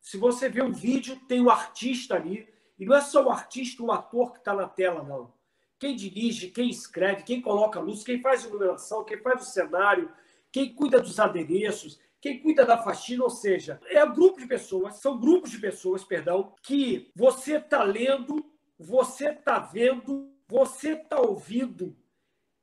Se 0.00 0.16
você 0.16 0.48
vê 0.48 0.62
um 0.62 0.72
vídeo, 0.72 1.20
tem 1.28 1.40
um 1.40 1.50
artista 1.50 2.14
ali, 2.14 2.48
e 2.78 2.86
não 2.86 2.96
é 2.96 3.00
só 3.00 3.24
o 3.24 3.30
artista, 3.30 3.82
o 3.82 3.92
ator 3.92 4.32
que 4.32 4.38
está 4.38 4.54
na 4.54 4.68
tela, 4.68 5.02
não. 5.02 5.32
Quem 5.78 5.94
dirige, 5.94 6.50
quem 6.50 6.70
escreve, 6.70 7.24
quem 7.24 7.40
coloca 7.40 7.78
a 7.78 7.82
luz, 7.82 8.02
quem 8.02 8.20
faz 8.20 8.44
iluminação, 8.44 9.04
quem 9.04 9.18
faz 9.18 9.42
o 9.42 9.50
cenário, 9.50 10.10
quem 10.50 10.74
cuida 10.74 11.00
dos 11.00 11.20
adereços, 11.20 12.00
quem 12.20 12.40
cuida 12.40 12.64
da 12.64 12.82
faxina, 12.82 13.24
ou 13.24 13.30
seja, 13.30 13.80
é 13.86 14.04
um 14.04 14.12
grupo 14.12 14.40
de 14.40 14.46
pessoas, 14.46 14.96
são 14.96 15.18
grupos 15.18 15.50
de 15.50 15.58
pessoas, 15.58 16.02
perdão, 16.04 16.54
que 16.62 17.10
você 17.14 17.58
está 17.58 17.82
lendo, 17.82 18.44
você 18.78 19.30
está 19.30 19.58
vendo, 19.58 20.32
você 20.48 20.92
está 20.92 21.20
ouvindo. 21.20 21.96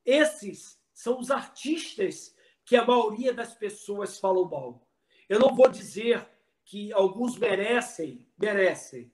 Esses 0.06 0.80
são 0.94 1.20
os 1.20 1.32
artistas 1.32 2.36
que 2.66 2.76
a 2.76 2.86
maioria 2.86 3.34
das 3.34 3.54
pessoas 3.54 4.20
falam 4.20 4.50
mal. 4.50 4.88
Eu 5.30 5.40
não 5.40 5.56
vou 5.56 5.70
dizer 5.70 6.28
que 6.64 6.92
alguns 6.92 7.38
merecem, 7.38 8.28
merecem. 8.38 9.12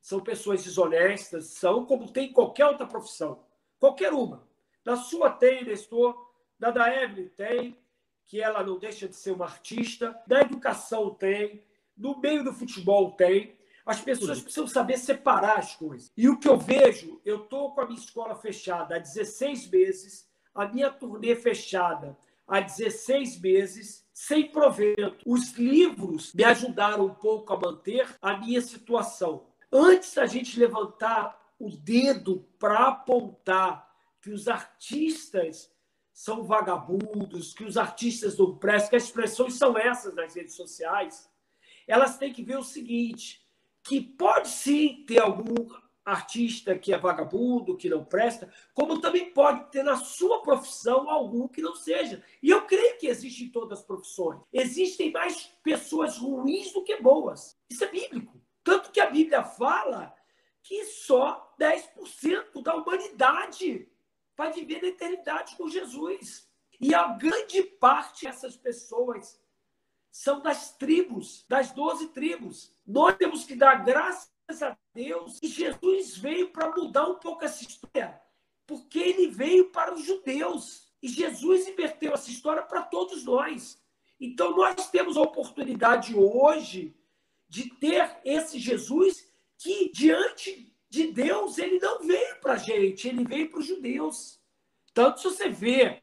São 0.00 0.20
pessoas 0.20 0.64
desonestas, 0.64 1.46
são 1.48 1.84
como 1.84 2.10
tem 2.10 2.32
qualquer 2.32 2.66
outra 2.66 2.86
profissão. 2.86 3.44
Qualquer 3.78 4.12
uma. 4.12 4.48
Na 4.84 4.96
sua 4.96 5.30
tem, 5.30 5.64
Nestor, 5.64 6.16
na 6.58 6.70
da 6.70 6.92
Evelyn 7.02 7.28
tem, 7.28 7.78
que 8.32 8.40
ela 8.40 8.64
não 8.64 8.78
deixa 8.78 9.06
de 9.06 9.14
ser 9.14 9.32
uma 9.32 9.44
artista, 9.44 10.18
na 10.26 10.40
educação 10.40 11.10
tem, 11.10 11.62
no 11.94 12.18
meio 12.18 12.42
do 12.42 12.50
futebol 12.50 13.10
tem. 13.10 13.54
As 13.84 14.00
pessoas 14.00 14.40
precisam 14.40 14.66
saber 14.66 14.96
separar 14.96 15.58
as 15.58 15.76
coisas. 15.76 16.10
E 16.16 16.30
o 16.30 16.38
que 16.38 16.48
eu 16.48 16.56
vejo, 16.56 17.20
eu 17.26 17.42
estou 17.42 17.74
com 17.74 17.82
a 17.82 17.84
minha 17.84 17.98
escola 17.98 18.34
fechada 18.34 18.96
há 18.96 18.98
16 18.98 19.68
meses, 19.68 20.26
a 20.54 20.66
minha 20.66 20.90
turnê 20.90 21.36
fechada 21.36 22.16
há 22.48 22.58
16 22.58 23.38
meses, 23.38 24.08
sem 24.14 24.50
provento. 24.50 25.14
Os 25.26 25.52
livros 25.58 26.32
me 26.32 26.42
ajudaram 26.42 27.04
um 27.04 27.14
pouco 27.14 27.52
a 27.52 27.60
manter 27.60 28.16
a 28.22 28.38
minha 28.38 28.62
situação. 28.62 29.44
Antes 29.70 30.14
da 30.14 30.24
gente 30.24 30.58
levantar 30.58 31.38
o 31.58 31.68
dedo 31.68 32.48
para 32.58 32.88
apontar 32.88 33.92
que 34.22 34.30
os 34.30 34.48
artistas 34.48 35.70
são 36.22 36.44
vagabundos, 36.44 37.52
que 37.52 37.64
os 37.64 37.76
artistas 37.76 38.38
não 38.38 38.56
prestam, 38.56 38.90
que 38.90 38.96
as 38.96 39.02
expressões 39.06 39.54
são 39.54 39.76
essas 39.76 40.14
nas 40.14 40.32
redes 40.32 40.54
sociais, 40.54 41.28
elas 41.84 42.16
têm 42.16 42.32
que 42.32 42.44
ver 42.44 42.56
o 42.56 42.62
seguinte, 42.62 43.44
que 43.82 44.00
pode 44.00 44.48
sim 44.48 45.04
ter 45.04 45.20
algum 45.20 45.66
artista 46.04 46.78
que 46.78 46.94
é 46.94 46.98
vagabundo, 46.98 47.76
que 47.76 47.88
não 47.88 48.04
presta, 48.04 48.48
como 48.72 49.00
também 49.00 49.32
pode 49.32 49.68
ter 49.72 49.82
na 49.82 49.96
sua 49.96 50.40
profissão 50.42 51.10
algum 51.10 51.48
que 51.48 51.60
não 51.60 51.74
seja. 51.74 52.22
E 52.40 52.50
eu 52.50 52.66
creio 52.66 52.96
que 52.98 53.08
existe 53.08 53.42
em 53.42 53.50
todas 53.50 53.80
as 53.80 53.84
profissões. 53.84 54.42
Existem 54.52 55.10
mais 55.10 55.50
pessoas 55.60 56.18
ruins 56.18 56.72
do 56.72 56.84
que 56.84 57.02
boas. 57.02 57.58
Isso 57.68 57.82
é 57.82 57.88
bíblico. 57.88 58.40
Tanto 58.62 58.92
que 58.92 59.00
a 59.00 59.10
Bíblia 59.10 59.42
fala 59.42 60.14
que 60.62 60.84
só 60.84 61.52
10% 61.58 62.62
da 62.62 62.76
humanidade 62.76 63.90
vai 64.42 64.52
viver 64.52 64.82
na 64.82 64.88
eternidade 64.88 65.54
com 65.56 65.68
Jesus. 65.68 66.48
E 66.80 66.92
a 66.94 67.06
grande 67.14 67.62
parte 67.62 68.24
dessas 68.24 68.56
pessoas 68.56 69.40
são 70.10 70.40
das 70.40 70.76
tribos, 70.76 71.44
das 71.48 71.70
doze 71.70 72.08
tribos. 72.08 72.74
Nós 72.84 73.16
temos 73.16 73.44
que 73.44 73.54
dar 73.54 73.84
graças 73.84 74.62
a 74.62 74.76
Deus 74.92 75.38
que 75.38 75.46
Jesus 75.46 76.16
veio 76.16 76.50
para 76.50 76.74
mudar 76.74 77.08
um 77.08 77.20
pouco 77.20 77.44
essa 77.44 77.62
história, 77.62 78.20
porque 78.66 78.98
ele 78.98 79.28
veio 79.28 79.70
para 79.70 79.94
os 79.94 80.04
judeus. 80.04 80.92
E 81.00 81.08
Jesus 81.08 81.68
inverteu 81.68 82.12
essa 82.12 82.30
história 82.30 82.62
para 82.62 82.82
todos 82.82 83.24
nós. 83.24 83.80
Então 84.20 84.56
nós 84.56 84.90
temos 84.90 85.16
a 85.16 85.22
oportunidade 85.22 86.16
hoje 86.16 86.96
de 87.48 87.70
ter 87.76 88.20
esse 88.24 88.58
Jesus 88.58 89.24
que, 89.56 89.90
diante 89.92 90.71
de 90.92 91.10
Deus, 91.10 91.56
ele 91.56 91.78
não 91.78 92.00
veio 92.00 92.38
para 92.42 92.52
a 92.52 92.58
gente, 92.58 93.08
ele 93.08 93.24
veio 93.24 93.48
para 93.50 93.60
os 93.60 93.66
judeus. 93.66 94.38
Tanto 94.92 95.20
se 95.20 95.24
você 95.24 95.48
vê 95.48 96.02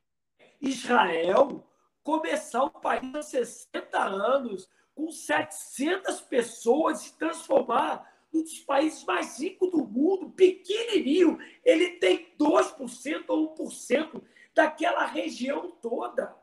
Israel 0.59 1.63
começar 2.01 2.63
um 2.63 2.69
país 2.69 3.13
há 3.13 3.21
60 3.21 3.99
anos, 3.99 4.67
com 4.95 5.11
700 5.11 6.21
pessoas, 6.21 7.01
se 7.01 7.17
transformar 7.19 8.03
num 8.33 8.41
dos 8.41 8.61
países 8.61 9.03
mais 9.03 9.39
ricos 9.39 9.69
do 9.69 9.85
mundo, 9.85 10.31
pequenininho. 10.31 11.37
Ele 11.63 11.91
tem 11.99 12.35
2% 12.35 13.25
ou 13.27 13.55
1% 13.55 14.23
daquela 14.55 15.05
região 15.05 15.69
toda. 15.69 16.35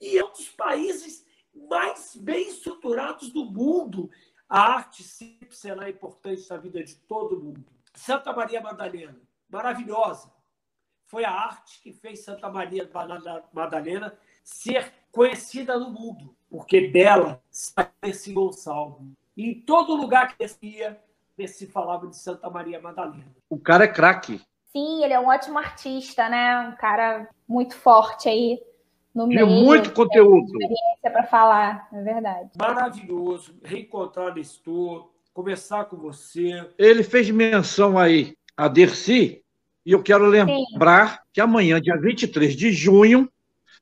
E 0.00 0.18
é 0.18 0.24
um 0.24 0.32
dos 0.32 0.48
países 0.48 1.24
mais 1.54 2.16
bem 2.16 2.48
estruturados 2.48 3.30
do 3.30 3.44
mundo. 3.44 4.10
A 4.48 4.60
arte 4.74 5.04
sempre 5.04 5.54
será 5.54 5.88
importante 5.88 6.50
na 6.50 6.56
vida 6.56 6.82
de 6.82 6.96
todo 6.96 7.40
mundo. 7.40 7.73
Santa 7.94 8.32
Maria 8.32 8.60
Madalena, 8.60 9.16
maravilhosa. 9.48 10.32
Foi 11.06 11.24
a 11.24 11.30
arte 11.30 11.80
que 11.80 11.92
fez 11.92 12.24
Santa 12.24 12.50
Maria 12.50 12.90
Madalena 13.52 14.16
ser 14.42 14.92
conhecida 15.12 15.78
no 15.78 15.90
mundo, 15.90 16.36
porque 16.50 16.88
dela 16.88 17.42
saiu 17.50 17.88
esse 18.02 18.32
Gonçalves. 18.32 19.06
E 19.36 19.50
em 19.50 19.60
todo 19.60 19.94
lugar 19.94 20.28
que 20.28 20.38
descia, 20.38 21.00
se 21.48 21.66
falava 21.66 22.06
de 22.06 22.16
Santa 22.16 22.48
Maria 22.50 22.80
Madalena. 22.80 23.34
O 23.48 23.58
cara 23.58 23.84
é 23.84 23.88
craque. 23.88 24.40
Sim, 24.72 25.04
ele 25.04 25.12
é 25.12 25.20
um 25.20 25.28
ótimo 25.28 25.58
artista, 25.58 26.28
né? 26.28 26.58
Um 26.68 26.76
cara 26.76 27.28
muito 27.46 27.76
forte 27.76 28.28
aí 28.28 28.60
no 29.14 29.26
meio. 29.26 29.46
muito 29.46 29.92
conteúdo. 29.92 30.46
Experiência 30.46 31.10
para 31.10 31.22
falar, 31.24 31.88
é 31.92 32.02
verdade. 32.02 32.50
Maravilhoso 32.58 33.54
reencontrar 33.62 34.34
Nestor, 34.34 35.10
conversar 35.34 35.86
com 35.86 35.96
você. 35.96 36.64
Ele 36.78 37.02
fez 37.02 37.28
menção 37.28 37.98
aí 37.98 38.36
a 38.56 38.68
Dercy, 38.68 39.42
e 39.84 39.90
eu 39.92 40.00
quero 40.00 40.24
lembrar 40.26 41.10
Sim. 41.10 41.18
que 41.32 41.40
amanhã, 41.40 41.80
dia 41.80 41.96
23 41.96 42.56
de 42.56 42.72
junho, 42.72 43.28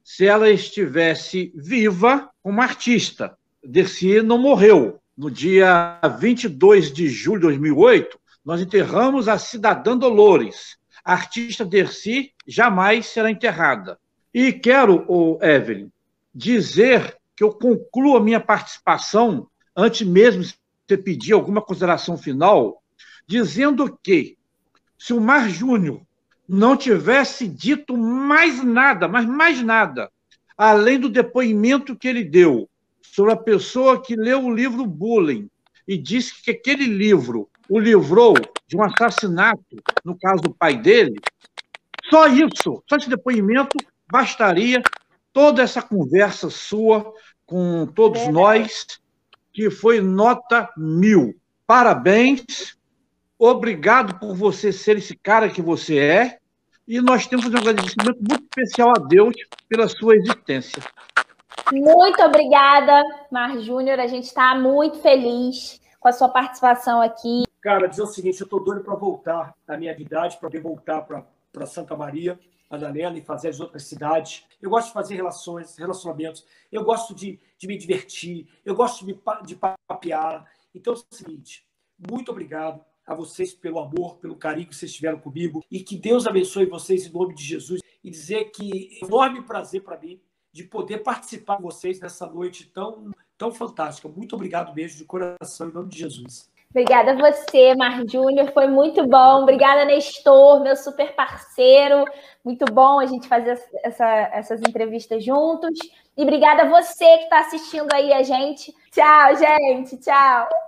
se 0.03 0.27
ela 0.27 0.51
estivesse 0.51 1.53
viva 1.55 2.31
como 2.43 2.61
artista, 2.63 3.37
Dercy 3.63 4.23
não 4.23 4.39
morreu. 4.39 4.99
No 5.17 5.31
dia 5.31 6.01
22 6.19 6.91
de 6.91 7.07
julho 7.09 7.43
de 7.43 7.47
2008, 7.49 8.19
nós 8.43 8.61
enterramos 8.61 9.29
a 9.29 9.39
cidadã 9.39 9.97
Dolores. 9.97 10.79
A 11.05 11.13
artista 11.13 11.65
Dercy 11.65 12.33
jamais 12.47 13.07
será 13.07 13.31
enterrada. 13.31 13.99
E 14.33 14.53
quero, 14.53 15.05
oh, 15.07 15.39
Evelyn, 15.43 15.91
dizer 16.35 17.17
que 17.37 17.45
eu 17.45 17.53
concluo 17.53 18.17
a 18.17 18.21
minha 18.21 18.41
participação, 18.41 19.47
antes 19.77 20.07
mesmo 20.07 20.43
de 20.43 20.57
você 20.93 20.97
pedir 20.97 21.33
alguma 21.33 21.63
consideração 21.63 22.17
final, 22.17 22.83
dizendo 23.27 23.99
que 24.03 24.37
se 24.99 25.13
o 25.13 25.21
Mar 25.21 25.49
Júnior 25.49 26.03
não 26.49 26.77
tivesse 26.77 27.49
dito 27.49 27.97
mais 27.97 28.63
nada, 28.63 29.09
mas 29.09 29.25
mais 29.25 29.63
nada, 29.63 30.11
além 30.57 30.99
do 30.99 31.09
depoimento 31.09 31.97
que 31.97 32.07
ele 32.07 32.25
deu 32.25 32.69
sobre 33.01 33.33
a 33.33 33.37
pessoa 33.37 34.01
que 34.01 34.15
leu 34.15 34.45
o 34.45 34.55
livro 34.55 34.85
Bullying 34.87 35.49
e 35.89 35.97
disse 35.97 36.43
que 36.43 36.51
aquele 36.51 36.85
livro 36.85 37.49
o 37.69 37.79
livrou 37.79 38.35
de 38.67 38.77
um 38.77 38.83
assassinato, 38.83 39.77
no 40.05 40.17
caso 40.19 40.43
do 40.43 40.55
pai 40.55 40.77
dele, 40.77 41.15
só 42.11 42.27
isso, 42.27 42.83
só 42.89 42.97
esse 42.97 43.09
depoimento 43.09 43.77
bastaria 44.11 44.83
toda 45.33 45.63
essa 45.63 45.81
conversa 45.81 46.51
sua 46.51 47.13
com 47.47 47.87
todos 47.87 48.29
nós, 48.29 49.01
que 49.53 49.71
foi 49.71 50.01
nota 50.01 50.69
mil. 50.77 51.35
Parabéns, 51.67 52.77
obrigado 53.39 54.19
por 54.19 54.35
você 54.35 54.73
ser 54.73 54.99
esse 54.99 55.17
cara 55.17 55.49
que 55.49 55.61
você 55.61 55.99
é, 55.99 56.39
e 56.87 57.01
nós 57.01 57.27
temos 57.27 57.47
um 57.47 57.57
agradecimento 57.57 58.19
muito 58.19 58.45
especial 58.45 58.91
a 58.91 59.01
Deus 59.01 59.35
pela 59.69 59.89
sua 59.89 60.17
existência. 60.17 60.83
Muito 61.73 62.23
obrigada, 62.23 63.03
Mar 63.31 63.59
Júnior. 63.59 64.01
A 64.01 64.07
gente 64.07 64.25
está 64.25 64.55
muito 64.55 64.99
feliz 64.99 65.81
com 66.01 66.09
a 66.09 66.13
sua 66.13 66.29
participação 66.29 67.01
aqui. 67.01 67.45
Cara, 67.61 67.87
dizer 67.87 68.03
o 68.03 68.07
seguinte, 68.07 68.41
eu 68.41 68.45
estou 68.45 68.63
doido 68.63 68.83
para 68.83 68.95
voltar 68.97 69.55
à 69.69 69.77
minha 69.77 69.93
idade, 69.93 70.37
para 70.39 70.61
voltar 70.61 71.03
para 71.03 71.67
Santa 71.67 71.97
Maria, 71.97 72.39
Madalena, 72.73 73.19
e 73.19 73.23
fazer 73.23 73.49
as 73.51 73.61
outras 73.61 73.85
cidades. 73.85 74.45
Eu 74.61 74.71
gosto 74.71 74.89
de 74.89 74.95
fazer 74.95 75.15
relações, 75.15 75.77
relacionamentos. 75.77 76.45
Eu 76.71 76.83
gosto 76.85 77.15
de, 77.15 77.39
de 77.59 77.67
me 77.67 77.77
divertir. 77.77 78.49
Eu 78.65 78.75
gosto 78.75 79.05
de, 79.05 79.19
de 79.45 79.57
papear. 79.87 80.51
Então 80.75 80.95
é 80.95 80.97
o 80.97 81.15
seguinte, 81.15 81.67
muito 82.11 82.31
obrigado 82.31 82.83
a 83.07 83.15
vocês 83.15 83.53
pelo 83.53 83.79
amor, 83.79 84.17
pelo 84.17 84.37
carinho 84.37 84.69
que 84.69 84.75
vocês 84.75 84.93
tiveram 84.93 85.19
comigo 85.19 85.63
e 85.71 85.81
que 85.81 85.97
Deus 85.97 86.27
abençoe 86.27 86.65
vocês 86.67 87.07
em 87.07 87.13
nome 87.13 87.35
de 87.35 87.45
Jesus 87.45 87.81
e 88.03 88.11
dizer 88.11 88.47
que 88.47 88.99
é 89.01 89.05
um 89.05 89.09
enorme 89.09 89.43
prazer 89.43 89.83
para 89.83 89.99
mim 89.99 90.21
de 90.53 90.65
poder 90.65 90.99
participar 90.99 91.57
com 91.57 91.63
vocês 91.65 92.01
nessa 92.01 92.27
noite 92.27 92.71
tão, 92.73 93.11
tão 93.37 93.53
fantástica. 93.53 94.09
Muito 94.09 94.35
obrigado 94.35 94.75
mesmo 94.75 94.99
de 94.99 95.05
coração, 95.05 95.69
em 95.69 95.73
nome 95.73 95.89
de 95.89 95.99
Jesus. 95.99 96.51
Obrigada 96.73 97.13
a 97.13 97.17
você, 97.17 97.75
Mar 97.75 98.03
Júnior, 98.09 98.51
foi 98.53 98.67
muito 98.67 99.07
bom. 99.07 99.43
Obrigada, 99.43 99.85
Nestor, 99.85 100.63
meu 100.63 100.75
super 100.75 101.15
parceiro. 101.15 102.07
Muito 102.43 102.65
bom 102.65 102.99
a 102.99 103.05
gente 103.05 103.29
fazer 103.29 103.63
essa, 103.85 104.07
essas 104.33 104.61
entrevistas 104.63 105.23
juntos. 105.23 105.79
E 106.17 106.23
obrigada 106.23 106.63
a 106.63 106.69
você 106.71 107.19
que 107.19 107.25
está 107.25 107.41
assistindo 107.41 107.93
aí 107.93 108.11
a 108.11 108.23
gente. 108.23 108.75
Tchau, 108.91 109.37
gente. 109.37 109.99
Tchau. 109.99 110.63